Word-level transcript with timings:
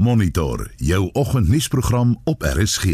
Monitor 0.00 0.70
jou 0.76 1.10
oggendnuusprogram 1.12 2.20
op 2.24 2.42
RSG. 2.42 2.84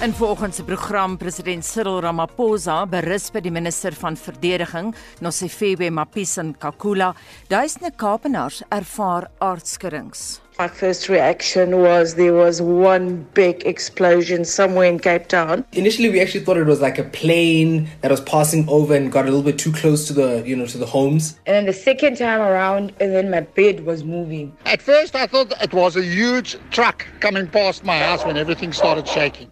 In 0.00 0.12
volgens 0.12 0.56
se 0.56 0.64
program 0.64 1.16
president 1.16 1.64
Cyril 1.64 2.00
Ramaphosa 2.00 2.86
berus 2.86 3.28
by 3.30 3.40
die 3.40 3.52
minister 3.52 3.92
van 3.92 4.16
verdediging, 4.16 4.94
Nosifebe 5.20 5.90
Mapisa 5.90 6.42
Nkakula, 6.42 7.12
duisende 7.48 7.92
Kaapenaars 7.96 8.62
ervaar 8.68 9.30
aardskuddings. 9.38 10.43
My 10.56 10.68
first 10.68 11.08
reaction 11.08 11.78
was 11.78 12.14
there 12.14 12.32
was 12.32 12.62
one 12.62 13.26
big 13.34 13.66
explosion 13.66 14.44
somewhere 14.44 14.88
in 14.88 15.00
Cape 15.00 15.26
Town. 15.26 15.64
Initially, 15.72 16.10
we 16.10 16.20
actually 16.20 16.44
thought 16.44 16.56
it 16.56 16.66
was 16.66 16.80
like 16.80 16.96
a 16.96 17.02
plane 17.02 17.90
that 18.02 18.10
was 18.12 18.20
passing 18.20 18.68
over 18.68 18.94
and 18.94 19.10
got 19.10 19.24
a 19.24 19.30
little 19.30 19.42
bit 19.42 19.58
too 19.58 19.72
close 19.72 20.06
to 20.06 20.12
the, 20.12 20.44
you 20.46 20.54
know, 20.54 20.64
to 20.66 20.78
the 20.78 20.86
homes. 20.86 21.40
And 21.46 21.56
then 21.56 21.66
the 21.66 21.72
second 21.72 22.18
time 22.18 22.40
around, 22.40 22.92
and 23.00 23.12
then 23.12 23.32
my 23.32 23.40
bed 23.40 23.84
was 23.84 24.04
moving. 24.04 24.56
At 24.64 24.80
first, 24.80 25.16
I 25.16 25.26
thought 25.26 25.52
it 25.60 25.74
was 25.74 25.96
a 25.96 26.04
huge 26.04 26.56
truck 26.70 27.04
coming 27.18 27.48
past 27.48 27.84
my 27.84 27.98
house 27.98 28.24
when 28.24 28.36
everything 28.36 28.72
started 28.72 29.08
shaking. 29.08 29.50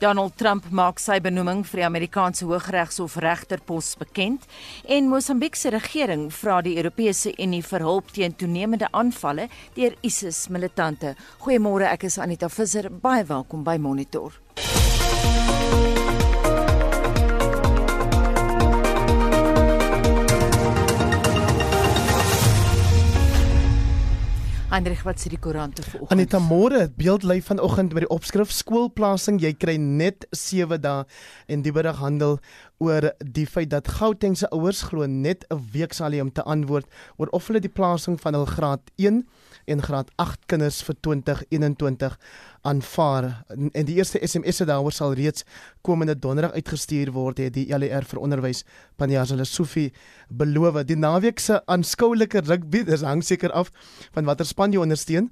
Donald 0.00 0.36
Trump 0.36 0.66
maak 0.70 0.98
sy 1.02 1.20
benoeming 1.22 1.62
vir 1.68 1.82
die 1.82 1.86
Amerikaanse 1.86 2.46
Hooggeregshof 2.48 3.16
regterpos 3.22 3.94
bekend 4.00 4.46
en 4.90 5.08
Mosambiek 5.10 5.56
se 5.56 5.70
regering 5.74 6.28
vra 6.34 6.60
die 6.64 6.76
Europese 6.76 7.34
Unie 7.38 7.62
vir 7.62 7.86
hulp 7.86 8.12
teen 8.14 8.34
toenemende 8.34 8.90
aanvalle 8.92 9.48
deur 9.76 9.94
ISIS 10.02 10.48
militante. 10.50 11.14
Goeiemôre, 11.44 11.90
ek 11.92 12.08
is 12.10 12.18
Anita 12.18 12.50
Visser, 12.50 12.90
baie 12.90 13.26
welkom 13.28 13.66
by 13.66 13.78
Monitor. 13.78 14.40
Hendrik 24.74 25.04
wat 25.06 25.20
sê 25.22 25.30
die 25.30 25.38
koerante 25.38 25.84
vanoggend. 25.86 26.10
Aneta 26.10 26.40
môre 26.42 26.88
beeldly 26.98 27.36
vanoggend 27.46 27.92
met 27.94 28.02
die 28.02 28.10
opskrif 28.10 28.50
skoolplasing 28.50 29.36
jy 29.38 29.52
kry 29.54 29.76
net 29.78 30.26
7 30.34 30.80
dae 30.82 31.04
en 31.46 31.62
die 31.62 31.70
berig 31.76 32.00
handel 32.02 32.40
oor 32.82 33.12
die 33.22 33.46
feit 33.46 33.70
dat 33.70 33.92
Gauteng 34.00 34.34
se 34.34 34.50
ouers 34.50 34.82
glo 34.88 35.06
net 35.06 35.46
'n 35.54 35.62
week 35.76 35.94
sal 35.94 36.10
hy 36.10 36.20
om 36.20 36.32
te 36.34 36.42
antwoord 36.42 36.90
oor 37.18 37.30
of 37.30 37.46
hulle 37.46 37.62
die 37.62 37.70
plasing 37.70 38.18
van 38.18 38.34
hul 38.34 38.50
graad 38.50 38.82
1 38.98 39.22
en 39.66 39.82
graad 39.82 40.10
8 40.20 40.46
kinders 40.50 40.82
vir 40.86 40.96
2021 41.00 42.18
aanvaar. 42.62 43.44
En 43.72 43.86
die 43.88 43.96
eerste 43.98 44.20
SMS 44.22 44.60
se 44.60 44.66
daaroor 44.68 44.92
sal 44.92 45.14
reeds 45.14 45.44
komende 45.82 46.18
donderdag 46.18 46.56
uitgestuur 46.58 47.12
word 47.12 47.42
het 47.42 47.54
die 47.56 47.66
LER 47.78 48.04
vir 48.08 48.20
onderwys 48.20 48.64
Panjazile 48.96 49.44
Sofie 49.44 49.92
beloof. 50.28 50.82
Die 50.88 50.96
naweek 50.96 51.40
se 51.40 51.60
aanskoulike 51.66 52.44
rugby 52.46 52.84
dis 52.84 53.04
hang 53.06 53.24
seker 53.24 53.52
af 53.52 53.72
van 54.14 54.24
watter 54.24 54.46
span 54.46 54.72
jy 54.72 54.82
ondersteun 54.82 55.30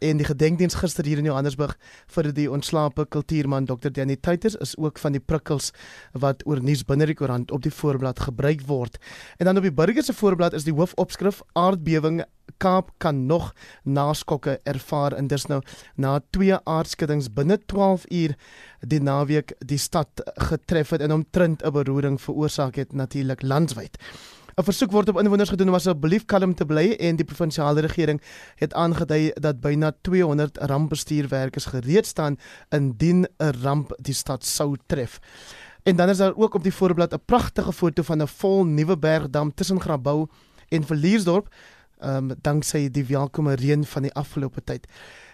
en 0.00 0.20
die 0.20 0.26
gedenkdiens 0.26 0.78
gister 0.80 1.04
hier 1.04 1.20
in 1.20 1.28
Johannesburg 1.28 1.76
vir 2.14 2.30
die 2.32 2.48
ontslape 2.50 3.04
kultuurman 3.12 3.68
Dr 3.68 3.92
Danny 3.92 4.16
Tuiters 4.16 4.56
is 4.64 4.74
ook 4.80 4.98
van 4.98 5.12
die 5.16 5.20
prikkels 5.20 5.70
wat 6.12 6.44
oor 6.48 6.62
nuus 6.64 6.82
binne 6.88 7.08
die 7.10 7.16
koerant 7.18 7.52
op 7.52 7.62
die 7.62 7.74
voorblad 7.74 8.20
gebruik 8.24 8.64
word. 8.68 8.96
En 9.38 9.50
dan 9.50 9.60
op 9.60 9.68
die 9.68 9.74
burger 9.74 10.04
se 10.04 10.16
voorblad 10.16 10.56
is 10.56 10.64
die 10.64 10.76
hoofopskrif 10.76 11.42
aardbewing 11.52 12.24
Kaap 12.60 12.90
kan 12.98 13.26
nog 13.26 13.52
naskokke 13.84 14.58
ervaar 14.68 15.14
en 15.16 15.28
dis 15.30 15.46
nou 15.48 15.60
na 15.96 16.18
twee 16.34 16.56
aardskuddings 16.56 17.30
binne 17.32 17.60
12 17.72 18.04
uur 18.10 18.34
die 18.80 19.00
naweek 19.00 19.54
die 19.64 19.78
stad 19.78 20.24
getref 20.50 20.90
het 20.90 21.00
en 21.00 21.12
omtrent 21.12 21.62
'n 21.62 21.72
beroering 21.72 22.20
veroorsaak 22.20 22.74
het 22.74 22.92
natuurlik 22.92 23.42
landwyd. 23.42 23.96
'n 24.60 24.64
Versoek 24.68 24.92
word 24.92 25.08
op 25.08 25.18
inwoners 25.18 25.48
gedoen 25.48 25.70
om 25.72 25.74
asseblief 25.74 26.26
kalm 26.28 26.52
te 26.54 26.66
bly 26.68 26.90
en 27.00 27.16
die 27.16 27.24
provinsiale 27.24 27.80
regering 27.80 28.18
het 28.60 28.74
aangedui 28.76 29.30
dat 29.40 29.60
byna 29.60 29.92
200 30.04 30.58
rampbestuurwerkers 30.68 31.70
gereed 31.72 32.06
staan 32.06 32.36
indien 32.68 33.24
'n 33.24 33.54
ramp 33.62 33.96
die 33.96 34.14
stad 34.14 34.44
sou 34.44 34.76
tref. 34.86 35.18
En 35.82 35.96
dan 35.96 36.08
is 36.08 36.16
daar 36.16 36.36
ook 36.36 36.54
op 36.54 36.62
die 36.62 36.74
voorblad 36.74 37.14
'n 37.14 37.24
pragtige 37.24 37.72
foto 37.72 38.02
van 38.02 38.22
'n 38.22 38.26
vol 38.26 38.64
nuwe 38.64 38.98
bergdam 38.98 39.54
tussen 39.54 39.80
Grabouw 39.80 40.28
en 40.68 40.84
Villiersdorp, 40.84 41.54
ehm 41.98 42.30
um, 42.30 42.36
danksy 42.40 42.90
die 42.90 43.04
welkome 43.04 43.54
reën 43.54 43.84
van 43.84 44.02
die 44.02 44.12
afgelope 44.12 44.64
tyd. 44.64 44.86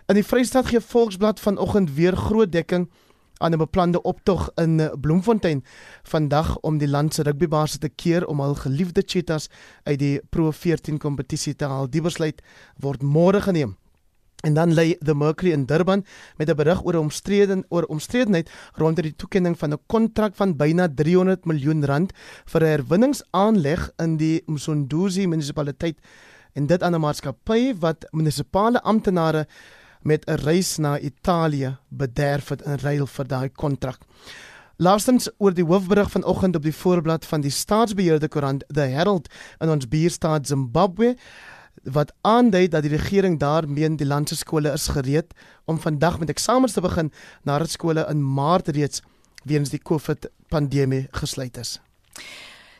In 0.06 0.14
die 0.14 0.24
Vrystaat 0.24 0.66
gee 0.66 0.80
Volksblad 0.80 1.40
vanoggend 1.40 1.94
weer 1.94 2.16
groot 2.16 2.52
dekking 2.52 2.90
aan 3.38 3.52
'n 3.52 3.58
beplande 3.58 4.02
optog 4.02 4.50
in 4.54 4.90
Bloemfontein 5.00 5.64
vandag 6.02 6.58
om 6.60 6.78
die 6.78 6.88
land 6.88 7.14
se 7.14 7.22
rugbybaas 7.22 7.78
te 7.78 7.88
keer 7.88 8.26
om 8.26 8.40
hul 8.40 8.54
geliefde 8.54 9.02
cheetahs 9.06 9.48
uit 9.82 9.98
die 9.98 10.20
Pro 10.30 10.50
14 10.50 10.98
kompetisie 10.98 11.56
te 11.56 11.64
haal. 11.64 11.90
Die 11.90 12.02
besluit 12.02 12.42
word 12.80 13.02
môre 13.02 13.40
geneem. 13.40 13.76
En 14.44 14.54
dan 14.54 14.74
lê 14.74 14.96
The 14.98 15.14
Mercury 15.14 15.52
in 15.52 15.64
Durban 15.64 16.04
met 16.36 16.50
'n 16.50 16.56
berig 16.56 16.84
oor 16.84 16.94
omstrede 16.94 17.64
oor 17.68 17.82
omstredenheid 17.82 18.50
rondom 18.74 19.02
die 19.02 19.16
toekenning 19.16 19.58
van 19.58 19.72
'n 19.72 19.80
kontrak 19.86 20.34
van 20.34 20.56
byna 20.56 20.88
300 20.88 21.44
miljoen 21.44 21.84
rand 21.84 22.12
vir 22.44 22.62
'n 22.62 22.66
herwinningsaanleg 22.66 23.90
in 23.96 24.16
die 24.16 24.42
Msonduzi 24.46 25.26
munisipaliteit 25.26 25.98
en 26.52 26.66
dit 26.66 26.82
aan 26.82 26.94
'n 26.94 27.00
maatskappy 27.00 27.74
wat 27.78 28.06
munisipale 28.10 28.82
amptenare 28.82 29.46
met 30.02 30.26
'n 30.26 30.40
reis 30.44 30.76
na 30.76 30.98
Italië 30.98 31.76
bederf 31.88 32.48
het 32.48 32.62
in 32.62 32.76
ruil 32.76 33.06
vir 33.06 33.26
daai 33.26 33.48
kontrak. 33.48 33.98
Laastens 34.76 35.30
oor 35.38 35.54
die 35.54 35.64
hoofberig 35.64 36.10
vanoggend 36.10 36.56
op 36.56 36.62
die 36.62 36.74
voorblad 36.74 37.24
van 37.24 37.40
die 37.40 37.50
staatsbeheerde 37.50 38.28
koerant 38.28 38.64
The 38.68 38.80
Herald 38.80 39.28
in 39.58 39.70
ons 39.70 39.88
buurstaat 39.88 40.46
Zimbabwe 40.46 41.16
wat 41.82 42.12
aandui 42.20 42.68
dat 42.68 42.82
die 42.82 42.90
regering 42.90 43.38
daar 43.38 43.68
meen 43.68 43.96
die 43.96 44.06
land 44.06 44.28
se 44.28 44.36
skole 44.36 44.72
is 44.72 44.88
gereed 44.88 45.34
om 45.64 45.80
vandag 45.80 46.18
met 46.18 46.28
eksamens 46.28 46.72
te 46.72 46.80
begin 46.80 47.12
nadat 47.42 47.70
skole 47.70 48.06
in 48.10 48.24
Maart 48.34 48.68
reeds 48.68 49.02
weens 49.44 49.70
die 49.70 49.82
COVID 49.82 50.28
pandemie 50.48 51.06
gesluit 51.10 51.56
is. 51.56 51.80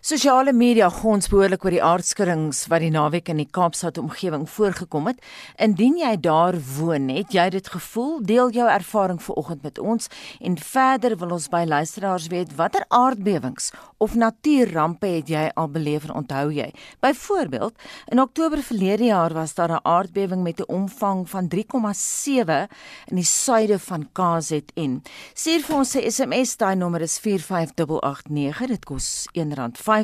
Sosiale 0.07 0.53
media 0.55 0.87
gons 0.87 1.27
behoorlik 1.27 1.65
oor 1.67 1.75
die 1.75 1.83
aardskuddings 1.83 2.61
wat 2.71 2.85
die 2.85 2.93
naweek 2.95 3.27
in 3.33 3.41
die 3.41 3.49
Kaapstad 3.51 3.97
omgewing 3.99 4.45
voorgekom 4.47 5.09
het. 5.11 5.17
Indien 5.59 5.97
jy 5.99 6.13
daar 6.23 6.55
woon, 6.77 7.09
het 7.11 7.35
jy 7.35 7.49
dit 7.51 7.71
gevoel? 7.75 8.21
Deel 8.23 8.53
jou 8.55 8.69
ervaring 8.71 9.19
vanoggend 9.19 9.65
met 9.67 9.81
ons 9.83 10.07
en 10.39 10.55
verder 10.63 11.17
wil 11.19 11.35
ons 11.35 11.49
by 11.51 11.65
luisteraars 11.67 12.29
weet 12.31 12.55
watter 12.55 12.87
aardbewings 12.95 13.73
of 13.99 14.15
natuurrampe 14.15 15.11
het 15.11 15.33
jy 15.33 15.43
al 15.59 15.73
beleef 15.75 16.07
en 16.07 16.15
onthou 16.23 16.55
jy? 16.55 16.69
Byvoorbeeld, 17.03 17.75
in 18.07 18.23
Oktober 18.23 18.63
verlede 18.63 19.11
jaar 19.11 19.35
was 19.35 19.57
daar 19.59 19.75
'n 19.75 19.83
aardbewing 19.83 20.43
met 20.43 20.61
'n 20.61 20.71
omvang 20.71 21.29
van 21.29 21.49
3,7 21.49 22.69
in 23.11 23.17
die 23.17 23.25
suide 23.25 23.79
van 23.79 24.09
KZN. 24.13 25.03
Stuur 25.35 25.63
vir 25.67 25.77
ons 25.77 25.97
'n 25.97 26.11
SMS, 26.11 26.57
daai 26.57 26.77
nommer 26.77 27.01
is 27.01 27.19
45889. 27.19 28.67
Dit 28.67 28.85
kos 28.85 29.27
R1.50 29.35 29.96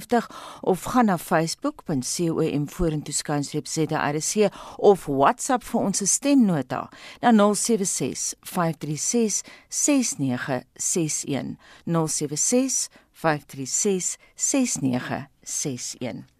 of 0.61 0.85
gaan 0.85 1.07
na 1.07 1.19
facebook.com 1.19 2.67
vorentoe 2.67 3.15
skynstreep 3.15 3.67
ZRC 3.69 4.51
of 4.79 5.07
WhatsApp 5.07 5.65
vir 5.65 5.81
ons 5.81 6.03
stemnota 6.15 6.89
na 7.21 7.33
076 7.33 8.35
536 8.41 9.43
6961 9.69 11.57
076 11.85 12.89
536 13.13 14.17
6961 14.35 16.32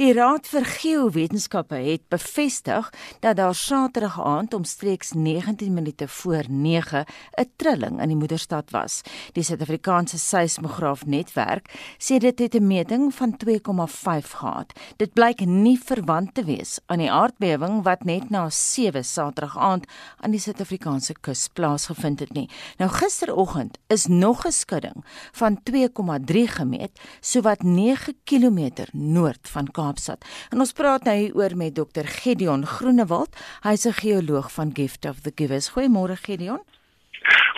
Die 0.00 0.14
Raad 0.16 0.46
vir 0.48 0.64
Geowetenskappe 0.64 1.76
het 1.84 2.06
bevestig 2.08 2.86
dat 3.20 3.36
daar 3.36 3.54
Saterdag 3.54 4.14
aand 4.24 4.54
omstreeks 4.56 5.10
19 5.12 5.74
minute 5.76 6.06
voor 6.08 6.44
9 6.48 7.04
'n 7.36 7.50
trilling 7.56 8.00
in 8.00 8.08
die 8.08 8.16
moederstad 8.16 8.70
was. 8.70 9.02
Die 9.32 9.42
Suid-Afrikaanse 9.42 10.18
seismograaf 10.18 11.06
netwerk 11.06 11.68
sê 11.98 12.16
dit 12.18 12.38
het 12.38 12.54
'n 12.54 12.66
meting 12.66 13.14
van 13.14 13.36
2,5 13.36 14.32
gehad. 14.32 14.72
Dit 14.96 15.12
blyk 15.12 15.40
nie 15.44 15.78
verwant 15.84 16.34
te 16.34 16.44
wees 16.44 16.78
aan 16.86 16.98
die 16.98 17.12
aardbewing 17.12 17.82
wat 17.82 18.04
net 18.04 18.30
na 18.30 18.50
7 18.50 19.04
Saterdag 19.04 19.58
aand 19.58 19.86
aan 20.16 20.30
die 20.30 20.40
Suid-Afrikaanse 20.40 21.14
kus 21.20 21.48
plaasgevind 21.52 22.20
het 22.20 22.32
nie. 22.32 22.48
Nou 22.78 22.90
gisteroggend 22.90 23.78
is 23.86 24.06
nog 24.06 24.46
'n 24.46 24.52
skudding 24.52 25.04
van 25.32 25.62
2,3 25.62 26.46
gemeet, 26.46 27.00
sowat 27.20 27.62
9 27.62 28.14
km 28.24 28.70
noord 28.92 29.48
van 29.48 29.70
Kaap 29.70 29.89
Kaapstad. 29.90 30.24
En 30.54 30.62
ons 30.62 30.72
praat 30.72 31.04
nou 31.08 31.16
hieroor 31.16 31.56
met 31.58 31.74
Dr 31.74 32.06
Gideon 32.06 32.66
Groenewald. 32.66 33.34
Hy's 33.62 33.86
'n 33.86 34.00
geoloog 34.02 34.52
van 34.52 34.70
Gift 34.74 35.04
of 35.04 35.20
the 35.20 35.32
Givers. 35.34 35.72
Goeiemôre 35.74 36.16
Gideon. 36.16 36.60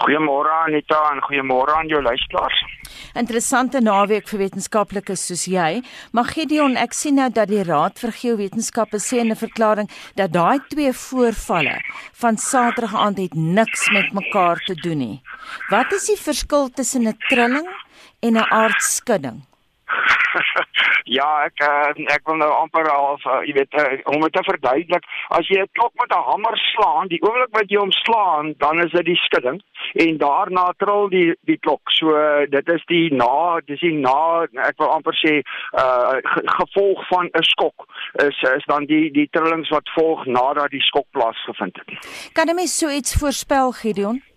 Goeiemôre 0.03 0.51
Anita 0.67 1.11
en 1.13 1.21
goeiemôre 1.23 1.75
aan 1.75 1.87
jou 1.87 2.03
luisteraars. 2.03 2.65
Interessante 3.15 3.81
naweek 3.81 4.29
vir 4.29 4.39
wetenskaplikes 4.39 5.27
soos 5.27 5.45
jy. 5.45 5.83
Maar 6.13 6.25
Gideon, 6.25 6.77
ek 6.77 6.93
sien 6.93 7.15
nou 7.15 7.31
dat 7.31 7.49
die 7.49 7.63
Raad 7.63 7.99
vir 7.99 8.11
Geowetenskappe 8.11 8.99
sê 8.99 9.19
in 9.19 9.31
'n 9.31 9.37
verklaring 9.37 9.91
dat 10.15 10.33
daai 10.33 10.59
twee 10.69 10.93
voorvalle 10.93 11.81
van 12.13 12.37
Saterdag 12.37 12.95
aand 12.95 13.19
het 13.19 13.35
niks 13.35 13.91
met 13.91 14.13
mekaar 14.13 14.59
te 14.67 14.75
doen 14.75 14.99
nie. 14.99 15.23
Wat 15.71 15.93
is 15.93 16.07
die 16.07 16.17
verskil 16.17 16.69
tussen 16.69 17.07
'n 17.07 17.17
trilling 17.29 17.69
en 18.21 18.33
'n 18.37 18.51
aardskudding? 18.51 19.52
ja, 21.19 21.29
ek 21.47 21.63
uh, 21.67 21.91
ek 22.15 22.27
wil 22.29 22.39
nou 22.41 22.51
amper 22.55 22.89
half 22.91 23.25
uh, 23.27 23.41
jy 23.47 23.55
weet 23.59 23.79
uh, 23.81 23.89
om 24.13 24.21
dit 24.25 24.33
te 24.33 24.45
verduidelik, 24.47 25.05
as 25.39 25.49
jy 25.51 25.61
'n 25.63 25.71
klok 25.79 25.93
met 26.01 26.15
'n 26.15 26.27
hamer 26.29 26.59
slaan, 26.73 27.09
die 27.09 27.21
oomblik 27.23 27.53
wat 27.59 27.71
jy 27.71 27.79
hom 27.79 27.93
slaan, 27.93 28.55
dan 28.59 28.83
is 28.85 28.93
dit 28.93 29.07
die 29.13 29.21
skudding 29.27 29.61
en 30.05 30.19
daarna 30.19 30.73
trill 30.79 31.09
die 31.09 31.35
die 31.49 31.59
klok. 31.59 31.91
So 31.99 32.17
dit 32.49 32.69
is 32.69 32.85
die 32.87 33.15
na, 33.15 33.61
dis 33.67 33.81
die 33.81 33.95
na 33.99 34.47
ek 34.69 34.79
wil 34.79 34.93
amper 34.97 35.17
sê 35.21 35.43
uh 35.77 36.19
gevolg 36.59 37.07
van 37.09 37.31
'n 37.33 37.47
skok 37.53 37.87
is 38.27 38.39
is 38.57 38.65
dan 38.67 38.87
die 38.87 39.11
die 39.11 39.29
trillings 39.31 39.69
wat 39.69 39.89
volg 39.95 40.27
nadat 40.27 40.71
die 40.71 40.85
skok 40.91 41.07
plaasgevind 41.11 41.77
het. 41.77 41.89
Kan 42.33 42.49
'n 42.49 42.55
mens 42.55 42.79
so 42.79 42.89
iets 42.89 43.15
voorspel, 43.15 43.73
Gideon? 43.73 44.32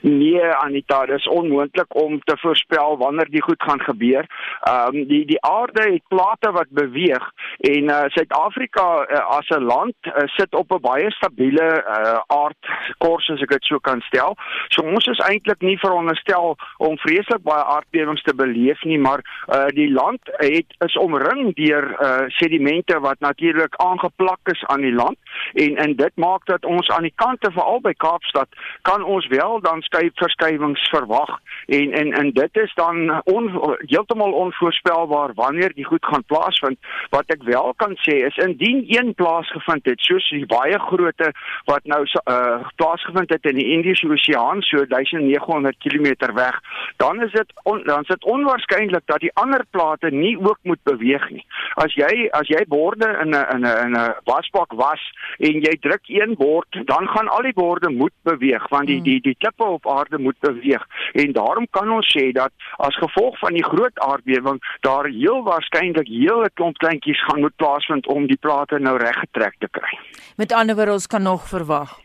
Nee 0.00 0.42
Anita, 0.42 1.06
dit 1.06 1.18
is 1.18 1.28
onmoontlik 1.28 1.94
om 1.94 2.20
te 2.20 2.36
voorspel 2.38 2.98
wanneer 2.98 3.30
die 3.30 3.42
goed 3.42 3.62
gaan 3.62 3.80
gebeur. 3.80 4.26
Ehm 4.60 4.96
um, 4.96 5.06
die 5.06 5.24
die 5.26 5.42
aarde 5.42 5.82
het 5.92 6.02
plate 6.08 6.50
wat 6.52 6.68
beweeg 6.68 7.30
en 7.58 7.88
uh 7.88 8.02
Suid-Afrika 8.06 9.06
uh, 9.08 9.26
as 9.38 9.48
'n 9.48 9.62
land 9.62 9.94
uh, 10.02 10.12
sit 10.26 10.54
op 10.54 10.72
'n 10.72 10.80
baie 10.80 11.10
stabiele 11.10 11.68
uh 11.98 12.20
aardkors 12.26 13.30
as 13.30 13.40
ek 13.40 13.48
dit 13.48 13.64
so 13.64 13.78
kan 13.78 14.00
stel. 14.00 14.36
So 14.68 14.82
ons 14.82 15.06
is 15.06 15.18
eintlik 15.18 15.60
nie 15.60 15.78
veronderstel 15.78 16.56
om 16.76 16.98
vreeslik 16.98 17.42
baie 17.42 17.64
aardbewings 17.64 18.22
te 18.22 18.34
beleef 18.34 18.82
nie, 18.82 18.98
maar 18.98 19.20
uh 19.48 19.66
die 19.66 19.92
land 19.92 20.20
het 20.24 20.74
is 20.78 20.96
omring 20.96 21.54
deur 21.54 21.96
uh 22.02 22.24
sedimente 22.28 23.00
wat 23.00 23.20
natuurlik 23.20 23.74
aangeplak 23.76 24.40
is 24.44 24.64
aan 24.64 24.80
die 24.80 24.94
land 24.94 25.16
en 25.52 25.76
en 25.76 25.96
dit 25.96 26.16
maak 26.16 26.44
dat 26.46 26.64
ons 26.64 26.88
aan 26.88 27.02
die 27.02 27.14
kante 27.14 27.50
veral 27.52 27.80
by 27.80 27.92
Kaapstad 27.92 28.48
kan 28.82 29.02
ons 29.02 29.26
wel 29.26 29.60
dan 29.64 29.82
skuif 29.82 30.12
verskywings 30.20 30.88
verwag. 30.92 31.38
En 31.66 31.92
en 31.92 32.12
en 32.12 32.30
dit 32.36 32.62
is 32.64 32.74
dan 32.74 33.22
on, 33.24 33.50
heeltemal 33.86 34.32
onvoorspelbaar 34.32 35.34
wanneer 35.34 35.72
die 35.74 35.84
goed 35.84 36.04
gaan 36.06 36.24
plaasvind. 36.24 36.78
Wat 37.10 37.24
ek 37.36 37.42
wel 37.42 37.72
kan 37.76 37.96
sê 38.06 38.20
is 38.28 38.36
indien 38.46 38.84
een 38.86 39.14
plaasgevind 39.14 39.84
het 39.90 40.00
soos 40.00 40.28
die 40.30 40.46
baie 40.46 40.78
grootte 40.88 41.32
wat 41.64 41.84
nou 41.84 42.02
uh, 42.04 42.60
plaasgevind 42.76 43.30
het 43.30 43.44
in 43.44 43.60
die 43.60 43.70
Indiese 43.76 44.08
Oseaan 44.08 44.62
so 44.62 44.84
1900 44.88 45.78
km 45.78 46.32
weg 46.34 46.60
dan 46.96 47.22
is 47.22 47.32
dit 47.32 47.52
on, 47.62 47.82
dan 47.84 48.00
is 48.00 48.06
dit 48.06 48.24
onwaarskynlik 48.24 49.06
dat 49.06 49.20
die 49.20 49.32
ander 49.34 49.64
plate 49.70 50.10
nie 50.10 50.36
ook 50.38 50.58
moet 50.62 50.82
beweeg 50.82 51.30
nie. 51.30 51.44
As 51.74 51.94
jy 51.94 52.28
as 52.30 52.48
jy 52.48 52.64
borde 52.68 53.08
in 53.22 53.30
'n 53.30 53.46
in 53.54 53.64
'n 53.66 53.78
in 53.84 53.96
'n 53.96 54.14
wasbak 54.24 54.72
was 54.72 55.02
en 55.38 55.60
jy 55.60 55.74
druk 55.80 56.04
een 56.06 56.34
bord 56.34 56.70
dan 56.84 57.08
gaan 57.08 57.28
al 57.28 57.42
die 57.42 57.52
borde 57.52 57.90
moet 57.90 58.16
beweeg 58.22 58.68
want 58.68 58.86
die 58.86 59.02
die 59.02 59.20
die 59.20 59.36
klippe 59.54 59.72
op 59.72 59.98
aarde 59.98 60.18
moet 60.18 60.38
beweeg 60.38 60.86
en 61.12 61.32
daarom 61.32 61.66
kan 61.70 61.90
ons 61.90 62.16
sê 62.16 62.32
dat 62.32 62.50
as 62.76 62.96
gevolg 62.96 63.38
van 63.38 63.52
die 63.52 63.64
groot 63.64 63.98
aardbewing 63.98 64.60
daar 64.80 65.04
heel 65.04 65.42
waarskynlik 65.42 66.06
hele 66.08 66.50
klomp 66.54 66.78
kleintjies 66.78 67.24
gaan 67.24 67.40
moet 67.40 67.56
plaasvind 67.56 68.06
om 68.06 68.26
die 68.26 68.38
plate 68.40 68.78
nou 68.78 68.96
reggetrek 68.98 69.54
te 69.58 69.68
kry. 69.70 69.98
Met 70.36 70.52
ander 70.52 70.74
woorde 70.74 70.92
ons 70.92 71.06
kan 71.06 71.22
nog 71.22 71.48
verwag. 71.48 72.00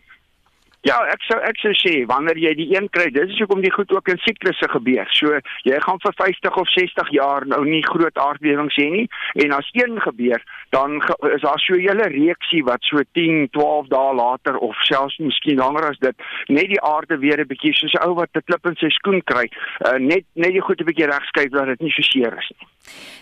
Ja, 0.88 0.96
ek 1.12 1.24
sou 1.28 1.36
ek 1.44 1.58
sou 1.60 1.74
sê 1.76 1.92
wanneer 2.08 2.38
jy 2.40 2.54
die 2.56 2.68
een 2.72 2.86
kry, 2.96 3.10
dis 3.12 3.36
hoekom 3.42 3.60
die 3.66 3.72
goed 3.74 3.92
ook 3.92 4.08
in 4.14 4.20
siklusse 4.24 4.70
gebeur. 4.72 5.10
So 5.12 5.36
jy 5.68 5.80
gaan 5.84 6.00
vir 6.06 6.16
50 6.22 6.60
of 6.62 6.72
60 6.72 7.12
jaar 7.18 7.44
nou 7.52 7.60
nie 7.68 7.82
groot 7.84 8.16
aardbewings 8.24 8.78
hê 8.80 8.88
nie 8.94 9.08
en 9.44 9.58
as 9.58 9.68
een 9.76 10.00
gebeur, 10.06 10.40
dan 10.72 11.02
is 11.34 11.44
daar 11.44 11.60
so 11.60 11.76
'n 11.76 11.84
hele 11.84 12.08
reeksie 12.14 12.64
wat 12.64 12.80
so 12.88 13.04
10, 13.14 13.50
12 13.52 13.90
dae 13.92 14.14
later 14.16 14.56
of 14.58 14.76
selfs 14.88 15.18
miskien 15.20 15.60
langer 15.60 15.90
as 15.90 16.00
dit 16.00 16.16
net 16.48 16.72
die 16.72 16.82
aarde 16.82 17.20
weer 17.20 17.40
'n 17.40 17.52
bietjie 17.52 17.74
soos 17.76 17.94
'n 18.00 18.08
ou 18.08 18.16
wat 18.16 18.30
'n 18.36 18.48
klip 18.48 18.66
in 18.66 18.76
sy 18.76 18.90
skoen 18.90 19.22
kry, 19.24 19.50
uh, 19.86 19.98
net 20.00 20.24
net 20.36 20.54
die 20.56 20.62
goed 20.62 20.80
'n 20.80 20.86
bietjie 20.86 21.12
regskuif 21.12 21.52
dat 21.52 21.66
dit 21.66 21.82
nie 21.82 21.92
so 21.92 22.02
seer 22.02 22.38
is 22.38 22.52
nie. 22.56 22.68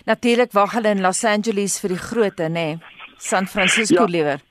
Natuurlik 0.06 0.52
wag 0.52 0.72
hulle 0.72 0.90
in 0.90 1.02
Los 1.02 1.24
Angeles 1.24 1.80
vir 1.80 1.88
die 1.88 2.04
grootte, 2.08 2.46
nê? 2.48 2.78
Nee. 2.78 2.78
San 3.18 3.46
Francisco 3.46 4.02
ja. 4.02 4.06
liewer. 4.06 4.47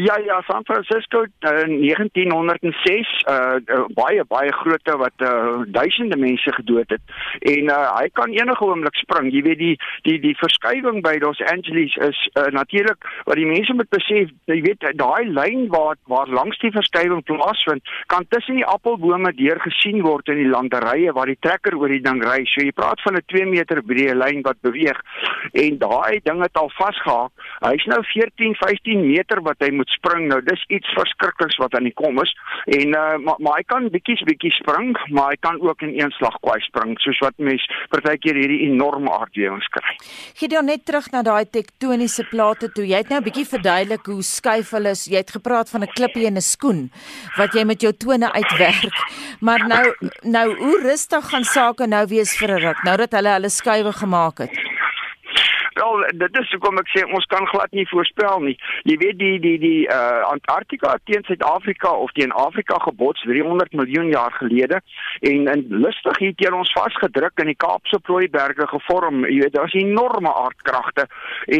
Ja 0.00 0.16
ja, 0.24 0.42
San 0.46 0.64
Francisco 0.64 1.22
uh, 1.22 1.50
1906 1.66 3.24
uh, 3.28 3.58
uh 3.66 3.86
baie 3.98 4.24
baie 4.24 4.52
grootte 4.52 4.94
wat 4.96 5.24
uh, 5.26 5.62
duisende 5.66 6.16
mense 6.16 6.52
gedood 6.54 6.92
het 6.94 7.02
en 7.40 7.64
uh, 7.64 7.78
hy 7.96 8.06
kan 8.12 8.30
enige 8.30 8.64
oomblik 8.64 8.94
spring. 8.94 9.32
Jy 9.34 9.42
weet 9.42 9.58
die 9.58 9.74
die 10.06 10.20
die 10.22 10.36
verskywing 10.38 11.00
by 11.02 11.16
Los 11.24 11.42
Angeles 11.50 11.96
is 12.06 12.20
uh, 12.38 12.44
natuurlik 12.54 13.08
wat 13.26 13.40
die 13.40 13.48
mense 13.50 13.74
moet 13.74 13.90
besef, 13.90 14.30
jy 14.46 14.60
weet 14.68 14.86
daai 15.00 15.26
lyn 15.26 15.66
waar 15.74 15.98
waar 16.06 16.30
langs 16.30 16.62
die 16.62 16.70
verskywing 16.78 17.24
plaasvind, 17.26 17.82
kan 18.06 18.28
tussen 18.30 18.62
die 18.62 18.68
appelbome 18.76 19.34
deur 19.34 19.58
gesien 19.66 20.06
word 20.06 20.30
in 20.30 20.38
die 20.44 20.52
landerye 20.54 21.10
waar 21.18 21.26
die 21.26 21.40
trekker 21.42 21.74
oor 21.74 21.90
die 21.90 22.04
ding 22.06 22.22
ry. 22.22 22.44
So 22.54 22.62
jy 22.62 22.70
praat 22.70 23.02
van 23.02 23.18
'n 23.18 23.26
2 23.34 23.50
meter 23.50 23.82
breë 23.82 24.14
lyn 24.14 24.46
wat 24.46 24.62
beweeg 24.62 25.02
en 25.58 25.82
daai 25.82 26.22
ding 26.22 26.46
het 26.46 26.54
al 26.54 26.70
vasgehaak. 26.78 27.34
Hy's 27.66 27.90
nou 27.90 28.02
14, 28.14 28.54
15 28.62 29.06
meter 29.10 29.42
wat 29.42 29.58
hy 29.58 29.74
moet 29.74 29.87
spring. 29.96 30.28
Nou 30.28 30.40
dis 30.42 30.64
iets 30.68 30.88
verskrikliks 30.96 31.56
wat 31.62 31.74
aan 31.74 31.88
die 31.88 31.94
kom 31.94 32.20
is. 32.22 32.32
En 32.66 32.94
uh 32.94 33.16
maar, 33.18 33.38
maar 33.38 33.56
hy 33.58 33.64
kan 33.66 33.88
bietjies 33.90 34.22
bietjie 34.28 34.52
spring, 34.52 34.96
maar 35.10 35.32
hy 35.32 35.38
kan 35.40 35.60
ook 35.60 35.82
in 35.82 35.94
een 36.00 36.10
slag 36.16 36.36
kwai 36.44 36.58
spring, 36.60 36.96
soos 37.00 37.18
wat 37.24 37.34
mense 37.36 37.66
partykeer 37.92 38.34
hierdie 38.34 38.60
enorme 38.68 39.10
aardbewings 39.10 39.68
kry. 39.74 39.96
Gideon 40.40 40.68
net 40.70 40.84
terug 40.84 41.10
na 41.12 41.22
daai 41.22 41.44
tektoniese 41.50 42.26
plate 42.30 42.72
toe. 42.72 42.86
Jy 42.86 43.02
het 43.02 43.08
nou 43.08 43.20
'n 43.20 43.28
bietjie 43.28 43.46
verduidelik 43.46 44.06
hoe 44.06 44.22
skuif 44.22 44.70
hulle 44.70 44.90
is. 44.90 45.04
Jy 45.04 45.16
het 45.16 45.30
gepraat 45.30 45.70
van 45.70 45.82
'n 45.82 45.92
klippie 45.94 46.26
en 46.26 46.36
'n 46.36 46.40
skoen 46.40 46.90
wat 47.36 47.54
jy 47.54 47.64
met 47.64 47.80
jou 47.80 47.92
tone 47.92 48.32
uitwerk. 48.32 48.96
Maar 49.40 49.66
nou 49.66 49.94
nou 50.22 50.56
hoe 50.56 50.80
rustig 50.82 51.24
gaan 51.30 51.44
sake 51.44 51.86
nou 51.86 52.06
wees 52.06 52.36
vir 52.38 52.50
'n 52.50 52.60
ruk 52.60 52.82
nou 52.84 52.96
dat 52.96 53.12
hulle 53.12 53.28
hulle 53.28 53.50
skuwe 53.50 53.92
gemaak 53.92 54.38
het. 54.38 54.77
Wel, 55.78 56.04
dit 56.14 56.38
is 56.40 56.50
hoekom 56.50 56.78
ek 56.80 56.88
sê 56.90 57.04
ons 57.06 57.26
kan 57.30 57.44
glad 57.46 57.70
nie 57.76 57.84
voorspel 57.86 58.40
nie. 58.42 58.56
Jy 58.88 58.96
weet 58.98 59.18
die 59.20 59.36
die 59.38 59.58
die 59.62 59.82
uh 59.94 60.24
Antarktika 60.26 60.96
teen 61.06 61.22
Suid-Afrika 61.28 61.92
of 62.02 62.10
teen 62.16 62.32
Afrika 62.34 62.80
gebots 62.82 63.22
300 63.22 63.76
miljoen 63.78 64.08
jaar 64.10 64.34
gelede 64.40 64.80
en 65.30 65.46
in 65.52 65.62
lustig 65.84 66.18
hier 66.18 66.34
teen 66.40 66.56
ons 66.58 66.72
vasgedruk 66.74 67.38
in 67.44 67.52
die 67.52 67.58
Kaapse 67.64 68.00
Plooiberge 68.08 68.66
gevorm. 68.72 69.22
Jy 69.28 69.38
weet 69.44 69.54
daar's 69.54 69.76
enorme 69.78 70.32
aardkragte 70.42 71.06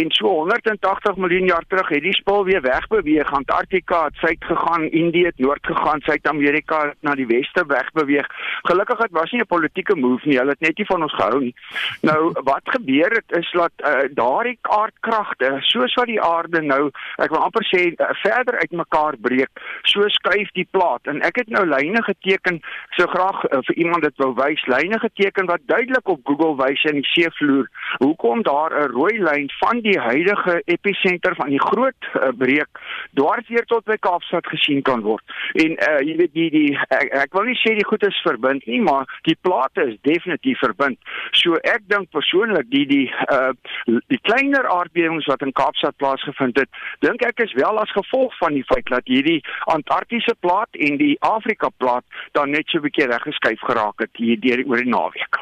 en 0.00 0.10
so 0.18 0.32
180 0.40 1.20
miljoen 1.22 1.46
jaar 1.52 1.68
terug 1.68 1.94
het 1.94 2.02
die 2.02 2.16
spul 2.18 2.42
weer 2.50 2.64
wegbeweeg. 2.66 3.30
Antarktika 3.38 4.02
het 4.08 4.18
suid 4.24 4.50
gegaan, 4.50 4.88
Indië 4.90 5.28
het 5.30 5.38
noord 5.38 5.70
gegaan, 5.70 6.02
Suid-Amerika 6.08 6.80
na 7.06 7.14
die 7.14 7.28
weste 7.30 7.66
wegbeweeg. 7.70 8.26
Gelukkig 8.66 9.06
het 9.06 9.14
was 9.20 9.30
nie 9.30 9.42
'n 9.46 9.52
politieke 9.54 9.94
move 9.94 10.26
nie. 10.26 10.38
Hulle 10.38 10.58
het 10.58 10.66
net 10.66 10.76
nie 10.78 10.90
van 10.90 11.02
ons 11.02 11.14
gehou 11.14 11.40
nie. 11.40 11.54
Nou 12.02 12.32
wat 12.42 12.66
gebeur 12.76 13.10
het 13.22 13.38
is 13.38 13.50
dat 13.52 13.72
uh, 13.78 14.07
daardie 14.14 14.58
aardkragte 14.62 15.50
soos 15.70 15.94
wat 15.98 16.10
die 16.10 16.20
aarde 16.22 16.62
nou 16.62 16.90
ek 17.22 17.32
wil 17.34 17.44
amper 17.44 17.64
sê 17.68 17.82
uh, 17.92 18.10
verder 18.22 18.58
uitmekaar 18.62 19.18
breek 19.22 19.62
so 19.88 20.06
skuif 20.08 20.50
die 20.56 20.66
plaat. 20.70 21.06
En 21.10 21.22
ek 21.26 21.42
het 21.42 21.52
nou 21.54 21.64
lyne 21.68 22.02
geteken 22.06 22.60
so 22.96 23.06
graag 23.12 23.44
uh, 23.48 23.62
vir 23.68 23.80
iemand 23.84 24.06
dit 24.06 24.22
wou 24.22 24.32
wys 24.38 24.64
lyne 24.70 24.98
geteken 25.04 25.50
wat 25.50 25.64
duidelik 25.70 26.08
op 26.08 26.24
Google 26.24 26.56
wys 26.60 26.84
in 26.90 27.00
die 27.00 27.08
seevloer. 27.12 27.68
Hoekom 28.02 28.42
daar 28.42 28.74
'n 28.74 28.92
rooi 28.92 29.16
lyn 29.22 29.50
van 29.60 29.80
die 29.80 29.98
huidige 29.98 30.60
episenter 30.64 31.34
van 31.34 31.50
die 31.54 31.62
groot 31.62 32.10
uh, 32.14 32.32
breek 32.36 32.82
dwarsdeur 33.14 33.66
tot 33.66 33.84
by 33.84 33.96
Kaapstad 33.96 34.46
gesien 34.46 34.82
kan 34.82 35.02
word. 35.02 35.24
En 35.54 35.76
uh, 35.76 36.00
jy 36.04 36.16
weet 36.16 36.34
die 36.34 36.50
die 36.50 36.78
ek, 36.88 37.12
ek 37.26 37.32
wil 37.32 37.48
nie 37.48 37.58
sê 37.62 37.74
die 37.74 37.88
goed 37.88 38.02
is 38.06 38.22
verbind 38.26 38.66
nie 38.66 38.80
maar 38.80 39.06
die 39.22 39.36
plate 39.40 39.84
is 39.92 39.96
definitief 40.02 40.58
verbind. 40.58 40.98
So 41.32 41.58
ek 41.62 41.84
dink 41.92 42.10
persoonlik 42.14 42.68
die 42.72 42.84
die 42.88 43.06
uh, 43.32 43.52
die 44.06 44.20
kleiner 44.22 44.66
aardbewings 44.68 45.26
wat 45.26 45.42
in 45.42 45.52
Kaapstad 45.52 45.96
plaasgevind 45.96 46.58
het, 46.58 46.68
dink 47.04 47.22
ek 47.26 47.40
is 47.44 47.52
wel 47.58 47.78
as 47.80 47.90
gevolg 47.96 48.34
van 48.38 48.54
die 48.54 48.64
feit 48.70 48.86
dat 48.92 49.06
hierdie 49.10 49.40
Antarktiese 49.72 50.34
plaat 50.40 50.78
en 50.78 50.98
die 51.00 51.16
Afrika 51.26 51.70
plaat 51.82 52.04
dan 52.38 52.50
net 52.50 52.68
so 52.68 52.78
'n 52.78 52.86
bietjie 52.86 53.06
reggeskuif 53.10 53.60
geraak 53.60 53.98
het 53.98 54.10
hier 54.14 54.40
deur 54.40 54.62
oor 54.66 54.76
die 54.76 54.90
naweek. 54.90 55.32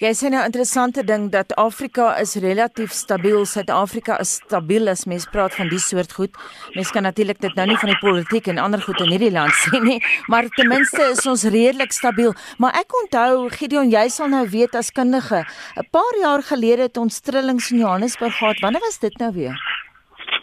Jy 0.00 0.12
sê 0.14 0.30
nou 0.30 0.40
'n 0.42 0.50
interessante 0.50 1.04
ding 1.04 1.30
dat 1.30 1.54
Afrika 1.56 2.16
is 2.16 2.34
relatief 2.36 2.90
stabiel, 2.90 3.44
Suid-Afrika 3.44 4.18
is 4.20 4.40
stabiel 4.44 4.88
as 4.88 5.04
mens 5.04 5.26
praat 5.26 5.54
van 5.54 5.68
die 5.68 5.78
soort 5.78 6.12
goed. 6.12 6.32
Mens 6.74 6.90
kan 6.90 7.02
natuurlik 7.02 7.40
dit 7.40 7.54
nou 7.54 7.66
nie 7.66 7.78
van 7.78 7.88
die 7.88 7.98
politiek 7.98 8.46
en 8.46 8.58
ander 8.58 8.80
goed 8.80 9.00
in 9.00 9.10
hierdie 9.10 9.32
land 9.32 9.52
sê 9.62 9.80
nie, 9.82 10.00
maar 10.26 10.48
ten 10.56 10.68
minste 10.68 11.02
is 11.12 11.26
ons 11.26 11.44
redelik 11.44 11.92
stabiel. 11.92 12.34
Maar 12.58 12.72
ek 12.80 12.90
onthou 13.02 13.48
Gideon, 13.50 13.90
jy 13.90 14.08
sal 14.08 14.28
nou 14.28 14.48
weet 14.48 14.74
as 14.74 14.90
kundige, 14.90 15.44
'n 15.76 15.88
paar 15.90 16.14
jaar 16.20 16.42
gelede 16.42 16.82
het 16.82 16.96
ons 16.96 17.20
trillings 17.20 17.70
in 17.70 17.78
Johannesburg 17.78 17.95
gehad. 18.32 18.60
Wanneer 18.60 18.80
was 18.80 18.98
dit 18.98 19.18
nou 19.18 19.32
weer? 19.32 19.85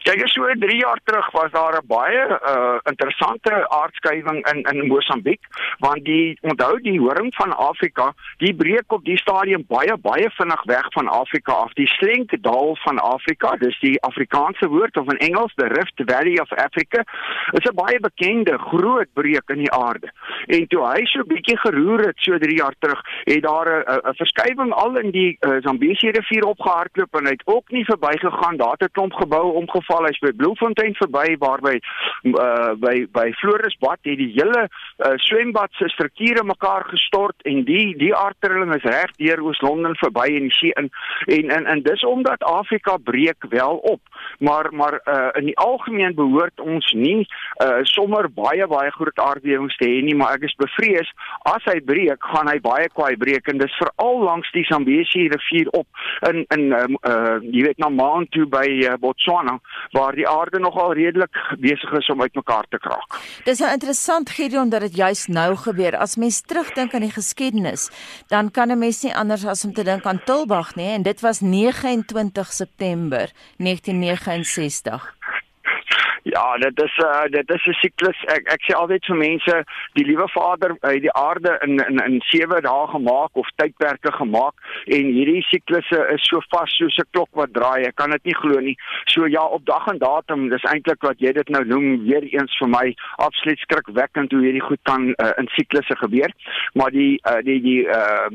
Kyk, 0.04 0.20
so 0.28 0.44
3 0.60 0.78
jaar 0.78 1.00
terug 1.08 1.32
was 1.32 1.52
daar 1.52 1.76
'n 1.80 1.88
baie 1.88 2.24
uh, 2.28 2.78
interessante 2.84 3.70
aardskuiwing 3.70 4.40
in 4.52 4.62
in 4.62 4.88
Mosambiek, 4.88 5.40
want 5.80 6.04
die 6.06 6.38
onthou 6.42 6.82
die 6.82 7.00
horing 7.00 7.36
van 7.36 7.56
Afrika, 7.56 8.14
die 8.38 8.56
breek 8.56 8.92
op 8.92 9.06
die 9.06 9.18
stadium 9.18 9.64
baie 9.68 9.98
baie 9.98 10.30
vinnig 10.30 10.64
weg 10.64 10.86
van 10.90 11.08
Afrika 11.08 11.52
af. 11.52 11.74
Die 11.74 11.88
slenkdal 11.88 12.76
van 12.76 13.00
Afrika, 13.00 13.56
dis 13.56 13.80
die 13.80 14.02
Afrikaanse 14.02 14.68
woord 14.68 14.98
of 14.98 15.12
in 15.12 15.18
Engels 15.18 15.54
the 15.56 15.68
Rift 15.68 16.02
Valley 16.06 16.40
of 16.40 16.52
Africa, 16.52 17.04
is 17.52 17.70
'n 17.72 17.76
baie 17.76 18.00
bekende 18.00 18.58
groot 18.58 19.08
breek 19.14 19.50
in 19.50 19.58
die 19.58 19.72
aarde. 19.72 20.12
En 20.48 20.68
toe 20.68 20.84
hy 20.88 21.06
so 21.06 21.20
'n 21.20 21.28
bietjie 21.28 21.58
geroer 21.58 22.00
het 22.00 22.20
so 22.20 22.38
3 22.38 22.56
jaar 22.56 22.76
terug, 22.80 23.02
het 23.24 23.42
daar 23.42 23.68
'n 23.68 24.10
'n 24.10 24.16
verskywing 24.16 24.74
al 24.74 24.98
in 24.98 25.12
die 25.12 25.38
uh, 25.40 25.56
Zambesi 25.62 26.10
rivier 26.10 26.44
opgehardloop 26.44 27.16
en 27.16 27.26
hy 27.26 27.32
het 27.32 27.48
ook 27.48 27.70
nie 27.70 27.86
verbygegaan. 27.86 28.58
Daar 28.58 28.76
'n 28.80 28.92
klomp 28.92 29.14
geboue 29.14 29.54
omgeval. 29.54 29.92
Hy's 30.02 30.20
by 30.24 30.32
Bloemfontein 30.38 30.96
verby 30.98 31.36
waarby 31.42 31.78
uh, 31.78 32.74
by 32.82 32.96
by 33.14 33.28
Florisbad 33.40 34.02
het 34.04 34.18
die 34.20 34.32
hele 34.34 34.66
uh, 34.66 35.14
swembad 35.26 35.72
se 35.78 35.90
strukture 35.94 36.44
mekaar 36.44 36.88
gestort 36.90 37.36
en 37.50 37.64
die 37.68 37.94
die 38.00 38.14
aardtrilling 38.16 38.74
is 38.76 38.88
reg 38.90 39.14
deur 39.22 39.44
Oos-London 39.46 39.96
verby 40.02 40.28
in 40.40 40.50
die 40.50 40.58
see 40.58 40.74
in 40.80 40.90
en 41.28 41.54
en 41.58 41.70
en 41.76 41.84
dis 41.86 42.04
omdat 42.04 42.44
Afrika 42.44 42.98
breek 42.98 43.46
wel 43.50 43.78
op. 43.78 44.02
Maar 44.40 44.70
maar 44.72 45.00
uh, 45.06 45.30
in 45.40 45.46
die 45.52 45.58
algemeen 45.58 46.16
behoort 46.16 46.60
ons 46.60 46.92
nie 46.98 47.28
uh, 47.64 47.80
sommer 47.84 48.30
baie 48.34 48.68
baie 48.68 48.92
groot 48.92 49.20
aardbewings 49.20 49.78
te 49.78 49.88
hê 49.88 50.02
nie, 50.02 50.16
maar 50.16 50.38
ek 50.38 50.48
is 50.50 50.58
bevrees 50.58 51.10
as 51.54 51.64
hy 51.70 51.80
breek, 51.86 52.24
gaan 52.34 52.50
hy 52.50 52.60
baie 52.64 52.90
kwaai 52.94 53.16
breek 53.20 53.48
en 53.52 53.62
dis 53.62 53.78
veral 53.80 54.24
langs 54.24 54.52
die 54.56 54.66
Zambesi 54.70 55.28
rivier 55.34 55.70
op 55.78 55.88
in 56.30 56.46
in 56.56 56.72
um, 56.78 56.98
uh 57.08 57.38
jy 57.44 57.68
weet 57.68 57.82
na 57.82 57.90
Maan 57.90 58.28
toe 58.34 58.46
by 58.50 58.66
uh, 58.88 58.98
Botswana 59.02 59.58
waar 59.92 60.16
die 60.16 60.28
aarde 60.28 60.60
nogal 60.60 60.94
redelik 60.94 61.38
besig 61.60 61.92
is 61.92 62.10
om 62.10 62.22
uitmekaar 62.22 62.66
te 62.70 62.78
kraak. 62.78 63.20
Dis 63.44 63.60
nou 63.60 63.72
interessant 63.72 64.30
Gideon 64.30 64.70
dat 64.70 64.82
dit 64.82 64.96
juis 64.96 65.28
nou 65.28 65.56
gebeur. 65.56 65.98
As 65.98 66.16
mens 66.16 66.42
terugdink 66.42 66.94
aan 66.94 67.06
die 67.06 67.12
geskiedenis, 67.12 67.90
dan 68.28 68.52
kan 68.52 68.72
'n 68.72 68.80
mens 68.80 69.04
nie 69.04 69.16
anders 69.16 69.46
as 69.46 69.66
om 69.66 69.74
te 69.74 69.84
dink 69.84 70.06
aan 70.06 70.24
Tulbag 70.24 70.76
nie 70.76 70.90
en 70.90 71.02
dit 71.02 71.22
was 71.22 71.40
29 71.40 72.52
September 72.52 73.32
1969. 73.58 75.16
Ja, 76.24 76.58
dit 76.58 76.82
is 76.84 76.98
uh 76.98 77.24
dit 77.30 77.50
is 77.50 77.66
'n 77.66 77.74
siklus. 77.74 78.20
Ek 78.26 78.48
ek 78.54 78.62
sê 78.64 78.76
altyd 78.76 79.06
vir 79.06 79.16
mense, 79.16 79.64
die 79.94 80.06
liewe 80.06 80.28
Vader 80.32 80.76
het 80.82 81.02
die 81.02 81.12
aarde 81.12 81.58
in 81.62 81.84
in 81.88 81.98
in 82.00 82.22
7 82.26 82.62
dae 82.64 82.88
gemaak 82.88 83.30
of 83.34 83.48
tydperke 83.56 84.12
gemaak 84.12 84.54
en 84.86 85.06
hierdie 85.18 85.44
siklusse 85.44 86.00
is 86.14 86.24
so 86.24 86.40
vas 86.50 86.72
soos 86.78 86.98
'n 86.98 87.10
klok 87.12 87.30
wat 87.32 87.54
draai. 87.54 87.84
Ek 87.88 87.96
kan 87.96 88.10
dit 88.10 88.24
nie 88.24 88.36
glo 88.36 88.60
nie. 88.60 88.78
So 89.06 89.26
ja, 89.26 89.44
op 89.44 89.66
dag 89.66 89.88
en 89.88 89.98
datum, 89.98 90.50
dis 90.50 90.64
eintlik 90.64 91.02
wat 91.02 91.20
jy 91.20 91.34
dit 91.34 91.50
nou 91.50 91.66
noem 91.66 92.06
weer 92.08 92.24
eens 92.24 92.58
vir 92.58 92.70
my 92.70 92.96
absoluut 93.16 93.60
skrikwekkend 93.60 94.32
hoe 94.32 94.42
hierdie 94.42 94.68
goed 94.70 94.84
kan 94.84 95.14
uh, 95.18 95.32
in 95.38 95.48
siklusse 95.48 95.96
gebeur. 95.96 96.32
Maar 96.74 96.92
die 96.92 97.20
uh 97.28 97.42
die 97.44 97.62
die 97.62 97.84
uh 97.84 98.30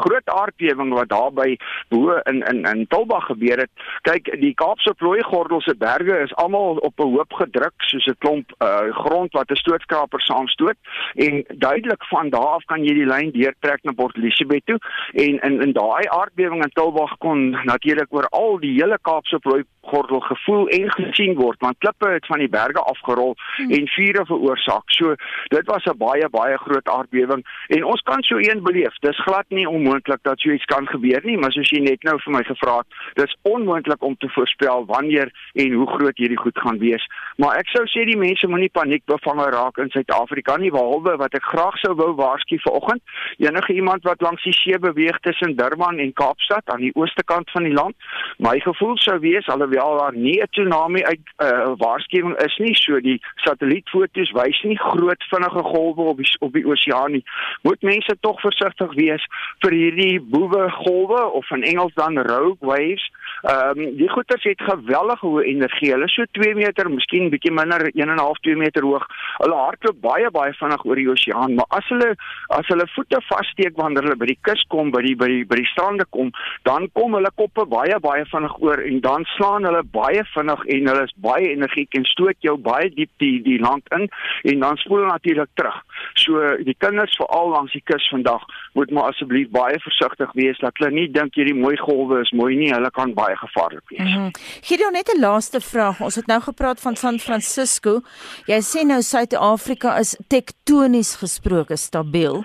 groot 0.00 0.26
aardbewing 0.26 0.92
wat 0.92 1.08
daar 1.08 1.32
by 1.32 1.56
bo 1.88 2.18
in 2.26 2.42
in 2.42 2.64
in 2.64 2.86
Tulbag 2.86 3.26
gebeur 3.26 3.58
het. 3.58 3.70
Kyk, 4.02 4.40
die 4.40 4.54
Kaapse 4.54 4.94
plooigordel 4.94 5.60
se 5.60 5.76
berge 5.76 6.18
is 6.18 6.34
almal 6.34 6.76
op 6.76 6.98
'n 6.98 7.11
hoop 7.16 7.32
gedruk 7.32 7.74
soos 7.90 8.06
'n 8.06 8.18
klomp 8.18 8.52
uh, 8.58 8.90
grond 9.04 9.32
wat 9.32 9.50
'n 9.50 9.62
stootskraper 9.62 10.20
saamstoot 10.20 10.78
en 11.14 11.44
duidelik 11.48 12.04
van 12.04 12.30
daar 12.30 12.52
af 12.56 12.64
kan 12.64 12.84
jy 12.84 12.94
die 12.94 13.06
lyn 13.06 13.32
deurtrek 13.32 13.82
na 13.82 13.92
Port 13.92 14.16
Elizabeth 14.16 14.66
toe 14.66 14.78
en 15.12 15.38
in 15.48 15.60
in 15.62 15.72
daai 15.72 16.04
aardbewing 16.08 16.62
in 16.64 16.74
Tilbag 16.74 17.16
kon 17.18 17.50
natuurlik 17.64 18.10
oor 18.10 18.26
al 18.30 18.58
die 18.58 18.74
hele 18.80 18.98
Kaapse 19.02 19.38
plooi 19.38 19.62
gordel 19.82 20.20
gevoel 20.20 20.68
en 20.68 20.90
gesien 20.90 21.34
word 21.34 21.58
want 21.60 21.78
klippe 21.78 22.08
het 22.08 22.26
van 22.26 22.38
die 22.38 22.48
berge 22.48 22.82
afgerol 22.92 23.34
hmm. 23.56 23.70
en 23.70 23.88
vure 23.88 24.24
veroorsaak. 24.26 24.90
So 24.98 25.14
dit 25.54 25.66
was 25.66 25.84
'n 25.84 25.98
baie 25.98 26.28
baie 26.28 26.56
groot 26.58 26.88
aardbewing 26.88 27.42
en 27.68 27.84
ons 27.84 28.00
kan 28.00 28.22
so 28.22 28.36
een 28.36 28.62
beleef. 28.62 28.94
Dis 29.00 29.22
glad 29.26 29.44
nie 29.48 29.68
onmoontlik 29.68 30.22
dat 30.22 30.40
so 30.40 30.50
iets 30.50 30.64
kan 30.64 30.86
gebeur 30.86 31.20
nie, 31.24 31.38
maar 31.38 31.52
soos 31.52 31.70
jy 31.70 31.80
net 31.80 32.02
nou 32.02 32.18
vir 32.20 32.32
my 32.32 32.42
gevra 32.42 32.76
het, 32.78 32.86
dis 33.14 33.36
onmoontlik 33.42 34.02
om 34.02 34.16
te 34.16 34.28
voorspel 34.28 34.86
wanneer 34.86 35.32
en 35.54 35.72
hoe 35.72 35.86
groot 35.86 36.16
hierdie 36.16 36.42
goed 36.44 36.58
gaan 36.58 36.78
wees. 36.78 37.01
Maar 37.36 37.56
ek 37.62 37.68
sou 37.72 37.84
sê 37.88 38.04
die 38.08 38.18
mense 38.18 38.46
moenie 38.46 38.70
paniek 38.72 39.04
bevange 39.08 39.48
raak 39.54 39.78
in 39.82 39.90
Suid-Afrika 39.90 40.56
nie, 40.60 40.70
behalwe 40.70 41.16
wat 41.20 41.34
ek 41.34 41.46
graag 41.48 41.78
sou 41.80 41.94
wou 41.98 42.12
waarsku 42.18 42.58
vanoggend. 42.64 43.02
Enige 43.38 43.72
iemand 43.72 44.04
wat 44.08 44.20
langs 44.20 44.42
die 44.42 44.54
see 44.56 44.78
beweeg 44.78 45.18
tussen 45.26 45.56
Durban 45.56 45.98
en 45.98 46.12
Kaapstad 46.12 46.68
aan 46.72 46.84
die 46.84 46.92
ooste 46.94 47.24
kant 47.24 47.50
van 47.50 47.64
die 47.68 47.72
land, 47.72 47.96
my 48.38 48.58
gevoel 48.60 48.98
sou 49.00 49.18
wees 49.24 49.48
alhoewel 49.48 49.98
daar 49.98 50.16
nie 50.16 50.38
'n 50.42 50.50
tsunami 50.50 51.02
uit 51.04 51.20
'n 51.20 51.44
uh, 51.44 51.72
waarskuwing 51.76 52.36
is 52.44 52.56
nie, 52.58 52.74
so 52.74 53.00
die 53.00 53.20
satellietfoto's 53.36 54.32
wys 54.32 54.62
nie 54.62 54.78
groot 54.78 55.22
vinnige 55.30 55.62
golwe 55.62 56.02
op 56.12 56.16
die 56.16 56.30
op 56.40 56.52
die 56.52 56.66
oseaan 56.66 57.12
nie. 57.12 57.24
Moet 57.62 57.82
mense 57.82 58.16
tog 58.20 58.40
versigtig 58.40 58.94
wees 58.94 59.24
vir 59.62 59.72
hierdie 59.72 60.20
boewe 60.20 60.70
golwe 60.70 61.22
of 61.32 61.50
in 61.50 61.62
Engels 61.62 61.94
dan 61.94 62.18
rogue 62.18 62.56
waves. 62.60 63.10
Ehm 63.42 63.78
um, 63.78 63.96
die 63.96 64.08
goeters 64.08 64.44
het 64.46 64.60
geweldige 64.62 65.26
hoë 65.26 65.42
energie. 65.50 65.90
Hulle 65.90 66.06
is 66.06 66.14
so 66.14 66.24
2 66.38 66.54
meter, 66.54 66.86
miskien 66.90 67.30
bietjie 67.32 67.50
minder, 67.50 67.82
1.5 67.90 68.38
2 68.46 68.56
meter 68.60 68.84
hoog. 68.86 69.06
Hulle 69.40 69.56
hardloop 69.58 69.98
baie 70.04 70.30
baie 70.30 70.52
vinnig 70.60 70.84
oor 70.86 71.00
die 71.00 71.08
oseaan, 71.10 71.56
maar 71.58 71.66
as 71.78 71.88
hulle 71.90 72.12
as 72.54 72.70
hulle 72.70 72.86
voete 72.94 73.18
vassteek 73.26 73.74
wanneer 73.80 74.06
hulle 74.06 74.18
by 74.20 74.28
die 74.30 74.38
kus 74.46 74.62
kom, 74.74 74.92
by 74.94 75.02
die 75.02 75.16
by 75.18 75.26
die 75.32 75.42
by 75.50 75.58
die 75.58 75.66
strande 75.72 76.06
kom, 76.14 76.30
dan 76.68 76.86
kom 76.94 77.18
hulle 77.18 77.34
koppe 77.42 77.66
baie 77.72 77.98
baie 78.06 78.22
vinnig 78.30 78.54
oor 78.62 78.84
en 78.86 79.02
dan 79.08 79.26
slaan 79.34 79.66
hulle 79.66 79.82
baie 79.98 80.22
vinnig 80.36 80.62
en 80.76 80.92
hulle 80.92 81.08
is 81.10 81.16
baie 81.26 81.50
energiek 81.50 81.98
en 81.98 82.06
stoot 82.12 82.38
jou 82.46 82.54
baie 82.70 82.94
diep 82.94 83.10
die 83.24 83.34
die 83.42 83.58
land 83.58 83.90
in 83.98 84.06
en 84.52 84.66
dan 84.68 84.78
spoel 84.84 85.02
hulle 85.02 85.16
natuurlik 85.16 85.50
terug. 85.58 85.82
So 86.14 86.40
die 86.64 86.76
kinders 86.78 87.16
veral 87.16 87.50
langs 87.54 87.72
die 87.72 87.82
kus 87.84 88.08
vandag 88.10 88.44
moet 88.72 88.90
maar 88.90 89.10
asseblief 89.10 89.50
baie 89.50 89.78
versigtig 89.80 90.32
wees 90.38 90.58
dat 90.58 90.76
hulle 90.78 90.90
nie 90.90 91.08
dink 91.10 91.34
hierdie 91.34 91.56
mooi 91.56 91.76
golwe 91.76 92.20
is 92.20 92.32
mooi 92.36 92.56
nie, 92.56 92.72
hulle 92.72 92.90
kan 92.90 93.14
baie 93.14 93.36
gevaarlik 93.36 93.84
wees. 93.90 94.00
Mm 94.00 94.14
-hmm. 94.14 94.30
Gideon 94.62 94.92
net 94.92 95.12
'n 95.14 95.20
laaste 95.20 95.60
vraag. 95.60 96.00
Ons 96.00 96.14
het 96.14 96.26
nou 96.26 96.40
gepraat 96.40 96.80
van 96.80 96.96
San 96.96 97.18
Francisco. 97.18 98.00
Jy 98.46 98.60
sê 98.60 98.86
nou 98.86 99.02
Suid-Afrika 99.02 99.98
is 99.98 100.16
tektonies 100.28 101.14
gesproke 101.14 101.76
stabiel. 101.76 102.44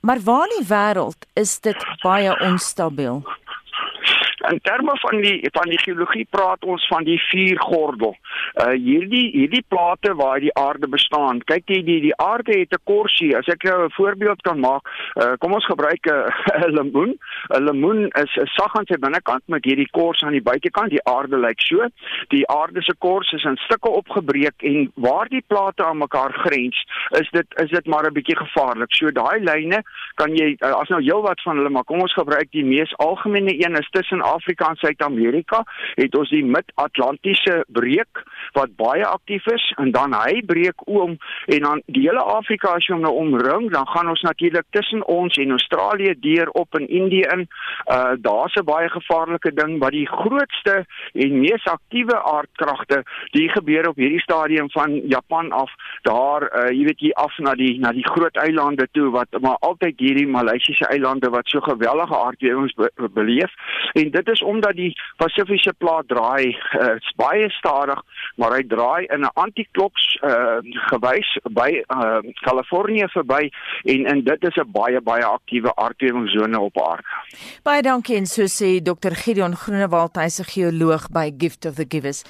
Maar 0.00 0.20
waar 0.24 0.48
in 0.48 0.56
die 0.58 0.68
wêreld 0.68 1.26
is 1.32 1.60
dit 1.60 1.84
baie 2.02 2.40
onstabiel? 2.40 3.22
In 4.48 4.60
terme 4.62 4.92
van 4.94 5.20
die 5.20 5.48
van 5.52 5.68
die 5.68 5.78
geologie 5.78 6.26
praat 6.30 6.64
ons 6.64 6.86
van 6.88 7.04
die 7.04 7.18
viergordel. 7.28 8.16
Uh 8.54 8.72
hierdie 8.72 9.30
hierdie 9.34 9.64
plate 9.68 10.14
waar 10.14 10.40
die 10.40 10.54
aarde 10.54 10.88
bestaan. 10.88 11.42
Kyk 11.44 11.68
jy 11.68 11.82
die 11.84 12.00
die 12.00 12.16
aarde 12.16 12.58
het 12.58 12.72
'n 12.72 12.84
korsie. 12.84 13.36
As 13.36 13.48
ek 13.48 13.62
jou 13.62 13.84
'n 13.84 13.92
voorbeeld 13.92 14.42
kan 14.42 14.60
maak, 14.60 14.88
uh 15.16 15.36
kom 15.38 15.52
ons 15.52 15.66
gebruik 15.66 16.06
'n 16.06 16.72
lemoen. 16.76 17.18
'n 17.48 17.64
Lemoen 17.64 18.08
is 18.08 18.36
'n 18.36 18.46
sag 18.46 18.76
aan 18.76 18.86
sy 18.86 18.98
binnekant 18.98 19.42
met 19.46 19.64
hierdie 19.64 19.90
kors 19.90 20.22
aan 20.22 20.32
die 20.32 20.42
buitekant. 20.42 20.90
Die 20.90 21.04
aarde 21.04 21.36
lyk 21.36 21.60
so. 21.60 21.88
Die 22.28 22.48
aarde 22.48 22.82
se 22.82 22.94
kors 22.98 23.32
is 23.32 23.44
in 23.44 23.56
stukke 23.56 23.88
opgebreek 23.88 24.62
en 24.62 24.90
waar 24.94 25.28
die 25.28 25.44
plate 25.46 25.84
aan 25.84 25.98
mekaar 25.98 26.32
grens, 26.32 26.84
is 27.10 27.28
dit 27.30 27.46
is 27.62 27.70
dit 27.70 27.86
maar 27.86 28.06
'n 28.06 28.12
bietjie 28.12 28.36
gevaarlik. 28.36 28.92
So 28.94 29.10
daai 29.10 29.40
lyne 29.40 29.82
kan 30.14 30.34
jy 30.36 30.56
uh, 30.60 30.72
as 30.80 30.88
nou 30.88 31.02
heelwat 31.02 31.42
van 31.42 31.56
hulle 31.56 31.70
maar 31.70 31.84
kom 31.84 32.00
ons 32.00 32.14
gebruik 32.14 32.50
die 32.50 32.64
mees 32.64 32.96
algemene 32.96 33.54
een 33.54 33.76
is 33.76 33.88
tussen 33.90 34.20
Afrika 34.34 34.70
en 34.70 34.80
Suid-Amerika 34.80 35.62
het 35.94 36.16
ons 36.18 36.30
die 36.30 36.44
Mid-Atlantiese 36.44 37.64
breek 37.68 38.22
wat 38.56 38.76
baie 38.76 39.06
aktief 39.06 39.46
is 39.52 39.64
en 39.82 39.92
dan 39.94 40.14
hy 40.16 40.40
breek 40.46 40.86
oom 40.86 41.16
en 41.46 41.66
dan 41.66 41.82
die 41.86 42.06
hele 42.08 42.22
Afrika 42.22 42.74
as 42.76 42.86
jy 42.86 42.94
hom 42.94 43.04
nou 43.06 43.14
omring 43.22 43.70
dan 43.74 43.86
gaan 43.90 44.10
ons 44.12 44.24
natuurlik 44.26 44.66
tussen 44.76 45.04
ons 45.06 45.36
en 45.36 45.56
Australië 45.56 46.14
deur 46.20 46.50
op 46.58 46.78
in 46.78 46.88
Indië 46.88 47.26
in. 47.34 47.46
Uh 47.86 48.14
daar's 48.20 48.54
'n 48.54 48.64
baie 48.64 48.88
gevaarlike 48.88 49.52
ding 49.54 49.78
wat 49.78 49.90
die 49.90 50.06
grootste 50.06 50.84
en 51.12 51.40
mees 51.40 51.64
aktiewe 51.64 52.16
aardkragte 52.22 53.02
die 53.30 53.48
gebeur 53.48 53.88
op 53.88 53.96
hierdie 53.96 54.20
stadium 54.20 54.70
van 54.70 55.00
Japan 55.08 55.52
af 55.52 55.70
daar 56.02 56.42
uh 56.42 56.70
jy 56.70 56.84
weet 56.84 57.00
hier 57.00 57.14
af 57.14 57.38
na 57.38 57.54
die 57.54 57.78
na 57.78 57.92
die 57.92 58.06
groot 58.06 58.36
eilande 58.36 58.88
toe 58.92 59.10
wat 59.10 59.28
maar 59.40 59.56
altyd 59.60 59.98
hierdie 59.98 60.26
Maleisiese 60.26 60.86
eilande 60.86 61.30
wat 61.30 61.48
so 61.48 61.60
gewellige 61.60 62.16
aardbewings 62.16 62.74
be 62.74 62.90
beleef 63.14 63.52
en 63.92 64.10
dit 64.10 64.19
is 64.28 64.42
omdat 64.42 64.76
die 64.76 64.92
Pasifiese 65.16 65.72
plaat 65.78 66.08
draai 66.08 66.56
uh, 66.80 66.96
baie 67.16 67.50
stadig, 67.50 68.00
maar 68.36 68.56
hy 68.56 68.62
draai 68.66 69.06
in 69.06 69.24
'n 69.24 69.32
antikloks 69.34 70.18
uh, 70.22 70.58
gewys 70.90 71.38
by 71.50 71.82
uh, 71.88 72.18
Kalifornië 72.44 73.08
verby 73.08 73.50
en 73.84 74.06
en 74.06 74.24
dit 74.24 74.42
is 74.48 74.56
'n 74.56 74.70
baie 74.72 75.00
baie 75.00 75.24
aktiewe 75.24 75.74
aardbewingszone 75.74 76.60
op 76.60 76.82
aarde. 76.82 77.06
Baie 77.62 77.82
dankie 77.82 78.16
en 78.16 78.26
so 78.26 78.42
sê 78.42 78.82
Dr 78.82 79.14
Gideon 79.14 79.56
Groenewald, 79.56 80.16
hy's 80.16 80.40
'n 80.40 80.44
geoloog 80.44 81.08
by 81.10 81.30
Gift 81.38 81.66
of 81.66 81.74
the 81.74 81.86
Givers. 81.88 82.24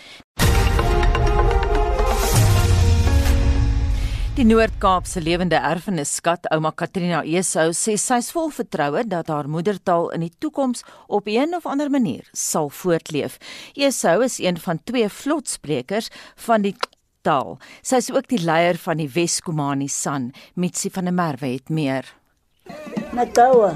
Die 4.40 4.46
Noord-Kaapse 4.48 5.20
lewende 5.20 5.58
erfenisskat, 5.60 6.46
ouma 6.54 6.70
Katrina 6.72 7.18
Esou, 7.28 7.74
sê 7.76 7.98
sy's 8.00 8.30
vol 8.32 8.48
vertroue 8.56 9.02
dat 9.04 9.28
haar 9.28 9.50
moedertaal 9.52 10.08
in 10.16 10.24
die 10.24 10.32
toekoms 10.40 10.80
op 11.12 11.28
een 11.28 11.52
of 11.58 11.66
ander 11.68 11.92
manier 11.92 12.24
sal 12.32 12.70
voortleef. 12.72 13.36
Esou 13.76 14.14
is 14.24 14.38
een 14.40 14.56
van 14.56 14.80
twee 14.88 15.12
vlotsprekers 15.12 16.08
van 16.46 16.64
die 16.64 16.72
taal. 17.20 17.58
Sy 17.84 18.00
is 18.00 18.08
ook 18.16 18.32
die 18.32 18.40
leier 18.40 18.80
van 18.80 19.04
die 19.04 19.10
Weskomani 19.12 19.92
San. 19.92 20.32
Mitsi 20.56 20.88
van 20.88 21.12
der 21.12 21.18
Merwe 21.20 21.58
het 21.58 21.68
meer. 21.68 22.08
Nakawa. 23.12 23.74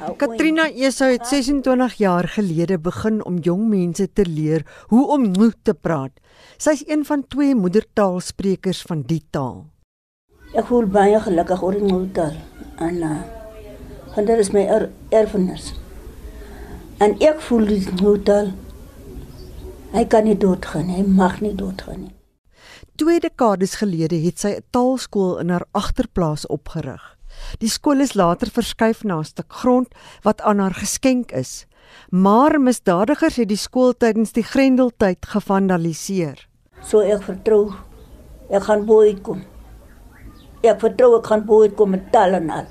Katrina 0.00 0.64
Esou 0.72 1.10
het 1.12 1.26
26 1.28 1.94
jaar 2.00 2.28
gelede 2.28 2.78
begin 2.80 3.18
om 3.24 3.36
jong 3.44 3.66
mense 3.68 4.06
te 4.12 4.24
leer 4.24 4.64
hoe 4.88 5.02
om 5.12 5.26
nu 5.30 5.50
te 5.62 5.74
praat. 5.74 6.12
Sy's 6.56 6.84
een 6.88 7.04
van 7.04 7.26
twee 7.28 7.54
moedertaalsprekers 7.54 8.80
van 8.88 9.02
die 9.04 9.20
taal. 9.30 9.66
Ek 10.56 10.70
voel 10.72 10.88
baie 10.88 11.20
gelukkig 11.20 11.62
oor 11.62 11.76
die 11.76 11.84
moedertaal. 11.84 12.40
En 12.80 12.96
uh, 13.04 13.20
want 14.14 14.26
dit 14.32 14.40
is 14.40 14.52
my 14.56 14.64
er 14.64 14.88
erfenis. 15.12 15.74
En 16.98 17.18
ek 17.20 17.44
voel 17.44 17.68
die 17.68 17.84
moedertaal 18.00 18.54
hy 19.92 20.06
kan 20.08 20.24
nie 20.24 20.38
doodgaan 20.38 20.86
nie, 20.86 21.02
hy 21.02 21.06
mag 21.06 21.40
nie 21.44 21.54
doodgaan 21.54 22.06
nie. 22.06 22.14
Twee 22.96 23.20
dekades 23.20 23.76
gelede 23.80 24.16
het 24.24 24.38
sy 24.38 24.56
'n 24.56 24.64
taalskool 24.70 25.38
in 25.44 25.50
haar 25.50 25.66
agterplaas 25.72 26.46
opgerig. 26.46 27.19
Die 27.58 27.68
skool 27.68 28.00
is 28.00 28.14
later 28.14 28.50
verskuif 28.50 29.04
na 29.04 29.18
'n 29.18 29.24
stuk 29.24 29.52
grond 29.52 29.88
wat 30.22 30.40
aan 30.40 30.58
haar 30.58 30.74
geskenk 30.74 31.32
is. 31.32 31.66
Maar 32.10 32.60
misdadigers 32.60 33.36
het 33.36 33.48
die 33.48 33.56
skool 33.56 33.92
tydens 33.92 34.32
die 34.32 34.42
Grendeltyd 34.42 35.26
gevandaliseer. 35.26 36.48
So 36.82 37.00
ek 37.00 37.22
vertrou 37.22 37.72
ek 38.50 38.62
gaan 38.62 38.86
bo 38.86 39.00
uitkom. 39.00 39.42
Ek 40.62 40.80
vertrou 40.80 41.18
ek 41.18 41.26
gaan 41.26 41.44
bo 41.46 41.62
uitkom 41.62 41.90
met 41.90 42.12
taal 42.12 42.34
en 42.34 42.50
al. 42.50 42.66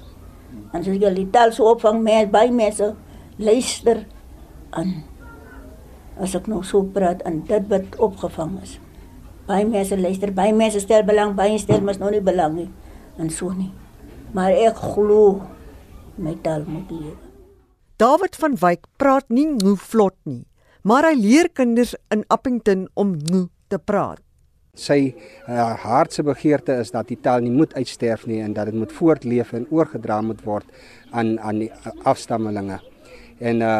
En 0.73 0.79
as 0.79 0.85
jy 0.85 1.13
die 1.13 1.29
taal 1.29 1.51
so 1.51 1.69
opvang 1.71 2.01
met 2.03 2.31
by 2.31 2.49
mense 2.51 2.95
luister 3.38 4.05
aan 4.71 5.03
as 6.19 6.35
ek 6.35 6.49
nog 6.51 6.65
so 6.67 6.83
praat 6.83 7.21
en 7.27 7.43
dit 7.47 7.67
wat 7.71 7.95
opgevang 7.97 8.57
is. 8.61 8.79
Baie 9.47 9.65
mense 9.65 9.97
luister, 9.97 10.33
baie 10.35 10.53
mense 10.53 10.81
stel 10.83 11.05
belang, 11.07 11.33
baie 11.38 11.57
stel 11.57 11.81
mos 11.81 11.97
nou 11.97 12.11
nie 12.11 12.21
belang 12.21 12.57
nie 12.57 12.69
en 13.19 13.31
so 13.31 13.53
nie. 13.55 13.71
Maar 14.33 14.53
ek 14.53 14.77
glo 14.93 15.41
my 16.21 16.36
taal 16.43 16.63
moet 16.67 16.91
lewe. 16.91 17.17
David 18.00 18.36
van 18.39 18.55
Wyk 18.62 18.86
praat 19.01 19.27
nie 19.33 19.48
nou 19.50 19.75
vlot 19.75 20.15
nie, 20.29 20.45
maar 20.88 21.07
hy 21.09 21.15
leer 21.19 21.50
kinders 21.51 21.95
in 22.13 22.24
Appington 22.31 22.88
om 22.95 23.17
nou 23.31 23.48
te 23.67 23.79
praat. 23.79 24.21
Sy 24.79 25.12
uh, 25.12 25.74
hartse 25.83 26.24
begeerte 26.24 26.77
is 26.79 26.93
dat 26.95 27.09
die 27.09 27.17
taal 27.19 27.43
nie 27.43 27.51
moet 27.51 27.74
uitsterf 27.75 28.24
nie 28.29 28.39
en 28.39 28.53
dat 28.55 28.69
dit 28.69 28.77
moet 28.79 28.93
voortleef 28.95 29.51
en 29.57 29.65
oorgedra 29.75 30.21
moet 30.24 30.45
word 30.48 30.69
aan 31.12 31.36
aan 31.43 31.65
die 31.65 31.71
uh, 31.74 31.95
afstammelinge. 32.07 32.79
En 33.39 33.65
uh 33.65 33.74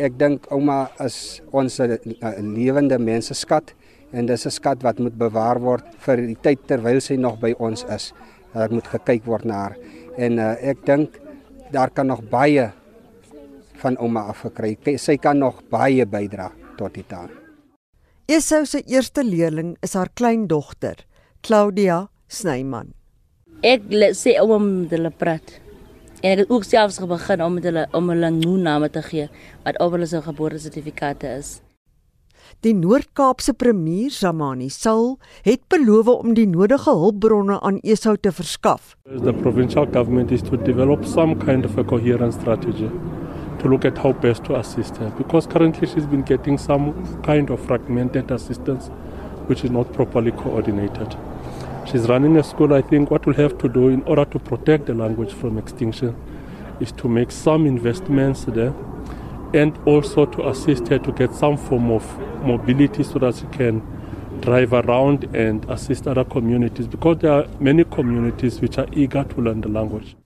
ek 0.00 0.14
dink 0.16 0.46
ouma 0.48 0.86
is 1.04 1.42
ons 1.52 1.74
uh, 1.84 1.98
lewende 2.40 2.96
menseskat 2.98 3.74
en 4.16 4.26
dis 4.26 4.46
'n 4.46 4.50
skat 4.50 4.82
wat 4.82 4.98
moet 4.98 5.18
bewaar 5.18 5.60
word 5.60 5.84
vir 6.06 6.16
die 6.16 6.38
tyd 6.40 6.64
terwyl 6.66 7.00
sy 7.00 7.16
nog 7.16 7.38
by 7.38 7.52
ons 7.58 7.84
is. 7.84 8.12
Daar 8.52 8.72
moet 8.72 8.88
gekyk 8.88 9.24
word 9.28 9.44
na 9.48 9.64
haar 9.64 9.76
en 10.20 10.38
uh, 10.38 10.52
ek 10.60 10.84
dink 10.86 11.16
daar 11.72 11.90
kan 11.90 12.06
nog 12.06 12.20
baie 12.28 12.68
van 13.82 13.96
ouma 13.98 14.26
afgekry. 14.30 14.76
Sy 15.00 15.16
kan 15.16 15.40
nog 15.40 15.62
baie 15.72 16.04
bydra 16.06 16.50
tot 16.78 16.94
die 16.94 17.06
taal. 17.08 17.30
Esou 18.30 18.62
se 18.68 18.82
eerste 18.86 19.24
leerling 19.24 19.74
is 19.82 19.96
haar 19.98 20.12
kleindogter, 20.14 21.00
Claudia 21.42 22.06
Snyman. 22.28 22.92
Ek 23.62 23.88
sê 24.18 24.36
ouma 24.40 24.60
moet 24.62 24.94
hulle 24.94 25.10
praat. 25.10 25.58
En 26.22 26.36
ek 26.36 26.44
het 26.44 26.52
ook 26.54 26.64
selfs 26.64 27.00
begin 27.10 27.42
om 27.42 27.56
met 27.58 27.66
hulle 27.66 27.88
om 27.98 28.12
hulle 28.12 28.30
nou 28.30 28.54
name 28.62 28.88
te 28.94 29.02
gee 29.02 29.26
wat 29.64 29.80
op 29.82 29.96
hulle 29.96 30.06
se 30.06 30.22
geboortesertifikate 30.22 31.32
is. 31.40 31.56
Die 32.62 32.74
Noord-Kaapse 32.74 33.54
premier, 33.54 34.10
Zamani 34.14 34.68
Sal, 34.70 35.16
het 35.42 35.64
beloof 35.66 36.06
om 36.12 36.34
die 36.36 36.44
nodige 36.46 36.92
hulpbronne 36.94 37.56
aan 37.58 37.80
Esau 37.82 38.12
te 38.14 38.30
verskaf. 38.30 38.92
The 39.24 39.32
provincial 39.34 39.88
government 39.90 40.30
is 40.30 40.44
to 40.46 40.56
develop 40.56 41.02
some 41.04 41.34
kind 41.40 41.66
of 41.66 41.74
a 41.76 41.82
coherent 41.82 42.34
strategy 42.34 42.86
to 43.58 43.68
look 43.68 43.84
at 43.84 43.98
how 43.98 44.12
best 44.12 44.44
to 44.44 44.54
assist 44.60 45.00
her 45.02 45.10
because 45.18 45.48
currently 45.48 45.88
she's 45.88 46.06
been 46.06 46.22
getting 46.22 46.56
some 46.56 46.94
kind 47.26 47.50
of 47.50 47.58
fragmented 47.66 48.30
assistance 48.30 48.92
which 49.48 49.64
is 49.64 49.72
not 49.72 49.92
properly 49.92 50.30
coordinated. 50.30 51.16
She's 51.90 52.08
running 52.08 52.36
a 52.36 52.44
school. 52.44 52.74
I 52.74 52.82
think 52.82 53.10
what 53.10 53.26
we'll 53.26 53.42
have 53.42 53.58
to 53.58 53.68
do 53.68 53.88
in 53.88 54.04
order 54.04 54.24
to 54.26 54.38
protect 54.38 54.86
the 54.86 54.94
language 54.94 55.32
from 55.32 55.58
extinction 55.58 56.14
is 56.78 56.92
to 56.92 57.08
make 57.08 57.32
some 57.32 57.66
investments 57.66 58.44
there 58.44 58.72
and 59.54 59.72
also 59.86 60.26
to 60.26 60.48
assist 60.48 60.88
her 60.88 60.98
to 60.98 61.12
get 61.12 61.34
some 61.34 61.56
form 61.56 61.90
of 61.90 62.04
mobility 62.44 63.02
so 63.04 63.18
that 63.18 63.36
she 63.36 63.46
can 63.56 63.82
drive 64.40 64.72
around 64.72 65.24
and 65.34 65.64
assist 65.70 66.06
other 66.06 66.24
communities 66.24 66.86
because 66.86 67.18
there 67.18 67.32
are 67.32 67.46
many 67.60 67.84
communities 67.84 68.60
which 68.60 68.78
are 68.78 68.88
eager 68.92 69.24
to 69.24 69.40
learn 69.40 69.60
the 69.60 69.68
language. 69.68 70.16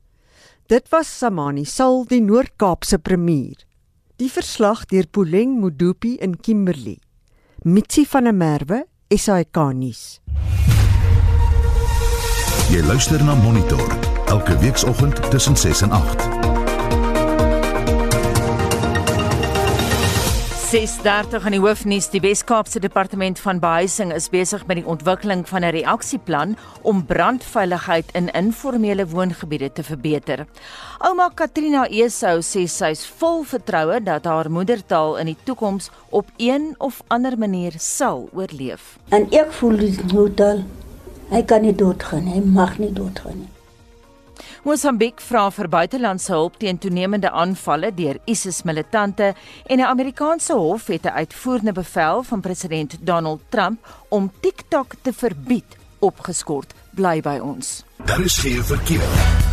Dit 0.69 0.89
was 0.91 1.07
Samani 1.07 1.65
Sal, 1.65 2.05
die 2.09 2.21
Noord-Kaapse 2.21 2.99
premier. 2.99 3.55
Die 4.19 4.29
verslag 4.29 4.87
deur 4.91 5.07
Puleng 5.13 5.61
Modupi 5.61 6.17
in 6.19 6.39
Kimberley. 6.43 6.99
Mitsi 7.65 8.07
van 8.11 8.25
der 8.25 8.33
Merwe, 8.33 8.85
SAK 9.11 9.61
nuus. 9.75 10.21
Jy 12.73 12.83
luister 12.83 13.23
na 13.23 13.35
Monitor 13.35 13.87
elke 14.27 14.59
weekoggend 14.59 15.31
tussen 15.31 15.57
6 15.57 15.83
en 15.83 15.91
8. 15.91 16.36
6:30 20.77 21.47
in 21.49 21.55
die 21.55 21.61
hoofnuus 21.61 22.11
die 22.13 22.21
Wes-Kaapse 22.21 22.83
Departement 22.85 23.39
van 23.41 23.63
Behuising 23.63 24.11
is 24.13 24.27
besig 24.29 24.67
met 24.69 24.77
die 24.77 24.85
ontwikkeling 24.85 25.47
van 25.49 25.65
'n 25.65 25.73
reaksieplan 25.73 26.53
om 26.83 27.07
brandveiligheid 27.07 28.13
in 28.13 28.29
informele 28.29 29.07
woongebiede 29.07 29.73
te 29.73 29.83
verbeter. 29.83 30.47
Ouma 30.99 31.31
Katrina 31.35 31.87
Esou 31.89 32.43
sê 32.43 32.67
sy 32.69 32.91
is 32.91 33.07
vol 33.07 33.43
vertroue 33.45 34.03
dat 34.03 34.25
haar 34.25 34.51
moedertaal 34.51 35.17
in 35.17 35.27
die 35.27 35.39
toekoms 35.45 35.91
op 36.11 36.27
een 36.37 36.75
of 36.79 37.03
ander 37.07 37.39
manier 37.39 37.73
sal 37.79 38.29
oorleef. 38.33 38.99
En 39.09 39.27
ek 39.31 39.53
voel 39.53 39.77
die 39.77 39.99
moedertaal 40.13 40.65
hy 41.31 41.43
kan 41.43 41.63
nie 41.63 41.75
doodgaan 41.75 42.25
nie, 42.25 42.35
hy 42.35 42.45
mag 42.45 42.79
nie 42.79 42.93
doodgaan 42.93 43.39
nie. 43.39 43.56
Mosambiek 44.67 45.21
vra 45.23 45.45
vir 45.55 45.69
buitelandse 45.71 46.33
hulp 46.35 46.57
teen 46.59 46.81
toenemende 46.83 47.31
aanvalle 47.31 47.93
deur 47.95 48.19
ISIS-militante 48.27 49.29
en 49.71 49.79
'n 49.79 49.87
Amerikaanse 49.87 50.55
hof 50.59 50.87
het 50.87 51.07
'n 51.07 51.15
uitvoerende 51.23 51.73
bevel 51.73 52.23
van 52.23 52.41
president 52.41 52.97
Donald 53.01 53.41
Trump 53.49 53.79
om 54.09 54.33
TikTok 54.41 54.95
te 55.03 55.13
verbied 55.13 55.77
opgeskort. 55.99 56.75
Bly 56.95 57.21
by 57.21 57.39
ons. 57.43 57.85
Daar 58.05 58.21
is 58.21 58.39
geen 58.39 58.65
verkeer. 58.65 59.46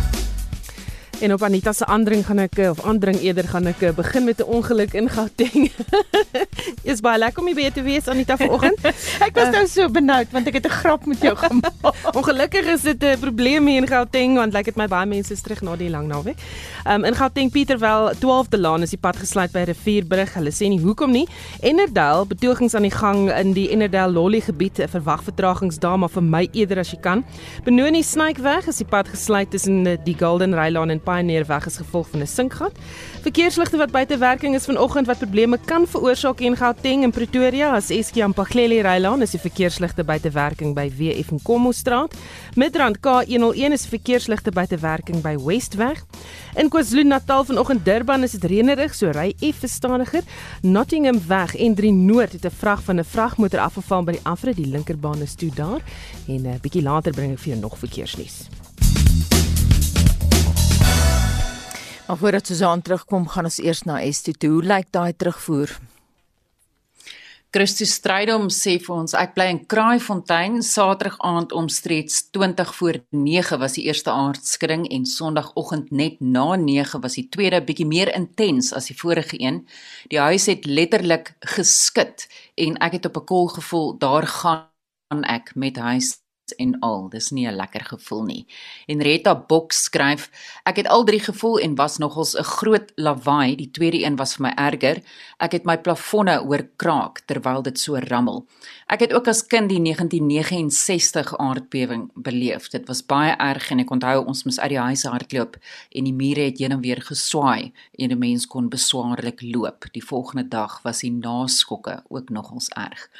En 1.24 1.32
op 1.32 1.42
Anita 1.42 1.72
se 1.72 1.86
aandring 1.86 2.26
gaan 2.26 2.38
ek 2.42 2.58
of 2.68 2.82
aandring 2.84 3.16
eerder 3.24 3.46
gaan 3.48 3.64
ek 3.70 3.80
begin 3.96 4.24
met 4.24 4.38
'n 4.40 4.44
ongeluk 4.44 4.92
in 4.92 5.08
Gauteng. 5.08 5.70
Is 6.92 7.00
baie 7.00 7.18
lekker 7.18 7.40
om 7.42 7.56
hier 7.56 7.72
te 7.72 7.82
wees 7.82 8.08
Anita 8.08 8.36
vanoggend. 8.36 8.76
ek 9.26 9.32
was 9.32 9.48
nou 9.50 9.66
so 9.66 9.88
benoud 9.88 10.28
want 10.36 10.46
ek 10.46 10.54
het 10.60 10.66
'n 10.66 10.76
grap 10.84 11.06
met 11.06 11.22
jou 11.24 11.36
gemaak. 11.36 11.72
Ongelukkig 12.18 12.66
is 12.66 12.82
dit 12.82 13.02
'n 13.02 13.18
probleem 13.18 13.66
hier 13.66 13.80
in 13.80 13.88
Gauteng 13.88 14.36
want 14.36 14.52
lyk 14.52 14.64
dit 14.64 14.76
my 14.76 14.86
baie 14.86 15.06
mense 15.06 15.32
is 15.32 15.40
terug 15.40 15.62
na 15.62 15.76
die 15.76 15.88
lang 15.88 16.08
naweek. 16.08 16.36
Um 16.84 17.04
in 17.04 17.14
Gauteng 17.14 17.50
Pieterwel 17.50 18.12
12de 18.20 18.60
Laan 18.60 18.82
is 18.82 18.90
die 18.90 19.00
pad 19.00 19.16
gesluit 19.16 19.52
by 19.52 19.64
Rivierbrug. 19.64 20.34
Hulle 20.34 20.52
sê 20.52 20.68
nie 20.68 20.80
hoekom 20.80 21.10
nie. 21.10 21.26
Ennerdale 21.60 22.26
betogings 22.26 22.74
aan 22.74 22.84
die 22.84 22.92
gang 22.92 23.32
in 23.32 23.52
die 23.52 23.70
Ennerdale 23.70 24.12
Lolly 24.12 24.40
gebied 24.40 24.76
verwag 24.90 25.24
vertragings 25.24 25.78
daar 25.78 25.98
maar 25.98 26.12
vir 26.12 26.22
my 26.22 26.48
eerder 26.52 26.78
as 26.78 26.90
jy 26.90 27.00
kan. 27.00 27.24
Benoni 27.64 28.02
Snykeweg 28.02 28.68
is 28.68 28.76
die 28.76 28.86
pad 28.86 29.08
gesluit 29.08 29.50
tussen 29.50 29.84
die 30.04 30.16
Golden 30.18 30.52
Rylaan 30.52 30.90
en 30.90 31.00
Pioneer 31.14 31.46
weg 31.46 31.66
as 31.66 31.76
gevolg 31.78 32.08
van 32.10 32.20
'n 32.20 32.26
sinkgat. 32.26 32.72
Verkeersligte 33.22 33.76
wat 33.76 33.90
buite 33.90 34.18
werking 34.18 34.54
is 34.54 34.64
vanoggend 34.64 35.06
wat 35.06 35.18
probleme 35.18 35.58
kan 35.64 35.86
veroorsaak 35.86 36.40
in 36.40 36.56
Gauteng 36.56 37.02
en 37.02 37.10
Pretoria 37.10 37.74
as 37.74 37.90
Eskie 37.90 38.26
Mpagleli 38.26 38.80
Rylaan 38.80 39.22
is 39.22 39.30
die 39.30 39.40
verkeersligte 39.40 40.04
buite 40.04 40.30
werking 40.30 40.74
by 40.74 40.90
WF 40.98 41.30
en 41.30 41.42
Kommo 41.42 41.72
straat. 41.72 42.14
Midrand 42.54 42.98
K101 42.98 43.72
is 43.72 43.86
verkeersligte 43.86 44.50
buite 44.50 44.78
werking 44.78 45.22
by 45.22 45.36
Westweg. 45.36 46.04
In 46.54 46.68
KwaZulu-Natal 46.68 47.44
vanoggend 47.44 47.84
Durban 47.84 48.22
is 48.22 48.32
dit 48.32 48.44
reënerig, 48.50 48.94
so 48.94 49.10
ry 49.10 49.34
effe 49.40 49.68
stadiger. 49.68 50.22
Nottingham 50.62 51.20
weg 51.26 51.56
en 51.56 51.74
3 51.74 51.92
Noord 51.92 52.32
het 52.32 52.44
'n 52.44 52.50
vrag 52.50 52.82
van 52.82 52.98
'n 52.98 53.04
vragmotor 53.04 53.60
afgeval 53.60 54.04
by 54.04 54.12
die 54.12 54.24
afrit, 54.24 54.56
die 54.56 54.66
linkerbaan 54.66 55.22
is 55.22 55.34
toe 55.34 55.50
daar. 55.54 55.82
En 56.26 56.42
'n 56.42 56.46
uh, 56.46 56.60
bietjie 56.60 56.82
later 56.82 57.12
bring 57.12 57.32
ek 57.32 57.38
vir 57.38 57.48
jou 57.48 57.60
nog 57.60 57.78
verkeersnuus. 57.78 58.63
Maar 62.06 62.16
voordat 62.16 62.46
Susan 62.46 62.82
terugkom, 62.82 63.28
gaan 63.28 63.44
ons 63.44 63.58
eers 63.58 63.82
na 63.82 64.00
Estie 64.00 64.34
toe. 64.36 64.50
Hoe 64.50 64.62
lyk 64.62 64.90
daai 64.92 65.16
terugvoer? 65.16 65.70
Christus 67.54 67.94
Strydom 67.94 68.48
sê 68.50 68.74
vir 68.82 68.92
ons 68.92 69.14
ek 69.14 69.36
bly 69.36 69.46
in 69.52 69.60
Kraaifontein 69.70 70.58
Saterdag 70.66 71.14
aand 71.24 71.54
omstreeks 71.54 72.24
20 72.34 72.72
voor 72.76 72.98
9 73.14 73.58
was 73.62 73.76
die 73.78 73.84
eerste 73.86 74.10
aardskudding 74.10 74.88
en 74.90 75.06
Sondagoggend 75.06 75.92
net 75.94 76.18
na 76.20 76.58
9 76.58 77.00
was 77.04 77.14
die 77.16 77.28
tweede 77.30 77.62
bietjie 77.64 77.86
meer 77.86 78.10
intens 78.12 78.72
as 78.74 78.90
die 78.90 78.98
vorige 78.98 79.38
een. 79.38 79.62
Die 80.10 80.18
huis 80.18 80.48
het 80.50 80.66
letterlik 80.66 81.36
geskit 81.54 82.26
en 82.58 82.76
ek 82.84 82.98
het 82.98 83.06
op 83.06 83.22
'n 83.22 83.26
kol 83.32 83.48
gevoel 83.54 83.96
daar 83.98 84.26
gaan 84.26 85.24
ek 85.24 85.54
met 85.54 85.78
huis 85.78 86.23
en 86.52 86.76
al. 86.80 87.08
Dis 87.08 87.30
nie 87.30 87.46
'n 87.46 87.56
lekker 87.56 87.84
gevoel 87.84 88.22
nie. 88.24 88.46
Henrietta 88.86 89.34
Bok 89.34 89.72
skryf: 89.72 90.30
Ek 90.64 90.76
het 90.76 90.86
al 90.86 91.04
drie 91.04 91.20
gevoel 91.20 91.58
en 91.58 91.74
was 91.74 91.98
nogals 91.98 92.34
'n 92.36 92.42
groot 92.42 92.92
lawaai. 92.96 93.56
Die 93.56 93.70
tweede 93.70 94.04
een 94.04 94.16
was 94.16 94.34
vir 94.34 94.42
my 94.42 94.52
erger. 94.56 95.02
Ek 95.38 95.52
het 95.52 95.64
my 95.64 95.78
plafonne 95.78 96.38
hoor 96.38 96.68
kraak 96.76 97.20
terwyl 97.26 97.62
dit 97.62 97.78
so 97.78 97.96
rammel. 97.96 98.46
Ek 98.94 99.00
het 99.00 99.14
ook 99.16 99.26
as 99.26 99.40
kind 99.50 99.66
die 99.72 99.80
1969 99.82 101.32
aardbewing 101.42 102.10
beleef. 102.14 102.68
Dit 102.70 102.86
was 102.86 103.00
baie 103.02 103.32
erg 103.42 103.64
en 103.74 103.80
ek 103.82 103.90
onthou 103.90 104.20
ons 104.22 104.44
moes 104.46 104.60
uit 104.60 104.70
die 104.70 104.78
huis 104.78 105.02
hardloop 105.10 105.56
en 105.90 106.06
die 106.06 106.14
mure 106.14 106.44
het 106.46 106.60
heen 106.62 106.76
en 106.76 106.82
weer 106.84 107.00
geswaai 107.02 107.72
en 107.98 108.12
'n 108.14 108.18
mens 108.18 108.46
kon 108.46 108.68
beswaarlik 108.70 109.42
loop. 109.42 109.88
Die 109.92 110.04
volgende 110.04 110.48
dag 110.48 110.78
was 110.84 111.00
die 111.00 111.10
naskokke 111.10 112.02
ook 112.08 112.28
nogals 112.28 112.68
erg. 112.68 113.10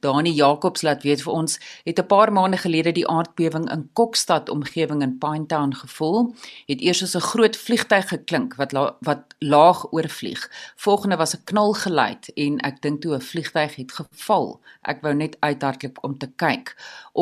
Dani 0.00 0.30
Jacobs 0.30 0.82
laat 0.82 1.02
weet 1.02 1.22
vir 1.22 1.32
ons 1.32 1.58
het 1.84 1.98
'n 1.98 2.06
paar 2.06 2.32
maande 2.32 2.56
gelede 2.56 2.92
die 2.92 3.08
aardbewing 3.08 3.70
in 3.72 3.88
Kokstad 3.92 4.48
omgewing 4.48 5.02
in 5.02 5.18
Pinetown 5.18 5.72
gevoel. 5.72 6.34
Het 6.66 6.80
eers 6.80 7.02
as 7.02 7.16
'n 7.16 7.20
groot 7.20 7.56
vliegtyg 7.56 8.08
geklink 8.08 8.54
wat 8.54 8.72
la, 8.72 8.96
wat 9.00 9.34
laag 9.38 9.92
oorvlieg. 9.92 10.50
Volgende 10.76 11.16
was 11.16 11.34
'n 11.34 11.44
knalgeluid 11.44 12.30
en 12.34 12.60
ek 12.60 12.82
dink 12.82 13.00
toe 13.00 13.14
'n 13.14 13.20
vliegtyg 13.20 13.74
het 13.76 13.92
geval. 13.92 14.60
Ek 14.82 15.00
wou 15.00 15.14
net 15.24 15.36
uithardloop 15.40 16.00
om 16.06 16.16
te 16.18 16.28
kyk 16.40 16.74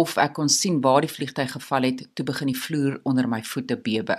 of 0.02 0.16
ek 0.20 0.34
kon 0.38 0.50
sien 0.52 0.80
waar 0.84 1.04
die 1.04 1.12
vliegtyg 1.12 1.54
geval 1.56 1.88
het. 1.88 2.06
Toe 2.14 2.26
begin 2.28 2.52
die 2.52 2.58
vloer 2.58 2.98
onder 3.08 3.28
my 3.28 3.42
voete 3.46 3.76
bewe. 3.76 4.18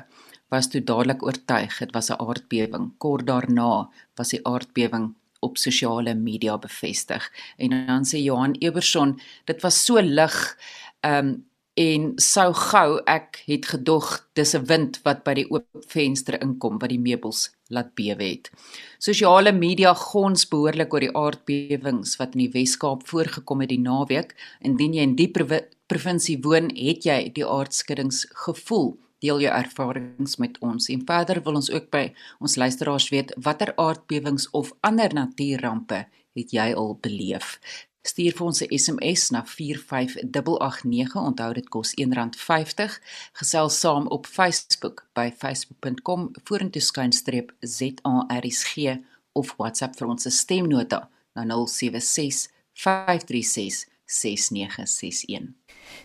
Was 0.53 0.69
toe 0.69 0.81
dadelik 0.81 1.23
oortuig 1.25 1.77
dit 1.79 1.93
was 1.93 2.09
'n 2.11 2.21
aardbewing. 2.21 2.93
Kort 2.97 3.27
daarna 3.27 3.89
was 4.15 4.29
die 4.29 4.43
aardbewing 4.45 5.13
op 5.41 5.57
sosiale 5.57 6.13
media 6.15 6.57
bevestig. 6.57 7.31
En 7.57 7.69
dan 7.69 8.05
sê 8.05 8.17
Johan 8.23 8.55
Eberson, 8.59 9.19
dit 9.45 9.61
was 9.61 9.85
so 9.85 9.99
lig 10.01 10.57
Ehm 11.03 11.27
um, 11.27 11.45
en 11.79 12.12
sou 12.21 12.51
gou 12.53 12.99
ek 13.09 13.39
het 13.47 13.65
gedog 13.65 14.05
dis 14.38 14.53
'n 14.55 14.65
wind 14.65 14.99
wat 15.03 15.23
by 15.23 15.33
die 15.33 15.49
oop 15.49 15.65
venster 15.88 16.38
inkom 16.41 16.77
wat 16.79 16.89
die 16.89 16.99
meubels 16.99 17.49
laat 17.69 17.95
bewe 17.95 18.23
het. 18.23 18.51
Sosiale 18.99 19.51
media 19.51 19.93
gons 19.93 20.45
behoorlik 20.45 20.93
oor 20.93 20.99
die 20.99 21.15
aardbewings 21.15 22.17
wat 22.17 22.36
in 22.36 22.45
die 22.45 22.53
Wes-Kaap 22.53 23.07
voorgekom 23.07 23.62
het 23.62 23.69
die 23.69 23.79
naweek. 23.79 24.36
Indien 24.62 24.93
jy 24.93 25.01
in 25.01 25.15
die 25.15 25.31
provinsie 25.88 26.39
woon, 26.41 26.69
het 26.75 27.03
jy 27.03 27.31
die 27.33 27.45
aardskuddings 27.45 28.27
gevoel. 28.45 28.97
Deel 29.19 29.39
jou 29.39 29.53
ervarings 29.53 30.38
met 30.38 30.59
ons. 30.59 30.89
En 30.89 31.05
verder 31.05 31.41
wil 31.43 31.55
ons 31.55 31.71
ook 31.71 31.89
by 31.89 32.13
ons 32.39 32.55
luisteraars 32.55 33.09
weet 33.09 33.33
watter 33.38 33.73
aardbewings 33.75 34.49
of 34.51 34.73
ander 34.81 35.13
natuurrampe 35.13 36.05
het 36.36 36.51
jy 36.51 36.73
al 36.73 36.97
beleef? 37.01 37.59
Stuur 38.03 38.33
vir 38.35 38.45
ons 38.45 38.61
'n 38.61 38.77
SMS 38.77 39.29
na 39.29 39.43
45889. 39.45 41.15
Onthou 41.15 41.53
dit 41.53 41.69
kos 41.69 41.93
R1.50. 41.95 42.99
Gesels 43.33 43.79
saam 43.79 44.07
op 44.07 44.25
Facebook 44.25 45.07
by 45.13 45.31
facebook.com 45.37 46.31
vorentoe 46.43 46.81
skynstreep 46.81 47.53
ZARSG 47.59 48.99
of 49.31 49.53
WhatsApp 49.57 49.95
vir 49.97 50.07
ons 50.07 50.27
stemnota 50.29 51.09
na 51.33 51.43
076 51.45 52.49
536 52.73 53.87
6961. 54.05 55.53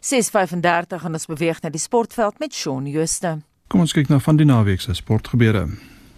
6:35 0.00 1.04
en 1.04 1.12
ons 1.12 1.26
beweeg 1.26 1.61
na 1.61 1.70
die 1.70 1.80
sportveld 1.80 2.38
met 2.38 2.54
Shaun 2.54 2.87
Jooste. 2.87 3.38
Kom 3.68 3.80
ons 3.80 3.92
kyk 3.92 4.08
na 4.08 4.18
van 4.18 4.37
die 4.37 4.46
naweek 4.46 4.80
se 4.80 4.94
sportgebeure. 4.94 5.68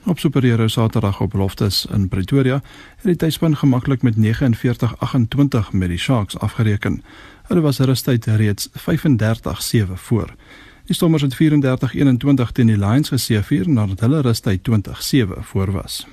Op 0.04 0.18
Superhero 0.18 0.68
Saterdag 0.68 1.20
op 1.20 1.32
Loftus 1.32 1.86
in 1.92 2.08
Pretoria 2.08 2.62
het 2.96 3.04
die 3.04 3.16
tydsspan 3.16 3.56
gemaklik 3.56 4.02
met 4.02 4.14
49-28 4.16 4.20
met 5.72 5.88
die 5.88 5.98
Sharks 5.98 6.38
afgereken. 6.38 7.02
Hulle 7.42 7.60
was 7.60 7.78
rusttyd 7.78 8.26
reeds 8.26 8.68
35-7 8.68 8.72
voor. 9.94 10.34
Die 10.84 10.94
Stormers 10.94 11.22
het 11.22 11.34
34-21 11.34 12.52
teen 12.52 12.66
die 12.66 12.78
Lions 12.78 13.08
geseëvier 13.08 13.68
nadat 13.68 14.00
hulle 14.00 14.20
rusttyd 14.20 14.68
20-7 14.70 15.38
voor 15.40 15.72
was. 15.72 16.06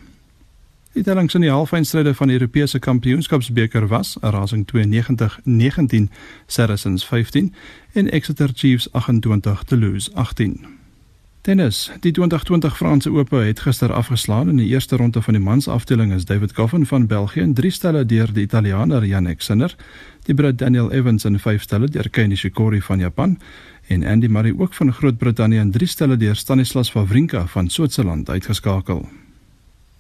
Die 0.94 1.04
tellings 1.04 1.34
in 1.34 1.42
die 1.42 1.52
halfeindstryde 1.52 2.14
van 2.14 2.28
die 2.28 2.40
Europese 2.40 2.80
Kampioenskapsbeker 2.80 3.88
was: 3.88 4.18
Racing 4.22 4.68
92-19, 4.76 6.08
Saracens 6.48 7.06
15 7.06 7.54
en 7.94 8.12
Exeter 8.12 8.50
Chiefs 8.54 8.92
28 8.92 9.64
Toulouse 9.64 10.12
18. 10.14 10.77
Tennis. 11.48 11.92
Die 12.00 12.12
2020 12.12 12.78
Franse 12.78 13.12
Ope 13.12 13.36
het 13.36 13.60
gister 13.60 13.94
afgeslaan. 13.94 14.50
In 14.50 14.58
die 14.60 14.68
eerste 14.68 14.96
ronde 14.96 15.22
van 15.22 15.34
die 15.34 15.44
mansafdeling 15.44 16.14
is 16.14 16.26
David 16.26 16.56
Goffin 16.56 16.86
van 16.86 17.06
België 17.08 17.40
in 17.40 17.54
3 17.54 17.70
stelle 17.72 18.06
deur 18.06 18.34
die 18.34 18.44
Italiaaner 18.44 19.06
Jannik 19.06 19.42
Sinner, 19.42 19.76
die 20.26 20.36
Brit 20.36 20.58
Daniel 20.58 20.92
Evans 20.92 21.26
in 21.26 21.40
5 21.40 21.62
stelle 21.62 21.88
deur 21.88 22.10
Kei 22.10 22.28
Nishikori 22.28 22.82
van 22.82 23.00
Japan 23.00 23.38
en 23.88 24.04
Andy 24.04 24.28
Murray 24.28 24.54
ook 24.58 24.74
van 24.74 24.94
Groot-Brittanje 24.94 25.60
in 25.60 25.72
3 25.72 25.88
stelle 25.88 26.18
deur 26.18 26.36
Stanislas 26.36 26.92
Wawrinka 26.94 27.46
van 27.48 27.70
Switserland 27.70 28.30
uitgeskakel. 28.30 29.08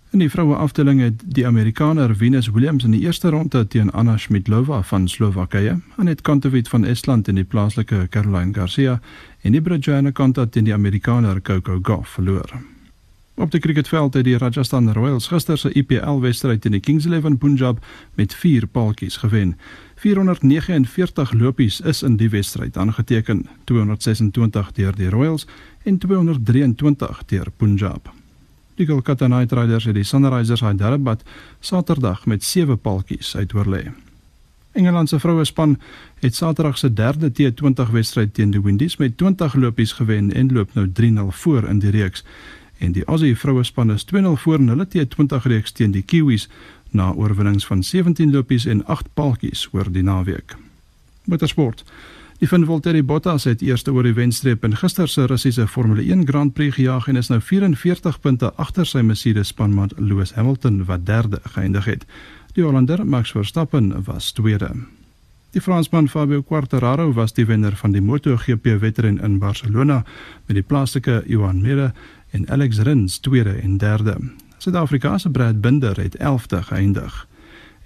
In 0.09 0.19
die 0.19 0.29
vroue 0.31 0.55
afdeling 0.55 1.01
het 1.03 1.23
die 1.35 1.43
Amerikaner 1.47 2.15
Venus 2.15 2.47
Williams 2.49 2.83
in 2.83 2.93
die 2.95 3.01
eerste 3.01 3.29
ronde 3.29 3.67
teen 3.67 3.89
Anna 3.91 4.17
Schmidlova 4.17 4.81
van 4.81 5.07
Slowakye, 5.07 5.79
Anet 5.95 6.21
Kontaveit 6.21 6.69
van 6.71 6.85
Estland 6.85 7.27
en 7.27 7.35
die 7.35 7.43
plaaslike 7.43 8.07
Caroline 8.09 8.53
Garcia 8.53 9.01
en 9.41 9.51
die 9.51 9.61
Britse 9.61 10.11
Konta 10.13 10.45
teen 10.45 10.63
die 10.63 10.73
Amerikaner 10.73 11.41
Coco 11.41 11.79
Gauff 11.81 12.09
verloor. 12.09 12.55
Op 13.35 13.51
die 13.51 13.59
cricketveld 13.59 14.13
het 14.13 14.23
die 14.23 14.37
Rajasthan 14.37 14.93
Royals 14.93 15.27
gister 15.27 15.57
se 15.57 15.71
IPL-wedstryd 15.71 16.61
teen 16.61 16.77
die 16.77 16.81
Kings 16.81 17.05
Eleven 17.05 17.37
Punjab 17.37 17.83
met 18.15 18.33
4 18.33 18.67
paaltjies 18.67 19.17
gewen. 19.17 19.57
449 19.95 21.33
lopies 21.33 21.81
is 21.81 22.01
in 22.01 22.15
die 22.15 22.29
wedstryd 22.29 22.77
aangeteken, 22.77 23.47
226 23.63 24.71
deur 24.71 24.95
die 24.95 25.09
Royals 25.09 25.47
en 25.83 25.97
223 25.97 27.25
deur 27.25 27.51
Punjab. 27.57 28.16
Die 28.77 28.85
Kolkata 28.85 29.25
Knight 29.25 29.55
Riders 29.57 29.87
het 29.89 29.95
die 29.97 30.05
Sunrisers 30.05 30.61
Hyderabad 30.61 31.23
Saterdag 31.65 32.27
met 32.29 32.43
7 32.43 32.77
paltjies 32.77 33.31
uitoorlê. 33.35 33.87
Engeland 34.77 35.09
se 35.09 35.17
vroue 35.19 35.45
span 35.45 35.79
het 36.21 36.35
Saterdag 36.35 36.77
se 36.77 36.93
derde 36.93 37.31
T20 37.31 37.89
wedstryd 37.91 38.33
teen 38.33 38.51
die 38.53 38.61
Windies 38.61 38.97
met 38.97 39.17
20 39.17 39.55
lopies 39.55 39.91
gewen 39.97 40.29
en 40.33 40.53
loop 40.53 40.73
nou 40.73 40.85
3-0 41.01 41.33
voor 41.41 41.67
in 41.67 41.79
die 41.79 41.89
reeks. 41.89 42.23
En 42.77 42.91
die 42.91 43.05
Aussie 43.05 43.37
vroue 43.37 43.63
span 43.63 43.91
is 43.91 44.05
2-0 44.13 44.37
voor 44.45 44.59
in 44.59 44.67
hulle 44.67 44.87
T20 44.87 45.49
reeks 45.49 45.71
teen 45.71 45.91
die 45.91 46.05
Kiwis 46.05 46.49
na 46.89 47.09
oorwinnings 47.11 47.65
van 47.65 47.83
17 47.83 48.31
lopies 48.31 48.65
en 48.65 48.85
8 48.85 49.09
paltjies 49.13 49.67
oor 49.71 49.89
die 49.91 50.03
naweek. 50.03 50.53
Motorsport. 51.25 51.83
Die 52.37 52.47
van 52.47 52.65
Valtteri 52.65 53.01
Bottas 53.03 53.47
het 53.49 53.63
eerste 53.65 53.89
oor 53.91 54.05
die 54.05 54.13
wenstreep 54.13 54.61
in 54.63 54.75
gister 54.77 55.09
se 55.09 55.23
Russiese 55.25 55.63
Formule 55.67 56.03
1 56.05 56.27
Grand 56.27 56.53
Prix 56.53 56.75
gejaag 56.75 57.07
en 57.09 57.17
is 57.17 57.31
nou 57.31 57.39
44 57.41 58.19
punte 58.21 58.51
agter 58.61 58.85
sy 58.85 59.01
Mercedes 59.01 59.49
spanmaat 59.49 59.95
Lewis 59.97 60.35
Hamilton 60.35 60.83
wat 60.85 61.07
derde 61.07 61.39
geëindig 61.55 61.87
het. 61.89 62.05
Die 62.53 62.61
Hollander 62.63 63.01
Max 63.05 63.31
Verstappen 63.33 64.03
was 64.05 64.31
tweede. 64.37 64.69
Die 65.51 65.61
Fransman 65.61 66.09
Fabio 66.13 66.43
Quartararo 66.43 67.09
was 67.13 67.33
die 67.33 67.45
wenner 67.45 67.73
van 67.75 67.97
die 67.97 68.01
MotoGP 68.05 68.77
wedren 68.85 69.17
in 69.17 69.39
Barcelona 69.41 70.03
met 70.45 70.59
die 70.59 70.65
plaaslike 70.65 71.23
Johan 71.25 71.61
Mir 71.61 71.91
en 72.29 72.49
Alex 72.49 72.77
Rins 72.85 73.17
tweede 73.17 73.57
en 73.63 73.77
derde. 73.77 74.13
Suid-Afrikaanse 74.57 75.29
Brad 75.29 75.61
Binder 75.61 75.97
het 75.97 76.17
11de 76.17 76.61
geëindig 76.69 77.25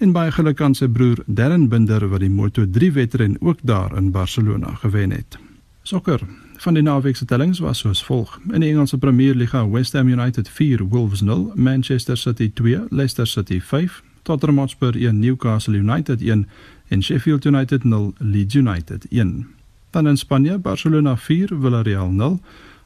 en 0.01 0.11
baie 0.15 0.31
geluk 0.33 0.61
aan 0.65 0.73
sy 0.73 0.87
broer 0.89 1.19
Darren 1.29 1.67
Binder 1.69 2.01
wat 2.09 2.23
die 2.23 2.31
Moto3 2.33 2.87
wedren 2.95 3.35
ook 3.39 3.59
daar 3.61 3.93
in 3.97 4.09
Barcelona 4.11 4.73
gewen 4.81 5.11
het. 5.11 5.37
Sokker. 5.83 6.21
Van 6.61 6.73
die 6.73 6.83
naweek 6.83 7.15
se 7.17 7.25
tellings 7.25 7.59
was 7.59 7.83
soos 7.83 8.01
volg: 8.05 8.39
in 8.49 8.61
die 8.61 8.69
Engelse 8.69 8.97
Premier 8.97 9.35
Liga 9.35 9.61
West 9.69 9.93
Ham 9.93 10.09
United 10.09 10.49
4, 10.49 10.87
Wolves 10.89 11.21
0, 11.21 11.51
Manchester 11.55 12.17
City 12.17 12.51
2, 12.53 12.85
Leicester 12.89 13.27
City 13.27 13.59
5, 13.61 14.01
Tottenham 14.21 14.57
Hotspur 14.57 14.97
1, 14.97 15.19
Newcastle 15.19 15.77
United 15.77 16.21
1 16.21 16.47
en 16.87 17.03
Sheffield 17.03 17.45
United 17.45 17.83
0, 17.83 18.13
Leeds 18.17 18.55
United 18.55 19.05
1. 19.09 19.47
Dan 19.89 20.07
in 20.07 20.17
Spanje, 20.17 20.57
Barcelona 20.57 21.17
4, 21.17 21.47
Villarreal 21.59 22.09
0, 22.09 22.39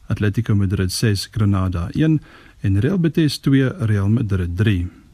Atletico 0.06 0.54
Madrid 0.54 0.92
6, 0.92 1.28
Granada 1.30 1.88
1 1.92 2.20
en 2.60 2.80
Real 2.80 2.98
Betis 2.98 3.38
2, 3.38 3.68
Real 3.78 4.08
Madrid 4.08 4.56
3. 4.56 5.05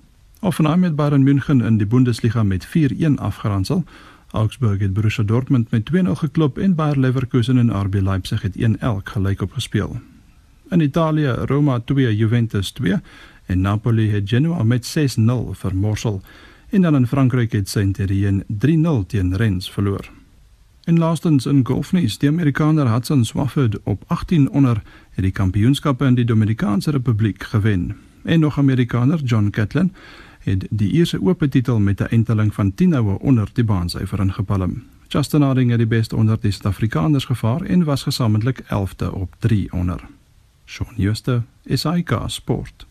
Hoffenheim 0.42 0.82
het 0.82 0.96
Bayern 0.96 1.22
München 1.22 1.60
in 1.60 1.76
die 1.78 1.86
Bundesliga 1.86 2.42
met 2.42 2.66
4-1 2.66 3.14
afgeronsel. 3.14 3.84
Augsburg 4.30 4.80
het 4.80 4.92
Borussia 4.92 5.24
Dortmund 5.24 5.70
met 5.70 5.90
2-0 5.94 6.10
geklop 6.10 6.58
en 6.58 6.74
Bayer 6.74 6.98
Leverkusen 6.98 7.58
en 7.58 7.70
RB 7.80 7.94
Leipzig 7.94 8.42
het 8.42 8.56
1-1 8.56 8.58
gelyk 9.04 9.42
opgespeel. 9.42 10.00
In 10.70 10.80
Italië, 10.80 11.26
Roma 11.26 11.80
2 11.80 12.16
Juventus 12.16 12.70
2 12.70 12.94
en 13.46 13.60
Napoli 13.60 14.10
het 14.10 14.28
Genoa 14.28 14.62
met 14.62 15.16
6-0 15.18 15.32
vermorsel. 15.50 16.22
En 16.68 16.80
dan 16.80 16.94
in 16.94 17.06
Frankryk 17.06 17.52
het 17.52 17.68
Saint-Étienne 17.68 18.44
3-0 18.46 19.06
teen 19.06 19.36
Rennes 19.36 19.70
verloor. 19.70 20.10
En 20.84 20.98
laastens 20.98 21.46
in 21.46 21.66
golfnuus, 21.66 22.18
die 22.18 22.28
Amerikaner 22.28 22.92
Hudson 22.92 23.24
Swafford 23.24 23.82
op 23.82 24.04
18 24.06 24.50
onder 24.50 24.82
het 25.10 25.24
die 25.24 25.32
kampioenskappe 25.32 26.04
in 26.04 26.14
die 26.14 26.24
Dominikaanse 26.24 26.90
Republiek 26.90 27.42
gewen. 27.42 27.96
En 28.22 28.40
nog 28.40 28.58
Amerikaner 28.58 29.20
John 29.24 29.50
Catlin 29.50 29.92
het 30.42 30.66
die 30.70 30.90
eerste 30.90 31.22
oop 31.22 31.46
titel 31.50 31.78
met 31.78 32.00
'n 32.00 32.04
enteling 32.04 32.54
van 32.54 32.74
10 32.74 32.92
houe 32.92 33.18
onder 33.18 33.48
die 33.52 33.64
baansyfer 33.64 34.20
ingepalm. 34.20 34.82
Justin 35.08 35.42
Harding 35.42 35.70
het 35.70 35.78
die 35.78 35.86
beste 35.86 36.16
onder 36.16 36.40
die 36.40 36.50
Suid-Afrikaners 36.50 37.24
gevaar 37.24 37.62
en 37.62 37.84
was 37.84 38.02
gesamentlik 38.02 38.60
11de 38.60 39.12
op 39.12 39.34
3 39.38 39.72
onder. 39.72 40.00
Shaun 40.64 40.94
Schuster, 40.96 41.42
SAK 41.64 42.22
Sport. 42.26 42.86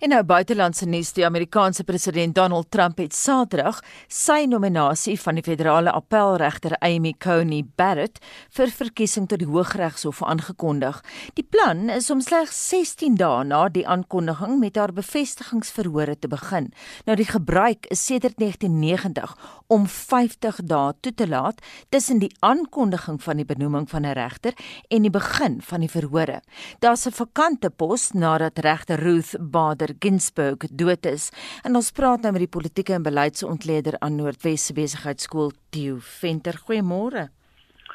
En 0.00 0.12
nou 0.12 0.22
buitelandse 0.24 0.86
nuus, 0.86 1.12
die 1.16 1.24
Amerikaanse 1.26 1.84
president 1.84 2.34
Donald 2.34 2.70
Trump 2.70 2.98
het 2.98 3.14
Saterdag 3.16 3.80
sy 4.08 4.44
nominasie 4.48 5.16
van 5.20 5.38
die 5.38 5.44
federale 5.44 5.92
appelregter 5.92 6.76
Amy 6.80 7.14
Coney 7.18 7.64
Barrett 7.76 8.20
vir 8.56 8.72
verkiesing 8.74 9.28
tot 9.30 9.42
die 9.42 9.48
Hooggeregshof 9.50 10.22
aangekondig. 10.22 11.00
Die 11.38 11.46
plan 11.46 11.88
is 11.92 12.10
om 12.10 12.22
slegs 12.24 12.58
16 12.70 13.18
dae 13.20 13.44
na 13.44 13.66
die 13.68 13.86
aankondiging 13.86 14.58
met 14.60 14.76
haar 14.80 14.92
bevestigingsverhore 14.96 16.18
te 16.18 16.28
begin. 16.28 16.70
Nou 17.06 17.16
die 17.20 17.28
gebruik 17.28 17.90
is 17.90 18.04
sedert 18.06 18.38
1990 18.40 19.36
om 19.70 19.86
50 19.86 20.58
dae 20.66 20.94
toe 21.00 21.12
te 21.14 21.26
laat 21.28 21.62
tussen 21.94 22.18
die 22.18 22.30
aankondiging 22.42 23.20
van 23.22 23.38
die 23.38 23.46
benoeming 23.46 23.86
van 23.90 24.02
'n 24.06 24.16
regter 24.18 24.54
en 24.88 25.02
die 25.02 25.10
begin 25.10 25.60
van 25.62 25.80
die 25.80 25.90
verhore. 25.90 26.40
Daar's 26.80 27.06
'n 27.06 27.12
vakante 27.12 27.70
pos 27.70 28.10
nadat 28.12 28.58
regter 28.58 28.98
Ruth 28.98 29.36
Bader 29.38 29.94
Ginsburg 29.98 30.58
dood 30.70 31.06
is. 31.06 31.30
En 31.62 31.76
ons 31.76 31.90
praat 31.90 32.20
nou 32.22 32.32
met 32.32 32.40
die 32.40 32.58
politieke 32.58 32.92
en 32.92 33.02
beleidsontleder 33.02 33.94
aan 33.98 34.16
Noordwes 34.16 34.72
Besigheidsskool 34.72 35.52
Theo 35.70 35.96
Venter. 36.00 36.54
Goeiemôre. 36.66 37.28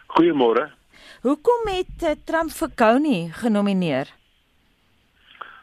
Goeiemôre. 0.07 0.71
Hoekom 1.21 1.67
het 1.67 2.03
uh, 2.03 2.11
Trump 2.23 2.51
vir 2.51 2.69
Coney 2.75 3.29
genomineer? 3.31 4.13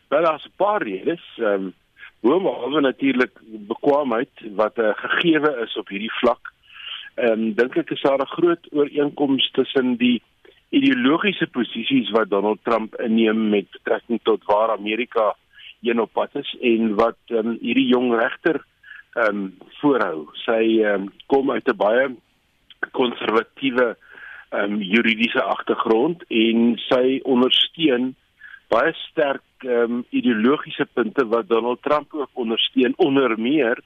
Wel, 0.09 0.22
daar's 0.22 0.44
'n 0.44 0.53
paar 0.57 0.83
redes. 0.83 1.22
Ehm 1.37 1.46
um, 1.46 1.75
Boonbehalwe 2.23 2.81
natuurlik 2.81 3.39
bekwaamheid 3.69 4.31
wat 4.55 4.77
'n 4.79 4.81
uh, 4.81 4.95
gegewe 4.95 5.51
is 5.65 5.77
op 5.77 5.89
hierdie 5.89 6.17
vlak. 6.21 6.53
Ehm 7.15 7.53
dink 7.59 7.77
ek 7.77 7.91
is 7.91 8.03
daar 8.03 8.23
'n 8.23 8.35
groot 8.37 8.65
ooreenkoms 8.71 9.51
tussen 9.51 9.97
die 9.97 10.23
ideologiese 10.69 11.47
posisies 11.47 12.11
wat 12.11 12.31
Donald 12.31 12.59
Trump 12.63 12.95
inneem 13.01 13.49
met 13.49 13.71
betrekking 13.71 14.21
tot 14.23 14.45
waar 14.45 14.71
Amerika 14.71 15.35
een 15.83 16.01
op 16.01 16.13
pad 16.13 16.35
is 16.35 16.57
en 16.61 16.95
wat 16.95 17.19
um, 17.27 17.59
hierdie 17.61 17.87
jong 17.87 18.15
regter 18.21 18.65
ehm 19.13 19.37
um, 19.37 19.59
voorhou. 19.81 20.29
Sy 20.33 20.63
ehm 20.81 21.03
um, 21.03 21.13
kom 21.27 21.51
uit 21.51 21.69
'n 21.69 21.77
baie 21.77 22.07
konservatiewe 22.91 23.97
ehm 24.51 24.73
um, 24.73 24.83
juridiese 24.83 25.43
agtergrond 25.43 26.25
en 26.29 26.79
sy 26.89 27.21
ondersteun 27.23 28.15
baie 28.73 28.93
sterk 29.11 29.67
ehm 29.67 29.99
um, 29.99 30.05
ideologiese 30.11 30.87
punte 30.95 31.27
wat 31.29 31.49
Donald 31.49 31.83
Trump 31.83 32.15
ook 32.15 32.31
ondersteun 32.33 32.95
onder 32.97 33.39
meer 33.39 33.79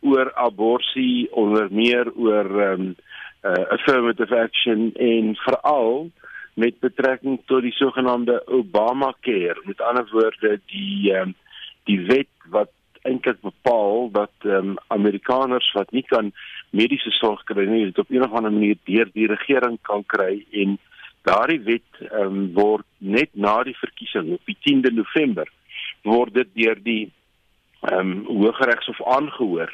oor 0.00 0.32
abortus, 0.34 1.28
onder 1.30 1.68
meer 1.70 2.12
oor 2.14 2.48
ehm 2.60 2.80
um, 2.80 2.94
uh, 3.42 3.64
affirmative 3.76 4.36
action 4.36 4.92
en 4.94 5.34
veral 5.36 6.10
met 6.54 6.78
betrekking 6.80 7.40
tot 7.46 7.62
die 7.62 7.72
sogenaamde 7.72 8.42
Obamacare. 8.46 9.62
Met 9.64 9.80
ander 9.80 10.08
woorde 10.12 10.60
die 10.66 11.12
um, 11.14 11.34
die 11.84 12.00
wet 12.06 12.30
wat 12.54 12.70
eintlik 13.02 13.40
bepaal 13.42 14.10
dat 14.14 14.46
um, 14.46 14.76
Amerikaners 14.86 15.72
wat 15.74 15.90
nie 15.90 16.04
kan 16.06 16.30
mediese 16.70 17.10
sorg 17.18 17.42
kry 17.48 17.66
nie 17.66 17.84
dit 17.90 17.98
op 17.98 18.10
'n 18.10 18.22
of 18.22 18.32
ander 18.32 18.52
manier 18.52 18.78
deur 18.84 19.10
die 19.12 19.26
regering 19.26 19.78
kan 19.82 20.04
kry 20.06 20.44
en 20.52 20.78
daardie 21.22 21.60
wet 21.66 22.00
um, 22.12 22.52
word 22.54 22.86
net 22.98 23.30
na 23.34 23.62
die 23.62 23.76
verkiesing 23.78 24.32
op 24.34 24.46
die 24.50 24.56
10de 24.66 24.92
November 24.94 25.48
word 26.02 26.34
dit 26.34 26.54
deur 26.54 26.80
die 26.82 27.12
ehm 27.82 28.10
um, 28.12 28.42
Hooggeregshof 28.42 29.00
aangehoor. 29.16 29.70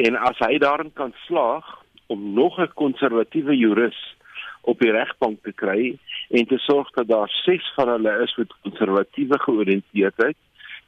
En 0.00 0.16
as 0.16 0.38
hy 0.40 0.58
daarin 0.58 0.92
kan 0.92 1.12
slaag 1.26 1.66
om 2.06 2.32
nog 2.34 2.58
'n 2.58 2.72
konservatiewe 2.74 3.56
jurist 3.56 4.16
op 4.60 4.80
die 4.80 4.90
regbank 4.90 5.42
te 5.42 5.52
kry 5.52 5.98
en 6.30 6.46
te 6.46 6.58
sorg 6.58 6.90
dat 6.90 7.08
daar 7.08 7.28
6 7.44 7.72
van 7.76 7.88
hulle 7.88 8.22
is 8.22 8.36
met 8.36 8.56
konservatiewe 8.62 9.38
georiënteerdheid 9.38 10.36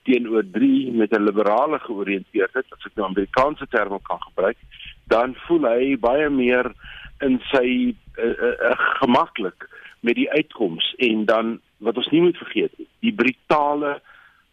teenoor 0.03 0.45
3 0.53 0.93
met 0.93 1.11
'n 1.13 1.25
liberale 1.25 1.79
georiënteerdheid, 1.79 2.67
as 2.69 2.87
ek 2.87 2.95
nou 2.95 3.07
Amerikaanse 3.09 3.67
terme 3.67 3.99
kan 4.03 4.21
gebruik, 4.23 4.57
dan 5.05 5.35
voel 5.35 5.65
hy 5.67 5.97
baie 5.99 6.31
meer 6.31 6.73
in 7.21 7.41
sy 7.51 7.95
uh, 8.19 8.25
uh, 8.25 8.55
uh, 8.71 8.77
gemaklik 9.01 9.69
met 10.07 10.19
die 10.19 10.31
uitkoms 10.31 10.93
en 11.03 11.25
dan 11.29 11.57
wat 11.83 11.99
ons 12.01 12.09
nie 12.15 12.23
moet 12.23 12.39
vergeet 12.39 12.79
nie, 12.79 12.89
die 13.05 13.15
brutale 13.15 13.97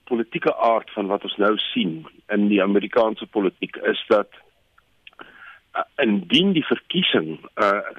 politieke 0.10 0.56
aard 0.56 0.90
van 0.96 1.08
wat 1.12 1.24
ons 1.24 1.36
nou 1.42 1.54
sien 1.70 2.02
in 2.36 2.50
die 2.52 2.62
Amerikaanse 2.64 3.28
politiek 3.38 3.78
is 3.92 4.02
dat 4.10 4.30
uh, 5.78 5.86
indien 6.04 6.52
die 6.58 6.66
verkiesing 6.66 7.38
'n 7.38 7.64
uh, 7.64 7.94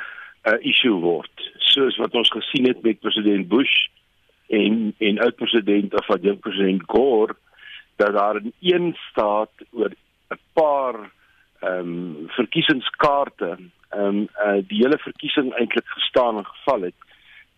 uh, 0.51 0.59
issue 0.61 0.99
word 1.01 1.49
soos 1.73 1.97
wat 2.03 2.15
ons 2.15 2.31
gesien 2.37 2.69
het 2.69 2.83
met 2.83 3.01
president 3.01 3.49
Bush 3.49 3.77
en 4.49 4.95
en 4.99 5.23
oud 5.27 5.37
president 5.37 5.95
of 6.01 6.07
wat 6.13 6.23
jong 6.23 6.41
president 6.45 6.83
Gore 6.87 7.37
dat 7.97 8.13
daar 8.13 8.37
in 8.37 8.53
een 8.61 8.97
staat 9.11 9.53
oor 9.71 9.91
'n 10.31 10.41
paar 10.53 10.97
ehm 11.61 11.79
um, 11.79 12.29
verkiesingskaarte 12.29 13.57
ehm 13.91 14.05
um, 14.05 14.29
uh, 14.45 14.61
die 14.69 14.83
hele 14.85 14.99
verkiesing 14.99 15.53
eintlik 15.55 15.89
gestaan 15.97 16.37
en 16.37 16.47
geval 16.47 16.81
het 16.81 16.95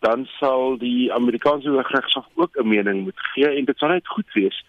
dan 0.01 0.27
sal 0.39 0.79
die 0.79 1.13
Amerikaanse 1.13 1.69
Hooggeregshof 1.69 2.27
ook 2.35 2.57
'n 2.57 2.69
mening 2.69 3.03
moet 3.05 3.21
gee 3.35 3.49
en 3.49 3.65
dit 3.65 3.79
sal 3.79 3.89
net 3.89 4.09
goed 4.09 4.33
wees 4.33 4.65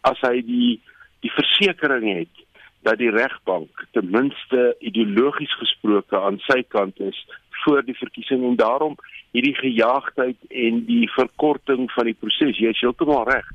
as 0.00 0.20
hy 0.20 0.42
die 0.42 0.80
die 1.20 1.32
versekering 1.32 2.06
het 2.18 2.34
dat 2.82 2.98
die 2.98 3.10
regbank 3.10 3.86
ten 3.92 4.10
minste 4.10 4.76
ideologies 4.78 5.52
gesproke 5.60 6.20
aan 6.20 6.38
sy 6.48 6.62
kant 6.68 7.00
is 7.00 7.26
voor 7.64 7.84
die 7.84 7.96
verkiesing 7.96 8.44
en 8.44 8.56
daarom 8.56 8.96
hierdie 9.30 9.54
gejaagdheid 9.54 10.38
en 10.48 10.84
die 10.86 11.10
verkorting 11.12 11.90
van 11.92 12.08
die 12.08 12.16
proses. 12.18 12.58
Jy 12.58 12.72
is 12.74 12.80
heeltemal 12.80 13.28
reg. 13.28 13.46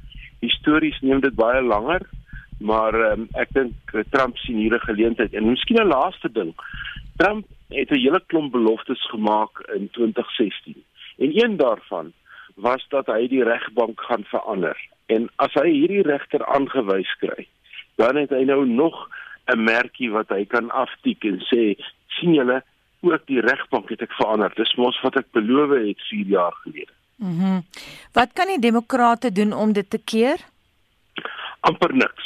Histories 0.43 0.99
neem 1.01 1.23
dit 1.25 1.35
baie 1.35 1.61
langer, 1.61 2.05
maar 2.59 2.95
um, 3.11 3.27
ek 3.41 3.51
dink 3.57 3.95
Trump 4.13 4.37
sien 4.37 4.61
hier 4.61 4.75
'n 4.77 4.87
geleentheid 4.87 5.33
en 5.33 5.49
miskien 5.49 5.81
'n 5.81 5.91
laaste 5.91 6.31
ding. 6.31 6.53
Trump 7.17 7.45
het 7.69 7.91
'n 7.91 7.99
hele 7.99 8.21
klomp 8.27 8.51
beloftes 8.51 9.01
gemaak 9.09 9.59
in 9.75 9.89
2016. 9.91 10.83
En 11.17 11.43
een 11.43 11.57
daarvan 11.57 12.13
was 12.55 12.85
dat 12.89 13.05
hy 13.05 13.27
die 13.27 13.43
regbank 13.43 14.01
gaan 14.01 14.23
verander. 14.23 14.77
En 15.05 15.29
as 15.35 15.53
hy 15.53 15.69
hierdie 15.69 16.05
regter 16.07 16.45
aangewys 16.45 17.11
kry, 17.19 17.47
dan 17.95 18.15
het 18.15 18.29
hy 18.29 18.43
nou 18.43 18.65
nog 18.65 19.09
'n 19.47 19.63
merkie 19.63 20.11
wat 20.11 20.29
hy 20.29 20.45
kan 20.45 20.71
aftik 20.71 21.23
en 21.23 21.39
sê 21.51 21.75
sien 22.07 22.33
julle 22.33 22.63
ook 23.01 23.25
die 23.27 23.41
regbank 23.41 23.89
het 23.89 24.01
ek 24.01 24.11
verander. 24.11 24.51
Dis 24.55 24.75
mos 24.75 25.01
wat 25.01 25.15
ek 25.15 25.31
beloof 25.31 25.69
het 25.69 26.01
4 26.09 26.25
jaar 26.25 26.53
gelede. 26.63 26.91
Mhm. 27.15 27.45
Mm 27.45 27.63
wat 28.13 28.33
kan 28.33 28.47
die 28.47 28.59
demokrate 28.59 29.31
doen 29.31 29.53
om 29.53 29.73
dit 29.73 29.89
te 29.89 29.99
keer? 29.99 30.39
amper 31.65 31.93
niks. 31.95 32.25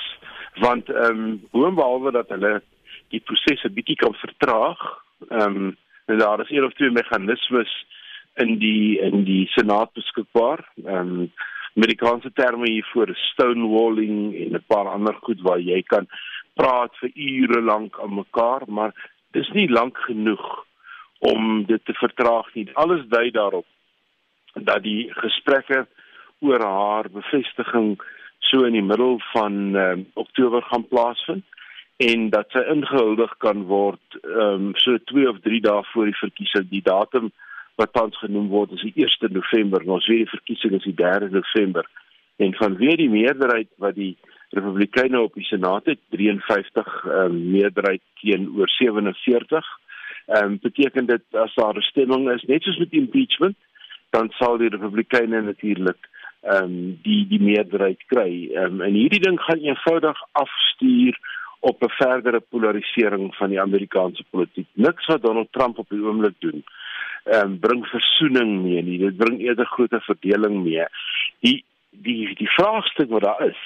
Want 0.59 0.89
ehm 0.89 1.23
um, 1.23 1.43
boonbehalwe 1.51 2.11
dat 2.11 2.31
hulle 2.33 2.61
die 3.13 3.21
proses 3.25 3.63
'n 3.63 3.73
bietjie 3.73 3.95
kan 3.95 4.13
vertraag, 4.13 4.81
ehm 5.29 5.55
um, 5.55 5.77
en 6.05 6.17
daar 6.17 6.41
is 6.41 6.49
een 6.49 6.65
of 6.65 6.73
twee 6.73 6.91
meganismes 6.91 7.71
in 8.39 8.57
die 8.59 8.99
in 8.99 9.23
die 9.27 9.45
senaat 9.55 9.93
beskikbaar. 9.93 10.65
Ehm 10.85 11.15
um, 11.21 11.31
Amerikaanse 11.77 12.31
terme 12.33 12.67
hiervoor 12.67 13.09
is 13.13 13.27
stonewalling 13.33 14.33
en 14.35 14.55
'n 14.57 14.63
paar 14.67 14.87
ander 14.89 15.15
goed 15.25 15.41
waar 15.41 15.59
jy 15.59 15.81
kan 15.83 16.07
praat 16.53 16.95
vir 16.99 17.11
ure 17.15 17.61
lank 17.61 17.99
aan 18.03 18.13
mekaar, 18.13 18.63
maar 18.67 18.91
dis 19.31 19.49
nie 19.49 19.69
lank 19.69 19.97
genoeg 19.97 20.65
om 21.19 21.65
dit 21.65 21.85
te 21.85 21.93
vertraag 21.93 22.53
nie. 22.53 22.67
Alles 22.73 23.05
dui 23.07 23.31
daarop 23.31 23.65
dat 24.53 24.83
die 24.83 25.11
gesprekke 25.13 25.85
oor 26.39 26.63
haar 26.63 27.09
bevestiging 27.09 27.99
so 28.39 28.65
in 28.65 28.73
die 28.73 28.83
middel 28.83 29.19
van 29.31 29.75
uh, 29.75 29.97
Oktober 30.13 30.61
gaan 30.61 30.87
plaasvind 30.87 31.45
en 31.99 32.29
dat 32.31 32.47
sy 32.55 32.63
ingehuldig 32.71 33.31
kan 33.43 33.65
word 33.67 34.19
um, 34.23 34.71
so 34.79 34.95
2 35.11 35.27
of 35.29 35.41
3 35.43 35.59
dae 35.65 35.83
voor 35.91 36.07
die 36.07 36.19
verkiesing. 36.21 36.69
Die 36.71 36.83
datum 36.85 37.31
wat 37.79 37.93
tans 37.95 38.17
genoem 38.19 38.49
word 38.51 38.75
is 38.75 38.83
die 38.83 39.05
1 39.05 39.31
November. 39.35 39.83
Ons 39.87 40.07
weet 40.11 40.25
die 40.25 40.35
verkiesing 40.35 40.75
is 40.79 40.87
die 40.87 40.97
3 40.99 41.29
November. 41.31 41.87
En 42.43 42.53
vanweer 42.55 42.99
die 42.99 43.11
meerderheid 43.11 43.69
wat 43.83 43.95
die 43.95 44.15
Republikeine 44.55 45.21
op 45.21 45.35
die 45.37 45.45
Senaat 45.47 45.85
het, 45.91 45.99
53 46.15 47.05
um, 47.05 47.37
meerderheid 47.51 48.01
teenoor 48.21 48.71
47 48.79 49.77
ehm 50.29 50.45
um, 50.45 50.57
beteken 50.61 51.07
dit 51.09 51.23
as 51.43 51.55
daar 51.55 51.77
'n 51.77 51.87
stemming 51.89 52.29
is 52.29 52.43
net 52.47 52.63
soos 52.63 52.77
met 52.77 52.91
impeachment 52.93 53.57
dan 54.09 54.29
sal 54.37 54.57
die 54.57 54.69
republikeine 54.69 55.41
natuurlik 55.41 56.09
ehm 56.41 56.63
um, 56.63 56.99
die 57.01 57.27
die 57.27 57.41
meerderheid 57.41 58.03
kry. 58.07 58.49
Ehm 58.53 58.65
um, 58.65 58.81
en 58.81 58.93
hierdie 58.93 59.23
ding 59.27 59.39
gaan 59.41 59.63
eenvoudig 59.69 60.19
afstuur 60.31 61.17
op 61.59 61.83
'n 61.83 61.95
verdere 62.03 62.39
polarisering 62.39 63.35
van 63.35 63.49
die 63.49 63.61
Amerikaanse 63.61 64.23
politiek. 64.29 64.67
Niks 64.73 65.05
wat 65.05 65.21
Donald 65.21 65.51
Trump 65.51 65.77
op 65.77 65.89
die 65.89 66.03
oomblik 66.03 66.37
doen, 66.39 66.63
ehm 66.63 66.88
um, 67.25 67.59
bring 67.59 67.85
versoening 67.87 68.63
mee 68.63 68.81
nie. 68.81 68.97
Dit 68.97 69.17
bring 69.17 69.39
eerder 69.41 69.65
groter 69.65 70.01
verdeling 70.01 70.63
mee. 70.63 70.85
Die 71.45 71.63
die 71.89 72.35
die 72.37 72.51
vraagstuk 72.55 73.09
wat 73.09 73.25
daar 73.25 73.41
is, 73.47 73.59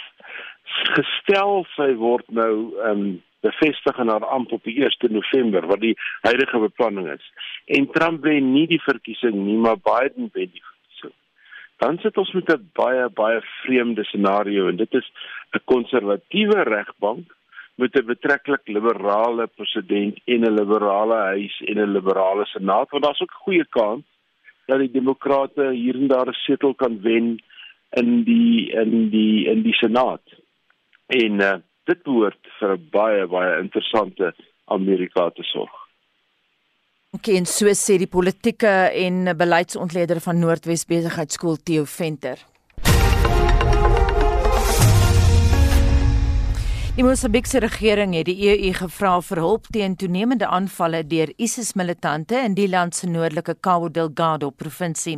gestel 0.95 1.65
sy 1.75 1.93
word 1.99 2.29
nou 2.29 2.53
ehm 2.79 3.05
um, 3.05 3.21
bevestig 3.43 3.97
in 3.99 4.07
haar 4.07 4.23
amp 4.31 4.53
op 4.55 4.63
die 4.63 4.77
1 4.79 5.11
November 5.11 5.65
wat 5.67 5.81
die 5.81 5.97
huidige 6.21 6.59
beplanning 6.63 7.09
is. 7.11 7.25
En 7.65 7.89
Trump 7.91 8.23
wen 8.23 8.53
nie 8.53 8.67
die 8.67 8.79
verkiesing 8.81 9.35
nie, 9.35 9.57
maar 9.59 9.81
Biden 9.83 10.29
wen 10.31 10.47
die 10.53 10.63
verkiesing. 10.63 11.11
Dan 11.83 11.99
sit 11.99 12.17
ons 12.17 12.31
met 12.31 12.53
'n 12.53 12.69
baie 12.79 13.09
baie 13.09 13.41
vreemde 13.61 14.03
scenario 14.03 14.67
en 14.69 14.75
dit 14.75 14.93
is 14.93 15.11
'n 15.51 15.63
konservatiewe 15.65 16.63
regbank 16.63 17.35
met 17.75 17.95
'n 17.95 18.05
betreklik 18.05 18.67
liberale 18.67 19.47
president 19.47 20.19
en 20.25 20.41
'n 20.41 20.53
liberale 20.53 21.15
huis 21.15 21.61
en 21.65 21.77
'n 21.77 21.91
liberale 21.91 22.45
senaat 22.45 22.89
want 22.89 23.03
daar's 23.03 23.21
ook 23.21 23.31
'n 23.31 23.43
goeie 23.43 23.67
kans 23.69 24.03
dat 24.65 24.79
die 24.79 24.91
demokrate 24.91 25.71
hier 25.71 25.95
en 25.95 26.07
daar 26.07 26.27
'n 26.27 26.33
setel 26.45 26.73
kan 26.73 27.01
wen 27.01 27.43
in 27.89 28.23
die 28.23 28.71
in 28.71 29.09
die 29.09 29.45
in 29.45 29.61
die 29.61 29.73
senaat. 29.73 30.21
En 31.05 31.33
uh, 31.39 31.53
dit 31.83 32.03
behoort 32.03 32.47
vir 32.59 32.77
'n 32.77 32.87
baie 32.91 33.27
baie 33.27 33.59
interessante 33.61 34.33
Amerika 34.65 35.29
te 35.29 35.43
sorg. 35.43 35.73
OK, 37.11 37.27
en 37.27 37.45
so 37.45 37.65
sê 37.65 37.97
die 37.97 38.07
politieke 38.07 38.73
en 39.05 39.37
beleidsontleder 39.37 40.19
van 40.19 40.39
Noordwes 40.39 40.85
Besigheidsskool 40.85 41.57
Theo 41.63 41.83
Venter. 41.85 42.52
Die 46.93 47.01
Mosambiekse 47.01 47.57
regering 47.57 48.11
het 48.13 48.27
die 48.27 48.51
EU 48.51 48.67
gevra 48.77 49.15
vir 49.25 49.39
hulp 49.41 49.63
teen 49.73 49.95
toenemende 49.97 50.45
aanvalle 50.45 50.99
deur 51.09 51.31
ISIS-militante 51.41 52.37
in 52.45 52.53
die 52.53 52.67
land 52.69 52.93
se 52.93 53.07
noordelike 53.09 53.55
Cabo 53.65 53.87
Delgado 53.89 54.51
provinsie. 54.53 55.15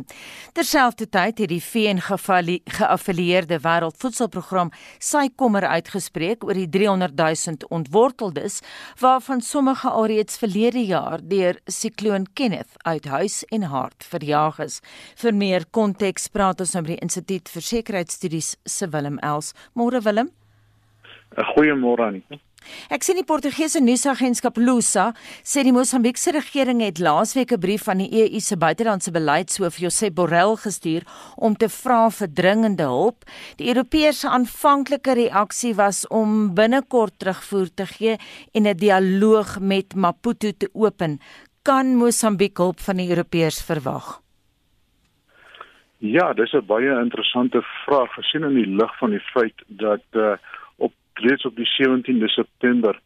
Terselfdertyd 0.56 1.42
het 1.42 1.50
die 1.52 1.60
VN 1.60 2.00
geaffilieerde 2.00 3.58
Wêreldvoedselprogram 3.66 4.70
sy 5.04 5.26
kommer 5.36 5.66
uitgespreek 5.68 6.46
oor 6.48 6.56
die 6.56 6.70
300 6.78 7.12
000 7.12 7.68
ontworteldes 7.68 8.62
waarvan 9.04 9.44
sommige 9.44 9.92
alreeds 9.92 10.40
verlede 10.40 10.86
jaar 10.88 11.20
deur 11.20 11.60
sikloon 11.68 12.24
Kenneth 12.32 12.80
uit 12.88 13.04
huis 13.04 13.42
en 13.52 13.68
hart 13.68 14.08
verjaag 14.14 14.64
is. 14.64 14.80
Vir 15.20 15.36
meer 15.36 15.68
konteks 15.68 16.32
praat 16.32 16.64
ons 16.64 16.72
nou 16.72 16.86
met 16.88 16.94
die 16.94 17.02
Instituut 17.04 17.52
vir 17.52 17.68
Sekuriteitsstudies 17.68 18.54
se 18.64 18.88
Willem 18.96 19.20
Els. 19.20 19.52
Môre 19.76 20.00
Willem. 20.00 20.32
'n 21.36 21.44
Goeiemôre 21.52 22.02
aan 22.04 22.14
u. 22.14 22.38
Ek 22.90 23.04
sien 23.06 23.18
die 23.18 23.26
Portugese 23.26 23.80
nuusagentskap 23.82 24.56
Lusa 24.58 25.12
sê 25.46 25.62
die 25.66 25.74
Mosambiekse 25.74 26.32
regering 26.34 26.80
het 26.82 26.98
laasweek 26.98 27.52
'n 27.52 27.60
brief 27.60 27.84
van 27.84 27.98
die 27.98 28.10
EU 28.10 28.40
se 28.40 28.56
buitelandse 28.56 29.10
beleidshoof 29.12 29.78
Josep 29.78 30.14
Borrell 30.14 30.56
gestuur 30.56 31.02
om 31.36 31.54
te 31.54 31.68
vra 31.68 32.10
vir 32.10 32.28
dringende 32.28 32.82
hulp. 32.82 33.24
Die 33.56 33.68
Europese 33.68 34.28
aanvanklike 34.28 35.14
reaksie 35.14 35.74
was 35.74 36.06
om 36.08 36.54
binnekort 36.54 37.18
terugvoer 37.18 37.68
te 37.74 37.86
gee 37.86 38.16
en 38.54 38.66
'n 38.66 38.76
dialoog 38.76 39.60
met 39.60 39.94
Maputo 39.94 40.50
te 40.58 40.68
open. 40.72 41.20
Kan 41.62 41.96
Mosambiek 41.96 42.56
hulp 42.58 42.80
van 42.80 42.96
die 42.96 43.08
Europeërs 43.08 43.62
verwag? 43.62 44.20
Ja, 45.98 46.32
dis 46.32 46.52
'n 46.52 46.66
baie 46.66 47.00
interessante 47.00 47.62
vraag 47.84 48.12
gesien 48.14 48.44
in 48.44 48.54
die 48.54 48.66
lig 48.66 48.98
van 48.98 49.10
die 49.10 49.22
feit 49.32 49.62
dat 49.66 50.02
uh 50.12 50.36
reeds 51.18 51.44
op 51.44 51.56
die 51.56 51.68
17de 51.68 52.28
September 52.28 53.00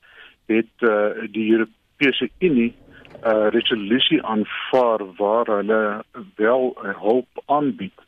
het 0.46 0.74
uh, 0.78 1.06
die 1.30 1.50
Europese 1.52 2.30
Unie 2.38 2.74
'n 3.20 3.28
uh, 3.28 3.48
resolusie 3.50 4.22
aanvaar 4.22 5.00
waar 5.16 5.46
hulle 5.46 6.04
wel 6.36 6.78
hulp 6.82 7.42
aanbied 7.46 7.98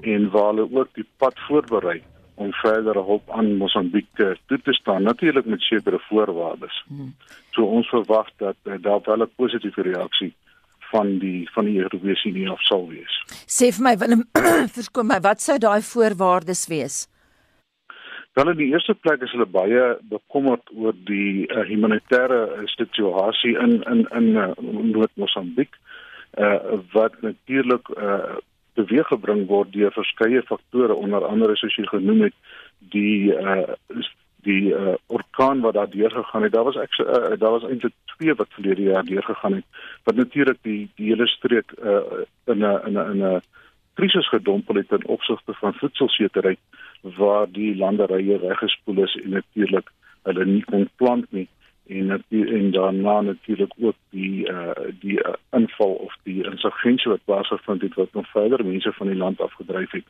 en 0.00 0.30
waar 0.30 0.54
hulle 0.54 0.68
ook 0.72 0.88
die 0.92 1.06
pad 1.16 1.34
voorberei 1.46 2.02
om 2.34 2.52
verdere 2.52 3.02
hulp 3.02 3.30
aan 3.30 3.56
Mosambiek 3.56 4.06
te 4.14 4.36
toe 4.46 4.60
te 4.62 4.72
staan 4.72 5.02
natuurlik 5.02 5.44
met 5.44 5.60
sekere 5.60 5.98
voorwaardes. 6.08 6.84
Hmm. 6.86 7.14
So 7.50 7.62
ons 7.62 7.88
verwag 7.88 8.28
dat 8.36 8.56
uh, 8.64 8.74
daar 8.80 9.00
wel 9.04 9.22
'n 9.22 9.30
positiewe 9.36 9.82
reaksie 9.82 10.34
van 10.78 11.18
die 11.18 11.50
van 11.50 11.64
die 11.64 11.78
Europese 11.78 12.28
Unie 12.28 12.48
af 12.50 12.62
sal 12.62 12.88
wees. 12.88 13.14
Sê 13.46 13.72
vir 13.74 13.82
my 13.82 13.96
Willem, 13.96 14.24
verskoon 14.76 15.06
my, 15.06 15.20
wat 15.20 15.40
sou 15.40 15.58
daai 15.58 15.82
voorwaardes 15.82 16.66
wees? 16.66 17.08
Wel 18.38 18.50
in 18.50 18.56
die 18.56 18.70
eerste 18.70 18.94
plek 18.94 19.22
is 19.26 19.32
hulle 19.34 19.48
baie 19.50 19.80
bekommerd 20.12 20.68
oor 20.78 20.94
die 21.08 21.48
uh, 21.50 21.64
humanitêre 21.66 22.36
uh, 22.46 22.66
situasie 22.70 23.56
in 23.58 23.80
in 23.92 24.04
in 24.14 24.28
uh, 24.38 24.44
Noord-Mosambiek 24.92 25.74
uh, 26.38 26.76
wat 26.92 27.16
natuurlik 27.24 27.90
uh, 27.96 28.36
teweeggebring 28.78 29.42
word 29.50 29.72
deur 29.74 29.90
verskeie 29.96 30.44
faktore 30.52 30.94
onder 30.94 31.26
andere 31.26 31.58
soos 31.58 31.80
jy 31.80 31.88
genoem 31.90 32.28
het 32.28 32.36
die 32.94 33.34
uh, 33.34 33.74
die 34.46 34.70
uh, 34.70 34.94
orkaan 35.10 35.66
wat 35.66 35.74
daar 35.74 35.90
deurgegaan 35.90 36.46
het. 36.46 36.54
Daar 36.54 36.70
was 36.70 36.78
ek 36.78 36.94
uh, 37.02 37.34
daar 37.42 37.58
was 37.58 37.66
eintlik 37.66 37.96
twee 38.14 38.38
wat 38.38 38.54
verlede 38.54 38.86
jaar 38.92 39.04
deurgegaan 39.10 39.58
het 39.58 39.82
wat 40.06 40.22
natuurlik 40.22 40.62
die 40.62 40.84
die 40.94 41.10
hele 41.10 41.26
streek 41.26 41.74
uh, 41.82 42.22
in 42.54 42.62
'n 42.62 42.86
in 42.86 43.02
'n 43.02 43.42
krisis 43.98 44.28
gedompel 44.28 44.74
het 44.80 44.90
in 44.94 45.06
opsigte 45.06 45.54
van 45.60 45.74
voedselsekerheid 45.74 46.58
waar 47.18 47.46
die 47.50 47.76
landerye 47.76 48.38
weggespoel 48.38 49.02
is 49.02 49.14
en 49.22 49.30
natuurlik 49.30 49.90
hulle 50.22 50.44
nie 50.44 50.64
kon 50.64 50.88
plant 50.96 51.26
nie 51.30 51.48
en 51.88 52.24
en 52.28 52.70
daarna 52.70 53.20
natuurlik 53.20 53.72
ook 53.80 53.96
die 54.10 54.50
uh 54.50 54.70
die 55.00 55.18
uh, 55.24 55.32
inval 55.50 55.92
of 55.92 56.16
die 56.22 56.44
insurgensie 56.44 57.10
wat 57.10 57.24
plaasgevind 57.24 57.82
het 57.82 57.94
wat 57.94 58.12
nog 58.12 58.30
verder 58.30 58.64
mense 58.64 58.92
van 58.92 59.06
die 59.06 59.16
land 59.16 59.40
afgedryf 59.40 59.90
het. 59.90 60.04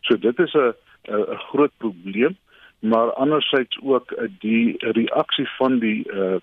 So 0.00 0.18
dit 0.18 0.38
is 0.38 0.52
'n 0.54 0.74
'n 1.08 1.36
groot 1.36 1.72
probleem, 1.76 2.36
maar 2.78 3.12
andersins 3.12 3.78
ook 3.82 4.10
uh, 4.10 4.28
die 4.38 4.76
reaksie 4.78 5.48
van 5.48 5.78
die 5.78 6.12
uh 6.12 6.36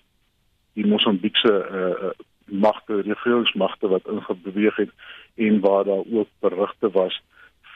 die 0.72 0.86
Mosambiekse 0.86 1.52
uh 1.72 2.10
magte, 2.52 3.00
regeringsmagte 3.00 3.88
wat 3.88 4.08
ingebeweeg 4.08 4.76
het 4.76 4.90
en 5.34 5.60
waar 5.60 5.84
daar 5.84 6.04
ook 6.12 6.28
berigte 6.40 6.90
was 6.90 7.22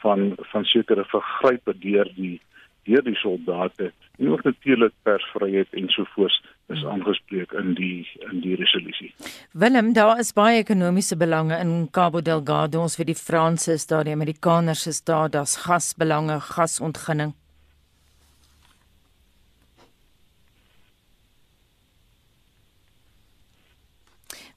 van 0.01 0.33
van 0.35 0.63
sekere 0.63 1.05
vergrype 1.05 1.77
deur 1.77 2.11
die 2.15 2.41
deur 2.83 3.03
die 3.03 3.15
soldate 3.15 3.91
en 4.17 4.29
ook 4.31 4.43
natuurlik 4.43 4.93
persvryheid 5.03 5.73
en 5.73 5.89
so 5.89 6.05
voort 6.13 6.45
is 6.73 6.83
aangespreek 6.85 7.51
in 7.51 7.73
die 7.73 8.07
in 8.31 8.41
die 8.43 8.55
resolusie. 8.59 9.13
Willem, 9.51 9.93
daar 9.93 10.19
is 10.19 10.33
baie 10.33 10.61
ekonomiese 10.63 11.17
belange 11.17 11.59
in 11.63 11.87
Cabo 11.91 12.21
Delgado, 12.21 12.81
ons 12.81 12.97
weet 12.99 13.11
die 13.13 13.19
Franse 13.19 13.75
is 13.79 13.87
daar, 13.87 14.03
die 14.03 14.15
Amerikaners 14.15 14.87
is 14.87 15.03
daar, 15.03 15.29
daar's 15.29 15.55
gasbelange, 15.65 16.39
gasontginning. 16.53 17.33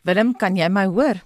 Willem, 0.03 0.33
kan 0.37 0.57
jy 0.57 0.69
my 0.73 0.87
hoor? 0.89 1.21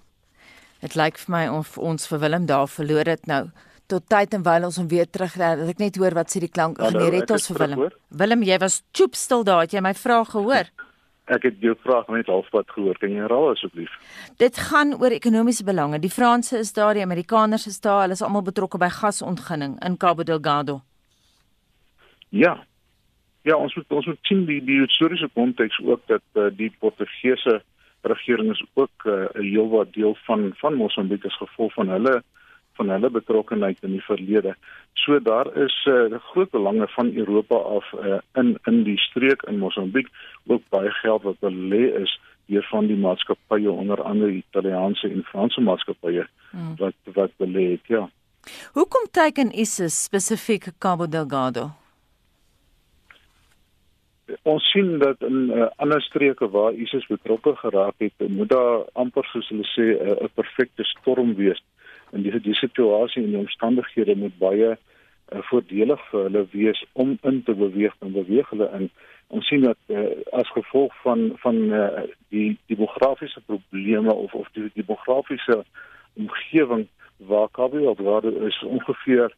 Dit 0.82 0.96
lyk 0.98 1.20
vir 1.22 1.30
my 1.32 1.44
of 1.54 1.76
ons 1.78 2.08
vir 2.10 2.20
Willem 2.24 2.46
daar 2.50 2.66
verloor 2.66 3.06
het 3.06 3.28
nou. 3.30 3.44
Tot 3.86 4.06
tyd 4.10 4.32
en 4.34 4.42
wyl 4.42 4.64
ons 4.66 4.78
hom 4.80 4.88
weer 4.90 5.06
terugry, 5.06 5.52
dat 5.60 5.68
ek 5.70 5.82
net 5.82 5.98
hoor 6.00 6.16
wat 6.16 6.32
sê 6.32 6.40
die 6.42 6.50
klank. 6.50 6.80
Nee, 6.80 7.10
red 7.14 7.30
ons 7.30 7.46
vir 7.52 7.60
Willem. 7.60 7.84
Hoor? 7.84 7.94
Willem, 8.10 8.42
jy 8.42 8.58
was 8.58 8.80
choop 8.96 9.14
stil 9.14 9.44
daar, 9.46 9.62
het 9.62 9.76
jy 9.76 9.82
my 9.84 9.92
vraag 9.94 10.32
gehoor? 10.32 10.70
Ek 11.32 11.46
het 11.46 11.62
jou 11.62 11.72
vraag 11.80 12.10
net 12.12 12.28
halfpad 12.28 12.72
gehoor. 12.74 12.98
Kan 13.00 13.14
jy 13.14 13.22
herhaal 13.22 13.52
asseblief? 13.52 13.92
Dit 14.42 14.58
gaan 14.66 14.96
oor 14.98 15.14
ekonomiese 15.14 15.64
belange. 15.64 16.00
Die 16.02 16.12
Franse 16.12 16.58
is 16.58 16.74
daar, 16.76 16.96
die 16.98 17.04
Amerikaners 17.04 17.68
is 17.70 17.78
daar, 17.84 18.02
hulle 18.04 18.18
is 18.18 18.24
almal 18.24 18.44
betrokke 18.44 18.80
by 18.80 18.90
gasontginning 18.92 19.78
in 19.86 19.96
Cabo 19.96 20.26
Delgado. 20.26 20.80
Ja. 22.34 22.58
Ja, 23.44 23.56
ons 23.56 23.76
moet 23.76 23.92
ons 23.92 24.08
moet 24.08 24.20
sien 24.26 24.42
die 24.48 24.58
die 24.64 24.80
historiese 24.82 25.28
konteks 25.36 25.78
ook 25.84 26.02
dat 26.10 26.24
uh, 26.34 26.48
die 26.56 26.72
Portugese 26.80 27.60
regering 28.06 28.50
is 28.50 28.64
ook 28.74 29.04
eh, 29.04 29.12
'n 29.12 29.42
uh, 29.42 29.52
heelwat 29.52 29.92
deel 29.92 30.16
van 30.24 30.52
van 30.54 30.74
Mosambiek 30.74 31.24
as 31.24 31.36
gevolg 31.36 31.72
van 31.72 31.88
hulle 31.88 32.22
van 32.74 32.88
hulle 32.88 33.10
betrokkeheid 33.10 33.78
in 33.80 33.90
die 33.90 34.04
verlede. 34.04 34.56
So 34.92 35.20
daar 35.22 35.56
is 35.56 35.86
'n 35.86 36.12
uh, 36.12 36.18
groot 36.20 36.50
belange 36.50 36.88
van 36.88 37.14
Europa 37.14 37.56
af 37.56 37.92
uh, 37.92 38.18
in 38.32 38.58
in 38.64 38.82
die 38.82 38.98
streek 38.98 39.42
in 39.42 39.58
Mosambiek 39.58 40.08
ook 40.46 40.62
baie 40.68 40.90
geld 40.90 41.22
wat 41.22 41.38
belê 41.40 42.00
is 42.02 42.20
deur 42.46 42.66
van 42.70 42.86
die 42.86 42.96
maatskappye 42.96 43.70
onder 43.70 44.02
andere 44.02 44.30
Italiaanse 44.30 45.08
en 45.08 45.22
Franse 45.22 45.60
maatskappye 45.60 46.26
hmm. 46.50 46.76
wat 46.76 46.94
wat 47.14 47.30
belê 47.36 47.70
het, 47.70 47.86
ja. 47.86 48.10
Hoekom 48.72 49.06
teken 49.10 49.58
ISIS 49.58 50.02
spesifiek 50.02 50.72
Cabo 50.78 51.08
Delgado? 51.08 51.83
Ons 54.42 54.70
sien 54.70 54.98
dat 54.98 55.22
in 55.22 55.50
uh, 55.50 55.66
ander 55.76 56.02
streke 56.02 56.48
waar 56.48 56.72
ISIS 56.72 57.06
betrokke 57.06 57.56
geraak 57.56 57.94
het, 57.98 58.28
moet 58.28 58.48
daar 58.48 58.84
amper 58.92 59.24
soos 59.32 59.48
hulle 59.52 59.66
sê 59.74 59.86
eh, 59.94 60.10
'n 60.10 60.24
uh, 60.24 60.32
perfekte 60.34 60.84
storm 60.84 61.34
wees. 61.34 61.62
En 62.12 62.22
die 62.22 62.40
die 62.40 62.54
situasie 62.54 63.22
en 63.22 63.30
die 63.30 63.38
omstandighede 63.38 64.16
moet 64.16 64.38
baie 64.38 64.70
uh, 64.76 65.42
voordelig 65.50 66.00
vir 66.10 66.22
hulle 66.22 66.46
wees 66.52 66.84
om 66.92 67.18
in 67.22 67.42
te 67.42 67.54
beweeg 67.54 67.94
en 68.00 68.12
beweeg 68.12 68.50
hulle 68.50 68.70
in 68.78 68.90
ons 69.28 69.46
sien 69.48 69.62
dat 69.64 69.78
uh, 69.88 70.08
as 70.32 70.50
gevolg 70.52 70.92
van 71.02 71.32
van 71.42 71.56
uh, 71.72 72.04
die 72.28 72.58
demografiese 72.66 73.40
probleme 73.46 74.12
of 74.14 74.34
of 74.34 74.48
die 74.52 74.70
demografiese 74.74 75.64
omgewing 76.14 76.86
waar 77.16 77.48
Kabwe 77.50 77.94
waar 77.96 78.24
is 78.24 78.62
ongeveer 78.62 79.34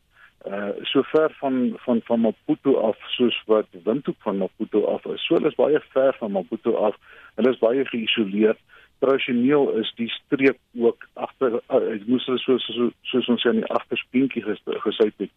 uh 0.46 0.70
so 0.82 1.02
ver 1.02 1.30
van 1.40 1.74
van 1.84 2.00
van 2.04 2.20
Maputo 2.20 2.76
af 2.88 2.96
soos 3.16 3.42
wat 3.46 3.66
Windhoek 3.84 4.16
van 4.18 4.36
Maputo 4.36 4.84
af 4.84 5.04
is. 5.04 5.26
So 5.26 5.34
hulle 5.34 5.48
is 5.48 5.58
baie 5.58 5.80
ver 5.92 6.16
van 6.18 6.32
Maputo 6.32 6.74
af. 6.76 6.94
Hulle 7.34 7.50
is 7.50 7.58
baie 7.58 7.84
geïsoleer. 7.84 8.56
Tradisioneel 8.98 9.70
is 9.80 9.92
die 9.96 10.08
streek 10.08 10.58
ook 10.78 11.08
agter 11.14 11.58
uh, 11.68 11.98
moes 12.06 12.26
hulle 12.26 12.38
so 12.38 12.58
so 12.58 12.90
soos 13.02 13.28
ons 13.28 13.42
sê 13.42 13.50
aan 13.50 13.62
die 13.64 13.72
agterspientjie 13.78 14.44
gesit 14.86 15.18
het. 15.24 15.34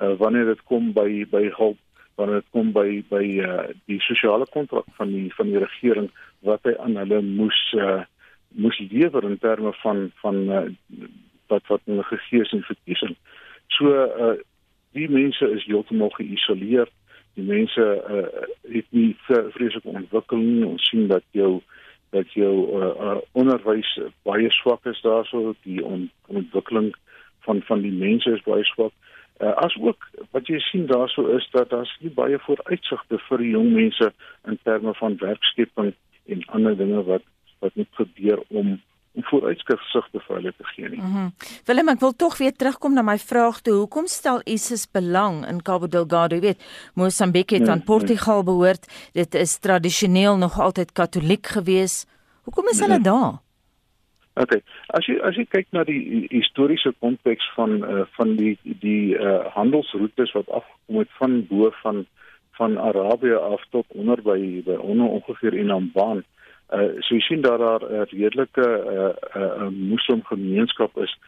Uh 0.00 0.14
wanneer 0.22 0.48
dit 0.54 0.64
kom 0.64 0.92
by 0.96 1.26
by 1.30 1.44
hulp 1.58 1.78
wanneer 2.16 2.40
dit 2.40 2.52
kom 2.56 2.72
by 2.72 2.88
by 3.12 3.24
uh 3.44 3.68
die 3.92 4.00
sosiale 4.08 4.48
kontrak 4.56 4.88
van 4.96 5.12
die 5.12 5.28
van 5.36 5.52
die 5.52 5.60
regering 5.60 6.10
wat 6.48 6.64
hy 6.64 6.76
aan 6.80 6.96
hulle 7.02 7.20
moes 7.22 7.60
uh 7.76 8.04
moes 8.56 8.78
lewer 8.90 9.24
in 9.28 9.38
terme 9.38 9.72
van 9.82 10.06
van 10.22 10.36
uh, 10.48 10.68
wat 11.52 11.66
wat 11.68 11.84
hulle 11.84 12.02
gegee 12.02 12.40
is 12.40 12.52
in 12.52 12.62
verkiesing. 12.62 13.16
So 13.68 13.92
uh 13.92 14.36
die 14.96 15.08
mense 15.12 15.50
is 15.52 15.64
heeltemal 15.68 16.10
geïsoleer. 16.16 16.88
Die 17.36 17.44
mense 17.44 17.86
uh 18.10 18.44
het 18.72 18.86
nie 18.90 19.16
vreeslike 19.26 19.88
ontwikkeling. 19.88 20.64
Ons 20.64 20.88
sien 20.90 21.08
dat 21.12 21.24
jou 21.36 21.60
dat 22.10 22.32
jou 22.32 22.54
uh, 22.80 22.92
uh 23.06 23.18
onderwys 23.32 23.98
baie 24.22 24.50
swak 24.50 24.86
is 24.86 25.00
daarso 25.02 25.54
die 25.62 25.84
on, 25.84 26.10
ontwikkeling 26.26 26.94
van 27.46 27.62
van 27.66 27.82
die 27.82 27.92
mense 27.92 28.30
is 28.30 28.44
baie 28.46 28.64
swak. 28.64 28.92
Uh, 29.40 29.52
as 29.60 29.76
ook 29.80 30.06
wat 30.32 30.48
jy 30.48 30.58
sien 30.64 30.86
daarso 30.88 31.26
is 31.36 31.48
dat 31.52 31.70
daar's 31.70 31.92
nie 32.00 32.12
baie 32.14 32.38
vooruitsigte 32.46 33.18
vir 33.28 33.42
jong 33.44 33.72
mense 33.74 34.12
in 34.48 34.58
terme 34.64 34.94
van 34.96 35.18
werkskeping 35.20 35.92
en 36.26 36.44
ander 36.56 36.76
dinge 36.76 37.02
wat 37.04 37.26
wat 37.60 37.74
moet 37.74 37.98
gebeur 38.00 38.40
om 38.48 38.78
om 39.16 39.24
vooruitsigte 39.30 40.20
vir 40.20 40.34
hulle 40.36 40.52
te 40.56 40.66
gee 40.74 40.90
nie. 40.92 41.00
Mm 41.00 41.30
Willem, 41.66 41.88
ek 41.94 42.02
wil 42.04 42.12
tog 42.16 42.36
weer 42.38 42.52
terugkom 42.52 42.94
na 42.94 43.02
my 43.06 43.16
vraag 43.18 43.62
toe. 43.64 43.78
Hoekom 43.80 44.06
stel 44.10 44.42
ISIS 44.44 44.86
belang 44.92 45.42
in 45.48 45.62
Cabo 45.64 45.88
Delgado? 45.90 46.36
Jy 46.36 46.44
weet, 46.50 46.68
Mosambik 46.94 47.56
het 47.56 47.64
nee, 47.64 47.72
aan 47.72 47.82
Portugal 47.84 48.42
nee. 48.42 48.48
behoort. 48.50 48.86
Dit 49.16 49.34
is 49.34 49.58
tradisioneel 49.58 50.36
nog 50.36 50.60
altyd 50.60 50.92
katoliek 50.92 51.46
gewees. 51.56 52.04
Hoekom 52.44 52.70
is 52.70 52.80
hulle 52.84 53.00
nee. 53.00 53.08
daar? 53.08 53.40
Okay. 54.36 54.60
As 54.92 55.06
jy 55.08 55.16
as 55.24 55.36
jy 55.38 55.46
kyk 55.48 55.70
na 55.72 55.82
die 55.88 56.26
historiese 56.28 56.92
konteks 57.00 57.46
van 57.56 57.78
uh, 57.80 58.04
van 58.18 58.34
die 58.36 58.52
die 58.84 59.16
uh, 59.16 59.46
handelsroetes 59.54 60.34
wat 60.36 60.50
afgekom 60.60 61.00
het 61.00 61.14
van 61.16 61.38
bo 61.48 61.70
van 61.80 62.04
van 62.58 62.76
Arabië 62.80 63.36
af 63.40 63.64
tot 63.72 63.86
onder 63.96 64.20
by 64.22 64.38
by 64.66 64.76
onder 64.76 65.08
ongeveer 65.18 65.56
in 65.56 65.72
Amban. 65.72 66.24
Uh 66.70 66.98
so 67.00 67.14
jy 67.14 67.20
sien 67.20 67.40
dat 67.40 67.58
daar 67.58 67.82
'n 67.82 68.06
redelike 68.10 68.66
uh 68.94 69.14
'n 69.34 69.64
uh, 69.64 69.68
moslim 69.68 70.22
gemeenskap 70.24 70.96
is 70.98 71.18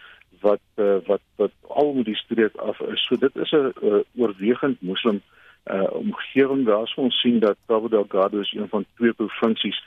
wat 0.40 0.60
uh, 0.76 0.96
wat 1.06 1.20
wat 1.36 1.52
al 1.68 1.92
met 1.92 2.04
die 2.04 2.16
streek 2.16 2.56
af 2.56 2.80
is. 2.80 3.06
So 3.06 3.16
dit 3.16 3.36
is 3.36 3.50
'n 3.50 3.72
uh, 3.82 4.02
oorwegend 4.16 4.80
moslim 4.80 5.22
uh 5.70 5.90
omgewing 5.90 6.66
daar 6.66 6.86
so 6.86 7.00
ons 7.00 7.20
sien 7.20 7.38
dat 7.38 7.56
Cabo 7.66 7.88
Delgado 7.88 8.40
is 8.40 8.52
een 8.52 8.68
van 8.68 8.84
twee 8.96 9.12
provinsies 9.12 9.84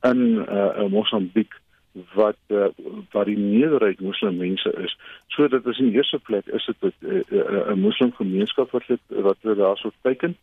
in 0.00 0.44
uh 0.48 0.86
Mosambiek 0.88 1.54
wat 1.92 2.36
uh, 2.48 2.70
wat 3.10 3.26
die 3.26 3.38
meerderheid 3.38 4.00
moslim 4.00 4.36
mense 4.36 4.72
is. 4.82 4.96
So 5.28 5.48
dit 5.48 5.66
is 5.66 5.78
in 5.78 5.90
die 5.90 5.96
eerste 5.98 6.18
plek 6.18 6.46
is 6.46 6.66
dit 6.66 6.94
'n 7.00 7.24
uh, 7.28 7.40
uh, 7.40 7.74
moslim 7.74 8.12
gemeenskap 8.12 8.70
wat 8.70 8.86
dit 8.86 9.00
wat 9.08 9.36
hulle 9.40 9.54
daarso 9.54 9.90
teken. 10.02 10.36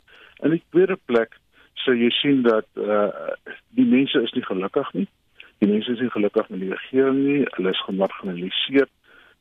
In 0.44 0.50
die 0.50 0.64
tweede 0.70 0.98
plek 1.06 1.40
so 1.84 1.94
jy 1.96 2.10
sien 2.22 2.44
dat 2.48 2.68
uh 2.76 3.10
die 3.78 3.86
mense 3.86 4.22
is 4.24 4.34
nie 4.36 4.46
gelukkig 4.46 4.94
nie. 4.94 5.08
Die 5.62 5.70
mense 5.70 5.92
is 5.92 6.04
nie 6.04 6.14
gelukkig 6.14 6.50
met 6.50 6.62
die 6.64 6.74
regering 6.74 7.20
nie. 7.24 7.42
Hulle 7.58 7.74
is 7.74 7.84
gemarginaliseer 7.90 8.88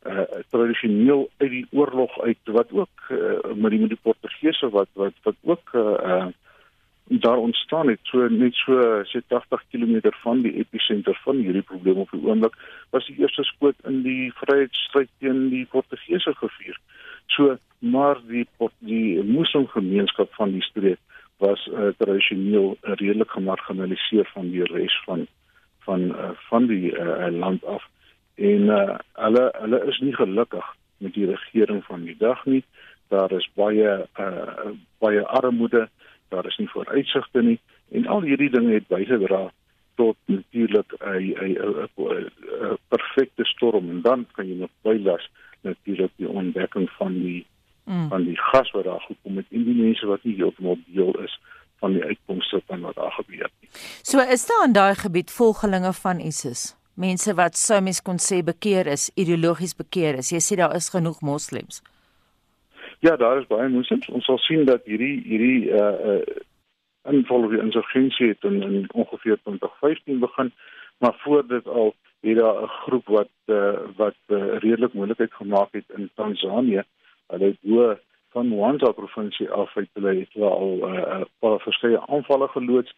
uh 0.06 0.26
tradisioneel 0.54 1.28
uit 1.42 1.50
die 1.50 1.66
oorlog 1.72 2.18
uit 2.20 2.52
wat 2.56 2.72
ook 2.72 3.10
uh, 3.10 3.54
met 3.54 3.70
die 3.74 3.80
met 3.80 3.94
die 3.94 4.02
Portugese 4.02 4.70
wat 4.70 4.90
wat 4.94 5.14
wat 5.28 5.38
ook 5.42 5.74
uh, 5.74 5.94
uh 6.16 6.26
daar 7.08 7.36
ontstaan 7.38 7.88
het 7.88 8.00
so 8.02 8.26
net 8.28 8.54
so 8.54 9.02
sê 9.06 9.20
80 9.28 9.62
km 9.70 10.10
van 10.22 10.40
die 10.42 10.54
episenter 10.58 11.18
van 11.22 11.36
hierdie 11.36 11.62
probleem 11.62 12.00
op 12.02 12.10
die 12.10 12.22
oomblik 12.26 12.54
was 12.90 13.06
die 13.06 13.18
eerste 13.18 13.44
skoot 13.46 13.76
in 13.86 14.02
die 14.02 14.32
vryheidsstryd 14.40 15.10
teen 15.18 15.48
die 15.48 15.66
Portugese 15.70 16.34
gevuur. 16.34 16.80
So 17.26 17.58
maar 17.78 18.18
die 18.26 18.46
die 18.78 19.22
moslimgemeenskap 19.22 20.34
van 20.34 20.50
die 20.50 20.62
streek 20.62 20.98
was 21.36 21.68
uh, 21.72 21.88
tradisioneel 21.98 22.76
uh, 22.82 22.94
redelik 22.94 23.30
gemarginaliseer 23.30 24.30
van 24.32 24.50
die 24.50 24.64
res 24.64 25.02
van 25.04 25.26
van 25.86 26.00
uh, 26.00 26.30
van 26.48 26.66
die 26.66 26.92
uh, 26.92 27.28
land 27.30 27.64
af. 27.64 27.84
En 28.34 28.70
uh, 28.72 28.98
hulle 29.12 29.44
hulle 29.60 29.84
is 29.86 29.98
nie 29.98 30.14
gelukkig 30.14 30.64
met 30.98 31.14
die 31.14 31.26
regering 31.26 31.84
van 31.84 32.04
die 32.04 32.16
dag 32.18 32.44
nie. 32.44 32.64
Daar 33.08 33.32
is 33.32 33.48
baie 33.54 34.06
uh, 34.20 34.72
baie 34.98 35.26
armoede 35.26 35.88
daar 36.28 36.46
is 36.46 36.56
nie 36.56 36.68
vooruitsigte 36.68 37.42
nie. 37.42 37.60
En 37.90 38.06
al 38.06 38.22
hierdie 38.22 38.50
dinge 38.50 38.72
het 38.72 38.88
bygedra 38.88 39.50
tot 39.94 40.16
natuurlik 40.24 40.92
'n 40.98 41.88
'n 41.96 42.78
perfekte 42.88 43.44
storm. 43.44 43.90
En 43.90 44.00
dan 44.02 44.26
kan 44.32 44.48
jy 44.48 44.54
nog 44.54 44.70
bylas 44.82 45.30
natuurlik 45.60 46.10
die 46.16 46.28
ontdekking 46.28 46.90
van 46.90 47.12
die 47.12 47.46
mm. 47.86 48.08
van 48.08 48.24
die 48.24 48.38
gas 48.50 48.70
wat 48.70 48.84
daar 48.84 49.04
gekom 49.08 49.36
het 49.40 49.46
en 49.50 49.64
die 49.64 49.76
mense 49.82 50.06
wat 50.06 50.24
nie 50.24 50.34
heeltemal 50.38 50.78
deel 50.86 51.14
is 51.24 51.38
van 51.78 51.92
die 51.92 52.04
uitkomste 52.04 52.60
van 52.66 52.80
wat 52.80 52.96
daar 52.96 53.12
gebeur 53.18 53.50
nie. 53.60 53.70
So 54.02 54.20
is 54.20 54.46
daar 54.46 54.64
in 54.66 54.72
daai 54.72 54.94
gebied 54.94 55.30
volgelinge 55.30 55.92
van 55.92 56.20
ISIS. 56.20 56.74
Mense 56.94 57.34
wat 57.36 57.58
sou 57.60 57.80
mens 57.84 58.00
kon 58.02 58.18
sê 58.22 58.40
bekeer 58.44 58.88
is, 58.88 59.10
ideologies 59.14 59.76
bekeer 59.76 60.22
is. 60.22 60.32
Jy 60.32 60.40
sê 60.40 60.56
daar 60.56 60.74
is 60.76 60.88
genoeg 60.94 61.20
moslems. 61.20 61.82
Ja, 63.04 63.16
daar 63.16 63.40
is 63.40 63.48
baie 63.50 63.68
moslems. 63.68 64.08
Ons 64.08 64.24
sal 64.24 64.38
sien 64.46 64.64
dat 64.64 64.88
hierdie 64.88 65.20
hierdie 65.28 65.70
uh 65.70 65.94
uh 66.14 66.20
inval 67.06 67.44
of 67.46 67.52
die 67.52 67.60
insurgensie 67.62 68.32
het 68.32 68.42
in, 68.48 68.56
in 68.66 68.88
ongeveer 68.90 69.36
2015 69.44 70.18
begin, 70.18 70.48
maar 70.98 71.14
voor 71.22 71.44
dit 71.46 71.68
al 71.68 71.94
het 72.26 72.36
daar 72.36 72.62
'n 72.62 72.72
groep 72.82 73.06
wat 73.06 73.34
uh 73.46 73.78
wat 73.96 74.18
uh, 74.26 74.58
redelik 74.64 74.92
moeilikheid 74.92 75.32
gemaak 75.32 75.68
het 75.72 75.84
in 75.96 76.10
Tansanië 76.14 76.82
hulle 77.26 77.44
het 77.44 77.58
bo 77.60 77.96
van 78.36 78.46
Mwanza 78.46 78.92
provinsie 78.92 79.50
af 79.50 79.76
uit 79.76 79.88
hulle 79.92 80.14
het 80.18 80.34
wel 80.34 80.52
al 80.52 80.72
'n 80.76 80.94
uh, 80.94 81.20
eh, 81.20 81.24
paar 81.38 81.60
verskeie 81.60 82.00
aanvalle 82.00 82.48
geloods. 82.48 82.92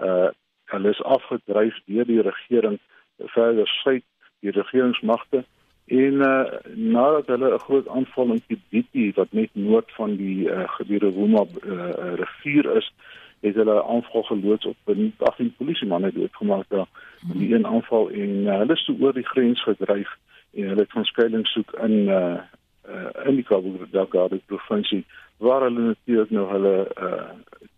Uh 0.00 0.28
hulle 0.64 0.90
is 0.90 1.02
afgedryf 1.02 1.76
deur 1.86 2.06
die 2.06 2.22
regering 2.22 2.78
verder 3.16 3.66
suid 3.66 4.04
die 4.40 4.50
regeringsmagte 4.50 5.44
en 5.86 6.12
uh 6.12 6.44
nadat 6.74 7.26
hulle 7.26 7.54
'n 7.54 7.64
groot 7.66 7.88
aanval 7.88 8.32
in 8.32 8.42
Kibiti 8.46 9.12
wat 9.14 9.32
net 9.32 9.50
noord 9.52 9.92
van 9.92 10.16
die 10.16 10.48
uh, 10.48 10.68
gebiede 10.76 11.10
Roma 11.10 11.44
uh, 11.44 12.14
rivier 12.22 12.76
is 12.76 12.92
het 13.40 13.54
hulle 13.54 13.84
aanval 13.84 14.22
geloods 14.22 14.66
op 14.66 14.76
'n 14.84 15.14
18 15.18 15.54
polisiemanne 15.58 16.12
doodgemaak 16.12 16.68
daar 16.68 16.88
in 17.32 17.38
die 17.38 17.54
een 17.54 17.66
aanval 17.66 18.10
en 18.10 18.30
uh, 18.30 18.58
hulle 18.58 18.72
is 18.72 18.84
toe 18.84 18.96
oor 19.00 19.12
die 19.12 19.26
grens 19.26 19.62
gedryf 19.62 20.10
en 20.54 20.68
hulle 20.68 20.80
het 20.80 20.92
van 20.92 21.04
skuilings 21.04 21.52
soek 21.52 21.72
in 21.72 21.96
uh 22.08 22.40
uh, 22.88 23.28
in 23.28 23.38
die 23.40 23.44
Cabo 23.44 23.86
Delgado 23.90 24.38
provinsie 24.46 25.04
waar 25.36 25.66
hulle 25.66 25.80
natuurlik 25.92 26.30
nou 26.30 26.46
hulle 26.50 26.74
uh, 27.00 27.30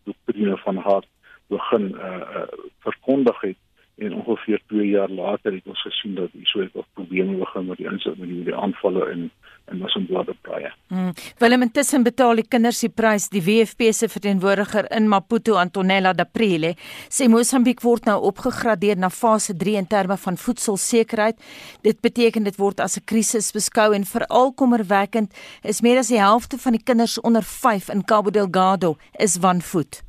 doktrine 0.04 0.57
van 0.64 0.76
hart 0.76 1.09
begin 1.52 1.94
uh, 1.94 2.16
uh, 2.40 2.48
verkondig 2.86 3.40
het 3.40 3.57
en 3.97 4.14
ongeveer 4.14 4.61
2 4.66 4.88
jaar 4.88 5.09
later 5.09 5.53
het 5.53 5.66
ons 5.66 5.82
gesien 5.82 6.14
dat 6.14 6.28
hier 6.32 6.47
so 6.47 6.61
'n 6.61 6.84
probleem 6.92 7.38
begin 7.38 7.66
met 7.66 7.76
die 7.76 7.86
insit 7.86 8.18
met 8.18 8.28
die, 8.28 8.44
die 8.44 8.55
aanvalle 8.55 9.11
in 9.11 9.30
en 9.64 9.78
was 9.78 9.94
'n 9.94 10.07
bloede 10.07 10.34
praai. 10.40 10.72
Hmm. 10.86 11.12
Willem 11.38 11.62
intussen 11.62 12.03
betaal 12.03 12.34
die 12.34 12.49
kinders 12.49 12.80
die 12.80 12.88
prys. 12.88 13.28
Die 13.28 13.42
WFP 13.42 13.92
se 13.92 14.09
verteenwoordiger 14.09 14.90
in 14.90 15.09
Maputo, 15.09 15.55
Antonella 15.55 16.12
Daprile, 16.12 16.74
sê 17.09 17.28
Mosambiek 17.28 17.80
word 17.80 18.05
nou 18.05 18.22
opgegradeer 18.22 18.97
na 18.97 19.11
fase 19.11 19.57
3 19.57 19.76
in 19.76 19.86
terme 19.86 20.16
van 20.16 20.36
voedselsekerheid. 20.36 21.36
Dit 21.82 22.01
beteken 22.01 22.42
dit 22.42 22.57
word 22.57 22.80
as 22.80 22.97
'n 22.97 23.05
krisis 23.05 23.53
beskou 23.53 23.94
en 23.94 24.05
veral 24.05 24.53
kommerwekkend 24.53 25.34
is 25.62 25.80
meer 25.80 25.99
as 25.99 26.09
die 26.09 26.20
helfte 26.20 26.59
van 26.59 26.72
die 26.72 26.82
kinders 26.82 27.20
onder 27.20 27.42
5 27.42 27.88
in 27.88 28.05
Cabo 28.05 28.30
Delgado 28.30 28.97
is 29.18 29.36
wanvoed. 29.38 30.05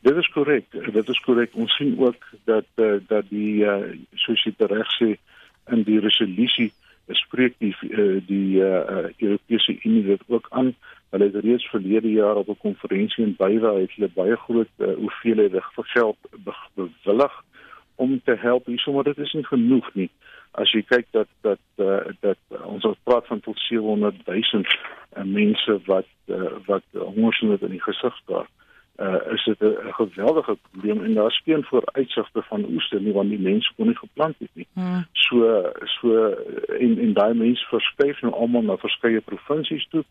Dit 0.00 0.16
is 0.16 0.28
korrek. 0.28 0.64
Dit 0.92 1.08
is 1.08 1.20
korrek. 1.20 1.54
Ons 1.54 1.74
sien 1.76 1.98
ook 1.98 2.28
dat 2.44 2.64
uh, 2.76 2.96
dat 3.06 3.26
die 3.28 3.64
uh, 3.64 3.92
soos 4.14 4.44
jy 4.44 4.54
reg 4.56 4.92
sê 4.96 5.16
in 5.74 5.82
die 5.84 5.98
resolusie 6.00 6.70
spreek 7.18 7.58
die 7.60 7.74
uh, 7.90 8.16
die 8.24 8.62
uh, 8.64 9.10
Europese 9.18 9.76
Unie 9.82 10.06
dit 10.06 10.22
ook 10.26 10.46
aan. 10.50 10.72
Hulle 11.10 11.28
het 11.28 11.44
reeds 11.44 11.68
verlede 11.68 12.12
jaar 12.12 12.40
op 12.40 12.48
'n 12.48 12.62
konferensie 12.64 13.24
in 13.24 13.36
Beira 13.36 13.74
het 13.76 13.92
hulle 13.96 14.08
baie 14.14 14.36
groot 14.36 14.72
uh, 14.78 14.94
hoeveelhede 14.94 15.60
geld 15.74 16.16
be 16.44 16.54
bewillig 16.74 17.44
om 17.94 18.20
te 18.24 18.36
help 18.40 18.66
hier 18.66 18.78
sommer 18.78 19.04
dit 19.04 19.18
is 19.18 19.32
nie 19.32 19.46
genoeg 19.46 19.94
nie. 19.94 20.10
as 20.50 20.72
jy 20.72 20.82
kyk 20.82 21.06
dat 21.10 21.28
dat 21.40 21.60
uh, 21.78 22.10
dat 22.20 22.38
ons 22.64 22.86
praat 23.02 23.26
van 23.26 23.40
tot 23.40 23.58
700 23.58 24.26
000 24.26 24.64
uh, 25.16 25.22
mense 25.24 25.80
wat 25.86 26.08
uh, 26.26 26.50
wat 26.66 26.82
hongersnood 26.92 27.62
in 27.62 27.70
die 27.70 27.82
gesig 27.82 28.16
staar 28.16 28.48
uh, 28.48 28.59
is 29.32 29.44
dit 29.44 29.60
'n 29.60 29.92
geweldige 29.92 30.56
probleem 30.70 31.04
en 31.04 31.14
daar 31.14 31.30
speen 31.30 31.64
voor 31.64 31.82
uitsigte 31.84 32.42
van 32.42 32.64
oeste 32.64 33.00
nie 33.00 33.12
want 33.12 33.28
die 33.28 33.38
mense 33.38 33.72
kon 33.76 33.86
nie 33.86 33.96
geplant 33.96 34.34
het 34.38 34.50
nie. 34.52 34.66
Hmm. 34.72 35.06
So 35.12 35.64
so 35.84 36.34
en 36.78 36.98
en 36.98 37.12
daai 37.12 37.34
mense 37.34 37.66
verskuif 37.66 38.20
nou 38.20 38.34
almal 38.34 38.62
na 38.62 38.76
verskeie 38.76 39.20
provinsies 39.20 39.88
toe 39.88 40.04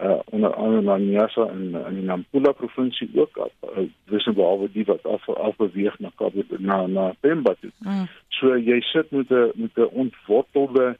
uh 0.00 0.18
onder 0.24 0.54
andere 0.54 0.82
na 0.82 0.96
Nyasa 0.96 1.46
en 1.46 1.74
in 1.88 1.94
die 1.94 2.04
Nampula 2.04 2.52
provinsie 2.52 3.10
ook 3.14 3.36
af. 3.36 3.52
Uh, 3.62 3.84
wissen 4.04 4.34
behalwe 4.34 4.68
die 4.72 4.84
wat 4.84 5.06
af 5.06 5.28
af 5.28 5.56
beweeg 5.56 5.98
na 5.98 6.10
Kaap 6.14 6.32
na 6.58 6.86
na 6.86 7.14
Pemba 7.20 7.54
toe. 7.60 7.70
Mm. 7.78 8.08
So 8.28 8.56
jy 8.56 8.80
sit 8.80 9.10
met 9.10 9.30
'n 9.30 9.52
met 9.54 9.70
'n 9.74 9.88
ontwortelde 9.92 10.96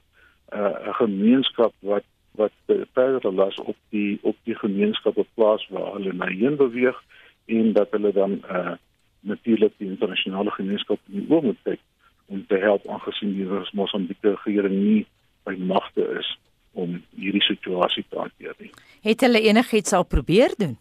uh 0.55 0.95
gemeenskap 0.95 1.73
wat 1.79 2.05
wat 2.31 2.53
verder 2.93 3.33
las 3.33 3.57
op 3.57 3.77
die 3.89 4.19
op 4.23 4.37
die 4.43 4.55
gemeenskap 4.55 5.17
op 5.17 5.27
plaas 5.35 5.69
waar 5.69 5.93
hulle 5.93 6.13
na 6.13 6.27
heen 6.27 6.57
beweeg 6.57 7.03
en 7.47 7.73
dat 7.73 7.91
hulle 7.91 8.13
dan 8.13 8.41
uh 8.51 8.77
natuurlik 9.25 9.73
die 9.81 9.89
internasionale 9.89 10.51
gemeenskap 10.51 10.99
in 11.09 11.23
die 11.23 11.29
oë 11.33 11.43
moet 11.43 11.61
kyk 11.65 11.81
om 12.29 12.43
te 12.47 12.59
help 12.61 12.89
aangesien 12.89 13.33
die 13.33 13.47
Mosambieke 13.73 14.35
regering 14.35 14.75
nie 14.75 15.07
by 15.49 15.55
magte 15.57 16.05
is 16.21 16.29
om 16.73 16.99
hierdie 17.17 17.43
situasie 17.43 18.05
te 18.11 18.19
hanteer 18.19 18.53
nie. 18.59 18.71
Het 19.07 19.25
hulle 19.25 19.41
enigiets 19.41 19.93
al 19.97 20.05
probeer 20.05 20.53
doen? 20.59 20.77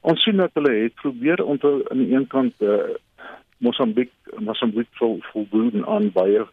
Ons 0.00 0.22
sien 0.24 0.36
dat 0.40 0.52
hulle 0.56 0.72
het 0.82 0.94
probeer 1.00 1.44
om 1.44 1.58
te 1.58 1.72
aan 1.90 2.04
die 2.04 2.12
een 2.14 2.26
kant 2.26 2.60
uh 2.60 2.82
Mosambiek 3.60 4.12
Mosambiek 4.40 4.88
vol 4.96 5.18
voldoen 5.32 5.84
aan 5.86 6.12
baie 6.12 6.46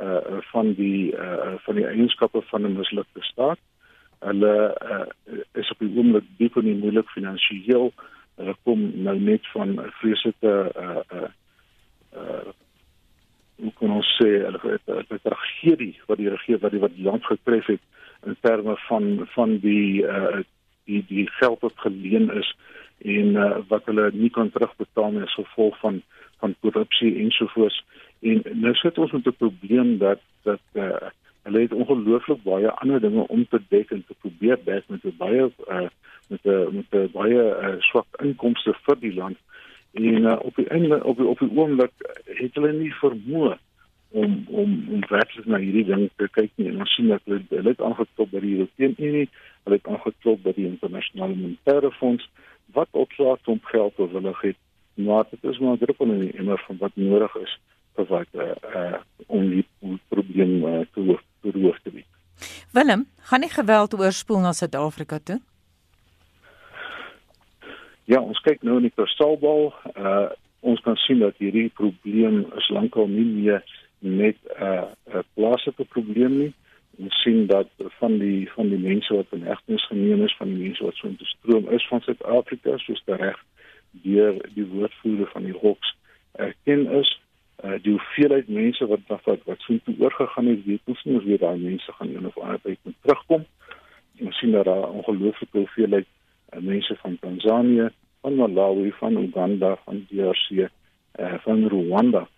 uh 0.00 0.38
van 0.52 0.72
die 0.78 1.12
uh 1.12 1.56
van 1.64 1.76
die 1.76 1.84
eienskappe 1.86 2.42
van 2.52 2.64
'n 2.64 2.76
mislukte 2.76 3.22
staat. 3.32 3.58
Hulle 4.20 4.54
uh 4.92 5.40
is 5.52 5.70
op 5.70 5.78
die 5.78 5.92
oomblik 5.96 6.24
diep 6.38 6.56
in 6.56 6.64
die 6.70 6.78
moeilik 6.78 7.10
finansiëel. 7.14 7.92
Hulle 8.38 8.54
kom 8.64 8.86
nou 9.02 9.18
net 9.18 9.46
van 9.54 9.76
'n 9.80 9.92
vreeslike 10.00 10.54
uh 10.86 11.02
uh 11.18 11.30
uh 12.14 12.50
hoe 13.58 13.72
kan 13.78 13.90
ons 13.90 14.08
sê 14.20 14.28
hulle 14.46 14.60
het 14.62 15.12
'n 15.12 15.20
tragedie 15.22 15.96
wat 16.06 16.18
die 16.18 16.30
regering 16.30 16.62
wat 16.62 16.70
die 16.70 16.80
wat 16.80 16.94
die 16.94 17.04
land 17.04 17.24
getref 17.24 17.66
het 17.66 17.82
in 18.26 18.36
terme 18.40 18.76
van 18.88 19.26
van 19.34 19.58
die 19.58 20.02
uh 20.02 20.42
die 20.84 21.04
die 21.08 21.26
geld 21.40 21.60
wat 21.60 21.76
geleen 21.76 22.30
is 22.30 22.54
en 22.98 23.34
uh, 23.36 23.58
wat 23.68 23.84
hulle 23.84 24.10
nie 24.12 24.30
kan 24.30 24.50
terugbetaal 24.50 25.12
nie 25.12 25.22
as 25.26 25.38
gevolg 25.38 25.78
van 25.82 26.02
van 26.40 26.54
korrupsie 26.60 27.12
ensovoorts 27.22 27.78
en 28.30 28.42
nou 28.62 28.74
sit 28.74 28.98
ons 28.98 29.12
met 29.12 29.26
'n 29.26 29.40
probleem 29.42 29.98
dat 29.98 30.20
dat 30.42 30.64
uh, 30.72 31.10
hulle 31.48 31.64
het 31.64 31.74
ongelooflik 31.76 32.42
baie 32.44 32.70
ander 32.82 33.00
dinge 33.00 33.26
om 33.26 33.44
te 33.48 33.60
dek 33.72 33.90
en 33.96 34.04
te 34.06 34.16
probeer 34.22 34.58
dek 34.64 34.88
met 34.92 35.04
'n 35.04 35.14
baie 35.18 35.50
uh, 35.76 35.88
met 36.28 36.44
'n 36.44 36.74
met 36.76 36.90
'n 36.90 37.10
baie 37.12 37.40
uh, 37.44 37.74
swak 37.90 38.06
inkomste 38.22 38.74
vir 38.86 38.98
die 39.00 39.14
land. 39.14 39.38
En 39.92 40.22
uh, 40.24 40.36
op 40.40 40.54
die 40.56 40.68
einde 40.68 41.04
op 41.04 41.16
die, 41.16 41.26
op 41.26 41.38
die 41.38 41.50
oomblik 41.56 41.92
het 42.24 42.54
hulle 42.54 42.72
nie 42.72 42.92
vermoë 43.02 43.56
om 44.10 44.44
om 44.48 44.70
om 44.92 45.00
werklik 45.08 45.46
na 45.46 45.58
hierdie 45.58 45.84
ding 45.84 46.10
te 46.16 46.28
kyk 46.28 46.50
nie. 46.54 46.76
Ons 46.76 46.94
sien 46.94 47.08
dat 47.08 47.20
hulle 47.24 47.42
hulle 47.48 47.68
het 47.68 47.80
aangeklop 47.80 48.30
by 48.30 48.40
die 48.40 48.56
Europese 48.56 49.02
Unie 49.02 49.28
hulle 49.64 49.76
het 49.76 49.86
aangeklop 49.86 50.42
by 50.42 50.52
die 50.56 50.66
internasionale 50.66 51.34
monetaire 51.34 51.90
fonds 52.00 52.28
wat 52.72 52.88
opslaat 52.90 53.48
om 53.48 53.60
geld 53.62 53.96
te 53.96 54.08
wil 54.12 54.32
hê 54.42 54.54
maar 54.98 55.24
dit 55.30 55.50
is 55.50 55.58
maar 55.58 55.78
druk 55.78 56.00
op 56.00 56.08
en 56.10 56.44
maar 56.44 56.62
van 56.66 56.76
wat 56.78 56.94
nodig 56.94 57.34
is 57.34 57.58
vir 57.94 58.06
wat 58.06 58.26
uh, 58.32 58.50
uh, 58.74 58.98
om 59.26 59.50
die 59.50 59.64
probleem 60.08 60.64
uh, 60.64 60.80
te 60.92 61.00
hoof 61.00 61.22
te 61.42 61.90
bied 61.90 62.06
Willem 62.72 63.06
gaan 63.30 63.40
nie 63.40 63.52
geweld 63.52 63.94
oorspoel 63.94 64.40
na 64.40 64.52
Suid-Afrika 64.52 65.18
toe 65.18 65.40
Ja, 68.08 68.22
ons 68.24 68.38
kyk 68.40 68.62
nou 68.64 68.78
in 68.80 68.86
die 68.88 68.94
kristalbal. 68.96 69.72
Uh 69.94 70.28
ons 70.66 70.80
kan 70.82 70.96
sien 70.98 71.20
dat 71.22 71.36
hierdie 71.38 71.68
probleem 71.78 72.40
is 72.58 72.66
lankal 72.74 73.06
nie 73.06 73.24
meer 73.24 73.60
net 74.02 74.36
'n 74.42 74.64
uh, 74.64 75.20
'n 75.20 75.22
plaaslike 75.34 75.84
probleem 75.94 76.34
nie. 76.38 76.52
Ons 76.98 77.20
sien 77.22 77.46
dat 77.46 77.68
van 78.00 78.18
die 78.18 78.48
van 78.56 78.68
die 78.68 78.78
mense 78.78 79.14
wat 79.14 79.30
in 79.36 79.46
hegtenis 79.46 79.86
geneem 79.86 80.24
is, 80.24 80.34
van 80.36 80.48
die 80.48 80.64
mense 80.64 80.84
wat 80.84 80.96
so 80.96 81.06
in 81.06 81.14
die 81.20 81.30
stroom 81.34 81.68
is 81.68 81.86
van 81.88 82.00
Suid-Afrika, 82.00 82.78
soos 82.78 83.02
reg 83.06 83.38
deur 83.90 84.34
die 84.54 84.66
woordvoerder 84.66 85.30
van 85.32 85.44
die 85.44 85.58
Hawks 85.62 85.94
erken 86.32 86.90
is, 87.00 87.20
uh 87.64 87.78
die 87.82 87.92
hoeveelheid 87.92 88.48
mense 88.48 88.86
wat 88.86 89.00
wat 89.08 89.44
wat 89.44 89.60
so 89.66 89.78
toe 89.84 89.94
oorgegaan 89.98 90.46
het, 90.46 90.64
weet 90.64 90.80
ons 90.84 91.04
nie 91.04 91.16
of 91.16 91.24
weer 91.24 91.38
daai 91.38 91.58
mense 91.58 91.92
gaan 91.92 92.14
een 92.14 92.26
of 92.26 92.38
ander 92.38 92.60
tyd 92.62 92.78
terugkom. 93.00 93.46
Ons 94.20 94.38
sien 94.38 94.52
dat 94.52 94.64
daar 94.64 94.88
ongelooflike 94.90 95.58
hoeveelheid 95.58 96.06
uh, 96.06 96.60
mense 96.60 96.96
van 97.02 97.18
Tanzanië, 97.20 97.88
van 98.20 98.34
Malawi, 98.34 98.92
van 98.92 99.16
Uganda, 99.16 99.76
van 99.84 100.06
DRC, 100.10 100.50
uh, 100.50 101.34
van 101.44 101.66
Rwanda, 101.66 102.28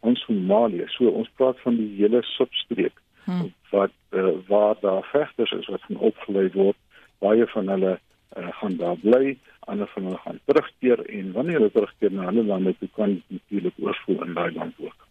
van 0.00 0.16
Somalië. 0.16 0.84
So 0.86 1.08
ons 1.08 1.30
praat 1.36 1.60
van 1.60 1.76
die 1.76 1.94
hele 1.96 2.22
substreek 2.22 2.96
hmm. 3.24 3.52
wat 3.70 3.92
uh, 4.10 4.32
waar 4.46 4.76
daar 4.80 5.04
vegters 5.12 5.52
is 5.52 5.66
wat 5.66 5.84
van 5.88 5.96
opgelei 5.96 6.48
word. 6.52 6.76
Baie 7.18 7.46
van 7.46 7.68
hulle 7.68 7.98
uh, 8.36 8.48
gaan 8.60 8.76
daar 8.76 8.96
bly, 9.02 9.36
ander 9.60 9.90
van 9.94 10.04
hulle 10.08 10.18
gaan 10.24 10.40
terugkeer 10.44 11.04
en 11.06 11.32
wanneer 11.32 11.60
hulle 11.60 11.70
terugkeer 11.70 12.12
na 12.12 12.28
hulle 12.30 12.44
lande 12.44 12.74
toe 12.78 12.88
kan 12.96 13.22
natuurlik 13.28 13.74
oorspoel 13.78 14.24
in 14.26 14.34
daai 14.34 14.52
land 14.52 14.74
ook. 14.78 15.08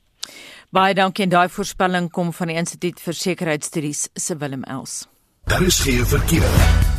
Baie 0.69 0.93
dankie 0.93 1.25
en 1.25 1.33
daai 1.33 1.49
voorspelling 1.49 2.11
kom 2.11 2.33
van 2.33 2.51
die 2.51 2.59
Instituut 2.61 3.01
vir 3.01 3.17
Sekuriteitsstudies 3.23 4.09
se 4.13 4.37
Willem 4.37 4.63
Els. 4.63 5.07
Daar 5.49 5.65
is 5.65 5.81
geen 5.81 6.05
verkeer. 6.05 6.98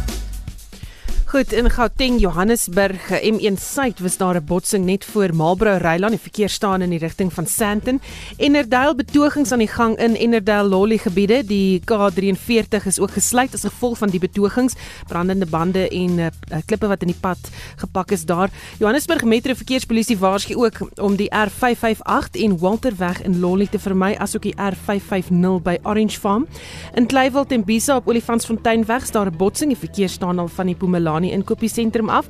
Goed 1.31 1.53
in 1.53 1.71
Gauteng 1.71 2.19
Johannesburg 2.19 3.23
M1 3.23 3.55
Suid 3.55 4.01
was 4.01 4.17
daar 4.17 4.35
'n 4.35 4.45
botsing 4.45 4.85
net 4.85 5.05
voor 5.05 5.35
Marlborough 5.35 5.83
Rylaan 5.83 6.11
die 6.11 6.19
verkeer 6.19 6.49
staan 6.49 6.83
in 6.83 6.91
die 6.91 6.99
rigting 6.99 7.33
van 7.33 7.47
Sandton. 7.47 8.01
Ennerdale 8.37 8.95
betogings 8.95 9.53
aan 9.53 9.59
die 9.59 9.69
gang 9.69 9.97
in 9.97 10.17
Ennerdale 10.17 10.69
Lolly 10.69 10.99
gebiede. 10.99 11.45
Die 11.45 11.83
K43 11.85 12.87
is 12.87 12.99
ook 12.99 13.11
gesluit 13.11 13.55
as 13.55 13.61
gevolg 13.61 13.99
van 13.99 14.09
die 14.09 14.19
betogings. 14.19 14.75
Brandende 15.07 15.47
bande 15.47 15.89
en 15.89 16.19
uh, 16.19 16.27
klippe 16.67 16.87
wat 16.87 17.01
in 17.01 17.07
die 17.07 17.21
pad 17.21 17.39
gepak 17.77 18.11
is 18.11 18.25
daar. 18.25 18.51
Johannesburg 18.79 19.25
Metro 19.25 19.55
Verkeerspolisie 19.55 20.19
waarsku 20.19 20.55
ook 20.55 20.91
om 21.01 21.17
die 21.17 21.31
R558 21.31 22.43
en 22.43 22.59
Walterweg 22.59 23.23
in 23.23 23.41
Lolly 23.41 23.67
te 23.67 23.79
vermy 23.79 24.17
asook 24.19 24.43
die 24.43 24.55
R550 24.57 25.63
by 25.63 25.79
Orange 25.83 26.19
Farm. 26.19 26.47
In 26.95 27.07
Kleinveld 27.07 27.53
en 27.53 27.65
Bisa 27.65 27.97
op 27.97 28.09
Olifantsfontein 28.09 28.85
weg 28.85 29.03
is 29.03 29.11
daar 29.11 29.27
'n 29.27 29.37
botsing. 29.37 29.71
Die 29.71 29.89
verkeer 29.89 30.09
staan 30.09 30.39
al 30.39 30.49
van 30.49 30.67
die 30.67 30.75
Pumela 30.75 31.20
Polani 31.21 31.33
inkopiesentrum 31.37 32.09
af. 32.09 32.27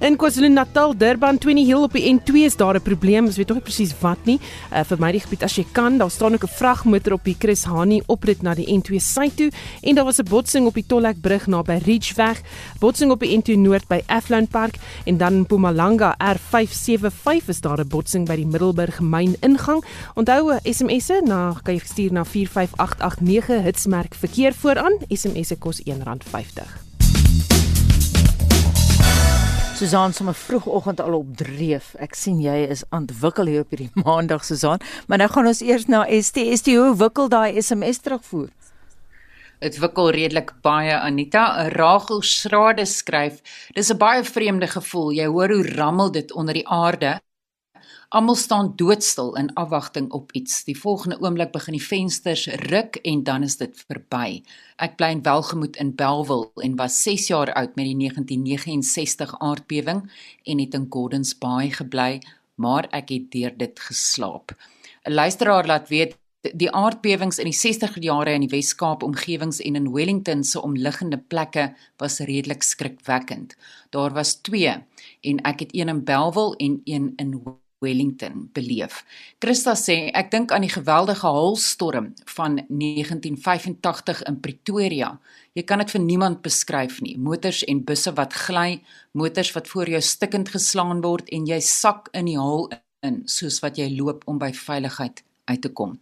In 0.00 0.16
KwaZulu-Natal, 0.16 0.94
Durban, 0.96 1.38
20 1.38 1.66
Hill 1.66 1.82
op 1.82 1.92
die 1.92 2.06
N2 2.06 2.44
is 2.46 2.56
daar 2.56 2.74
'n 2.74 2.82
probleem. 2.82 3.24
Ons 3.26 3.36
weet 3.36 3.48
nog 3.48 3.56
nie 3.56 3.64
presies 3.64 3.94
wat 4.00 4.18
nie. 4.24 4.38
Uh, 4.72 4.84
vir 4.84 4.98
my 4.98 5.10
die 5.12 5.20
gebied 5.20 5.42
as 5.42 5.56
jy 5.56 5.66
kan, 5.72 5.98
daar 5.98 6.10
staan 6.10 6.34
ook 6.34 6.44
'n 6.44 6.54
vragmotor 6.54 7.12
op 7.12 7.24
die 7.24 7.36
Chris 7.38 7.64
Hani 7.64 8.02
oprit 8.06 8.42
na 8.42 8.54
die 8.54 8.66
N2 8.66 8.98
sy 8.98 9.30
toe 9.34 9.50
en 9.82 9.94
daar 9.94 10.04
was 10.04 10.18
'n 10.18 10.28
botsing 10.28 10.66
op 10.66 10.74
die 10.74 10.86
Tollek 10.86 11.20
brug 11.20 11.46
naby 11.46 11.80
Ridgeweg, 11.84 12.40
botsing 12.78 13.10
op 13.10 13.20
die 13.20 13.36
N2 13.36 13.56
Noord 13.56 13.88
by 13.88 14.02
Afland 14.06 14.50
Park 14.50 14.76
en 15.04 15.16
dan 15.16 15.32
in 15.32 15.40
Mpumalanga 15.40 16.16
R575 16.18 17.48
is 17.48 17.60
daar 17.60 17.80
'n 17.80 17.88
botsing 17.88 18.26
by 18.26 18.36
die 18.36 18.46
Middelburg 18.46 19.00
myn 19.00 19.36
ingang. 19.40 19.84
Onthou 20.14 20.58
SMS'e 20.62 21.20
na 21.24 21.54
kan 21.62 21.74
jy 21.74 21.80
stuur 21.84 22.12
na 22.12 22.24
45889 22.24 23.62
hitsmerk 23.62 24.14
verkeer 24.14 24.54
vooraan. 24.54 24.98
SMS'e 25.08 25.56
kos 25.56 25.82
R1.50. 25.82 26.87
Susan 29.78 30.12
sommer 30.12 30.34
vroegoggend 30.34 31.00
al 31.00 31.14
op 31.14 31.36
dreef. 31.38 31.92
Ek 32.02 32.16
sien 32.18 32.40
jy 32.42 32.64
is 32.66 32.80
ontwikkel 32.90 33.46
hier 33.46 33.62
op 33.62 33.70
hierdie 33.70 33.92
maandag 34.08 34.42
Susan, 34.42 34.82
maar 35.06 35.20
nou 35.22 35.28
gaan 35.30 35.46
ons 35.46 35.60
eers 35.62 35.86
na 35.86 36.00
ST. 36.10 36.42
ST 36.58 36.72
hoe 36.74 36.96
wikkel 36.98 37.30
daai 37.30 37.60
SMS 37.62 38.02
terugvoer? 38.02 38.48
Dit 39.62 39.78
wikkel 39.78 40.10
redelik 40.16 40.50
baie 40.66 40.96
Anita. 40.98 41.68
Rachel 41.76 42.24
Schrade 42.26 42.88
skryf: 42.90 43.38
"Dis 43.78 43.92
'n 43.94 44.02
baie 44.02 44.26
vreemde 44.26 44.66
gevoel. 44.66 45.12
Jy 45.14 45.30
hoor 45.30 45.54
hoe 45.54 45.70
rammel 45.78 46.10
dit 46.10 46.34
onder 46.34 46.58
die 46.58 46.66
aarde 46.66 47.20
Almal 48.08 48.34
staan 48.34 48.72
doodstil 48.76 49.34
in 49.36 49.52
afwagting 49.52 50.12
op 50.12 50.32
iets. 50.32 50.62
Die 50.64 50.78
volgende 50.78 51.18
oomblik 51.20 51.50
begin 51.52 51.74
die 51.76 51.86
vensters 51.86 52.46
ruk 52.46 52.96
en 52.96 53.22
dan 53.22 53.42
is 53.44 53.58
dit 53.60 53.82
verby. 53.84 54.40
Ek 54.80 54.94
bly 54.96 55.10
in 55.12 55.20
Welgemoot 55.26 55.76
in 55.76 55.90
Belwel 55.92 56.46
en 56.64 56.78
was 56.80 56.96
6 57.02 57.26
jaar 57.28 57.52
oud 57.52 57.76
met 57.76 57.84
die 57.84 57.98
1969 57.98 59.34
aardbewing 59.38 60.00
en 60.44 60.64
het 60.64 60.78
in 60.80 60.86
Gordons 60.88 61.34
Bay 61.38 61.68
gebly, 61.68 62.22
maar 62.56 62.88
ek 62.96 63.12
het 63.12 63.28
deur 63.36 63.52
dit 63.56 63.84
geslaap. 63.90 64.56
'n 65.04 65.12
Luisteraar 65.12 65.66
laat 65.66 65.92
weet 65.92 66.16
die 66.40 66.72
aardbewings 66.72 67.38
in 67.38 67.52
die 67.52 67.60
60er 67.60 68.00
jare 68.00 68.32
in 68.32 68.48
die 68.48 68.54
Wes-Kaap 68.56 69.02
omgewings 69.02 69.60
en 69.60 69.76
in 69.76 69.92
Wellington 69.92 70.44
se 70.44 70.62
omliggende 70.62 71.18
plekke 71.18 71.74
was 71.96 72.18
redelik 72.18 72.62
skrikwekkend. 72.62 73.56
Daar 73.90 74.12
was 74.12 74.34
2 74.34 74.84
en 75.20 75.40
ek 75.42 75.60
het 75.60 75.74
een 75.74 75.88
in 75.88 76.04
Belwel 76.04 76.54
en 76.56 76.80
een 76.84 77.12
in 77.16 77.58
Wellington 77.84 78.48
beleef. 78.54 79.02
Christa 79.42 79.74
sê 79.78 80.10
ek 80.16 80.32
dink 80.32 80.52
aan 80.52 80.66
die 80.66 80.72
geweldige 80.72 81.26
haalstorm 81.26 82.10
van 82.34 82.58
1985 82.68 84.24
in 84.30 84.40
Pretoria. 84.42 85.12
Jy 85.54 85.64
kan 85.68 85.82
dit 85.82 85.94
vir 85.94 86.04
niemand 86.04 86.42
beskryf 86.42 86.98
nie. 87.04 87.16
Motors 87.18 87.62
en 87.68 87.84
busse 87.86 88.14
wat 88.18 88.34
gly, 88.46 88.82
motors 89.12 89.54
wat 89.56 89.70
voor 89.70 89.90
jou 89.94 90.02
stikkend 90.02 90.50
geslaan 90.54 91.02
word 91.06 91.30
en 91.34 91.46
jy 91.46 91.60
sak 91.64 92.10
in 92.12 92.30
die 92.32 92.38
haal 92.38 92.68
in 93.06 93.22
soos 93.30 93.60
wat 93.62 93.78
jy 93.78 93.92
loop 93.94 94.24
om 94.26 94.40
by 94.42 94.50
veiligheid 94.54 95.22
uit 95.48 95.62
te 95.64 95.70
kom. 95.72 95.96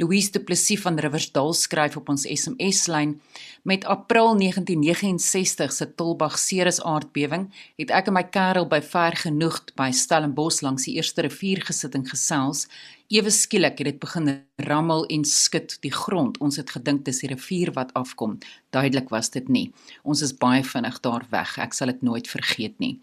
Louise 0.00 0.32
Du 0.32 0.40
Plessis 0.40 0.80
van 0.80 0.98
Riversdal 1.00 1.54
skryf 1.56 1.96
op 1.96 2.08
ons 2.12 2.26
SMS-lyn: 2.28 3.14
Met 3.62 3.84
April 3.84 4.34
1969 4.38 5.72
se 5.72 5.88
Tulbag 5.94 6.38
Ceres 6.38 6.80
aardbewing 6.82 7.48
het 7.76 7.90
ek 7.90 8.10
en 8.10 8.16
my 8.18 8.24
kerel 8.32 8.68
by 8.70 8.80
ver 8.84 9.16
genoeg 9.16 9.62
by 9.78 9.90
Stellenbosch 9.92 10.62
langs 10.66 10.88
die 10.88 10.96
eerste 10.98 11.26
rivier 11.26 11.64
gesit 11.66 11.94
en 11.94 12.06
gesels. 12.08 12.66
Ewe 13.06 13.30
skielik 13.30 13.78
het 13.78 13.86
dit 13.86 13.98
begin 14.02 14.32
rammel 14.66 15.04
en 15.14 15.22
skud 15.24 15.76
die 15.84 15.92
grond. 15.94 16.40
Ons 16.42 16.56
het 16.58 16.72
gedink 16.74 17.04
dis 17.06 17.20
die 17.22 17.30
rivier 17.30 17.70
wat 17.76 17.92
afkom. 17.94 18.34
Duidelik 18.74 19.12
was 19.14 19.30
dit 19.30 19.46
nie. 19.46 19.68
Ons 20.02 20.24
is 20.26 20.34
baie 20.34 20.64
vinnig 20.66 20.98
daar 21.04 21.22
weg. 21.30 21.52
Ek 21.62 21.76
sal 21.76 21.92
dit 21.94 22.02
nooit 22.02 22.26
vergeet 22.26 22.74
nie. 22.82 22.96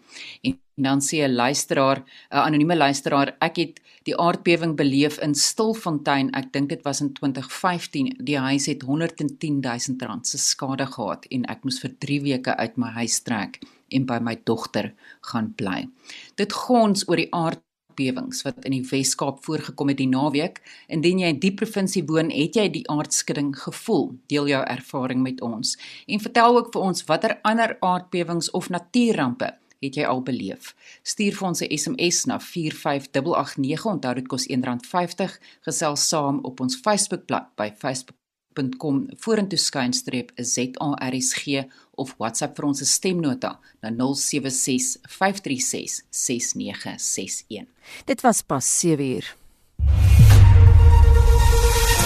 En 0.44 0.58
dan 0.76 1.00
sê 1.00 1.24
'n 1.24 1.32
luisteraar, 1.32 2.04
'n 2.30 2.36
anonieme 2.36 2.76
luisteraar, 2.76 3.36
ek 3.40 3.56
het 3.56 3.80
die 4.02 4.16
aardbewing 4.16 4.76
beleef 4.76 5.18
in 5.20 5.34
Stilfontein. 5.34 6.34
Ek 6.34 6.52
dink 6.52 6.68
dit 6.68 6.82
was 6.84 7.00
in 7.00 7.12
2015. 7.12 8.16
Die 8.18 8.38
huis 8.38 8.66
het 8.66 8.82
110 8.82 9.60
000 9.60 10.06
rand 10.06 10.26
se 10.26 10.38
skade 10.38 10.86
gehad 10.86 11.24
en 11.30 11.44
ek 11.44 11.64
moes 11.64 11.80
vir 11.80 11.94
3 11.98 12.20
weke 12.20 12.56
uit 12.56 12.76
my 12.76 12.90
huis 12.90 13.22
trek 13.22 13.58
en 13.88 14.04
by 14.04 14.18
my 14.18 14.40
dogter 14.44 14.92
gaan 15.20 15.54
bly. 15.54 15.88
Dit 16.34 16.52
gons 16.52 17.08
oor 17.08 17.16
die 17.16 17.32
aard 17.32 17.60
aardbewings 17.94 18.42
wat 18.44 18.64
in 18.64 18.74
die 18.74 18.84
Wes-Kaap 18.84 19.44
voorgekom 19.44 19.88
het 19.88 19.98
die 19.98 20.08
naweek. 20.08 20.60
Indien 20.88 21.20
jy 21.20 21.28
in 21.28 21.40
die 21.40 21.54
provinsie 21.54 22.04
woon, 22.06 22.30
het 22.30 22.56
jy 22.56 22.68
die 22.68 22.86
aardskudding 22.90 23.54
gevoel. 23.56 24.16
Deel 24.28 24.48
jou 24.48 24.62
ervaring 24.64 25.22
met 25.22 25.40
ons 25.40 25.76
en 26.06 26.20
vertel 26.20 26.56
ook 26.56 26.72
vir 26.72 26.82
ons 26.82 27.04
watter 27.06 27.38
ander 27.42 27.76
aardbewings 27.80 28.50
of 28.50 28.68
natuurrampe 28.68 29.54
het 29.84 29.96
jy 29.96 30.04
al 30.08 30.22
beleef. 30.24 30.74
Stuur 31.04 31.34
vir 31.36 31.48
ons 31.48 31.60
'n 31.60 31.76
SMS 31.76 32.24
na 32.24 32.38
45889. 32.38 33.84
Onthou 33.84 34.14
dit 34.14 34.28
kos 34.28 34.48
R1.50. 34.48 35.38
Gesels 35.60 36.08
saam 36.08 36.40
op 36.42 36.60
ons 36.60 36.76
Facebookblad 36.76 37.54
by 37.56 37.70
Facebook 37.76 38.16
facebook.com 38.54 39.06
vorentoe 39.18 39.58
skynstreep 39.58 40.30
ZARSG 40.36 41.64
of 41.96 42.14
WhatsApp 42.18 42.56
vir 42.58 42.68
ons 42.68 42.82
stemnota 42.88 43.56
na 43.82 43.92
076 43.92 44.98
536 45.08 46.02
6961. 46.10 47.68
Dit 48.06 48.24
was 48.26 48.42
pas 48.42 48.64
7 48.64 49.04
uur. 49.04 49.36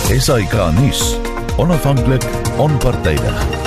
SAK 0.08 0.54
nuus. 0.78 1.16
Onafhanklik, 1.58 2.24
onpartydig. 2.58 3.57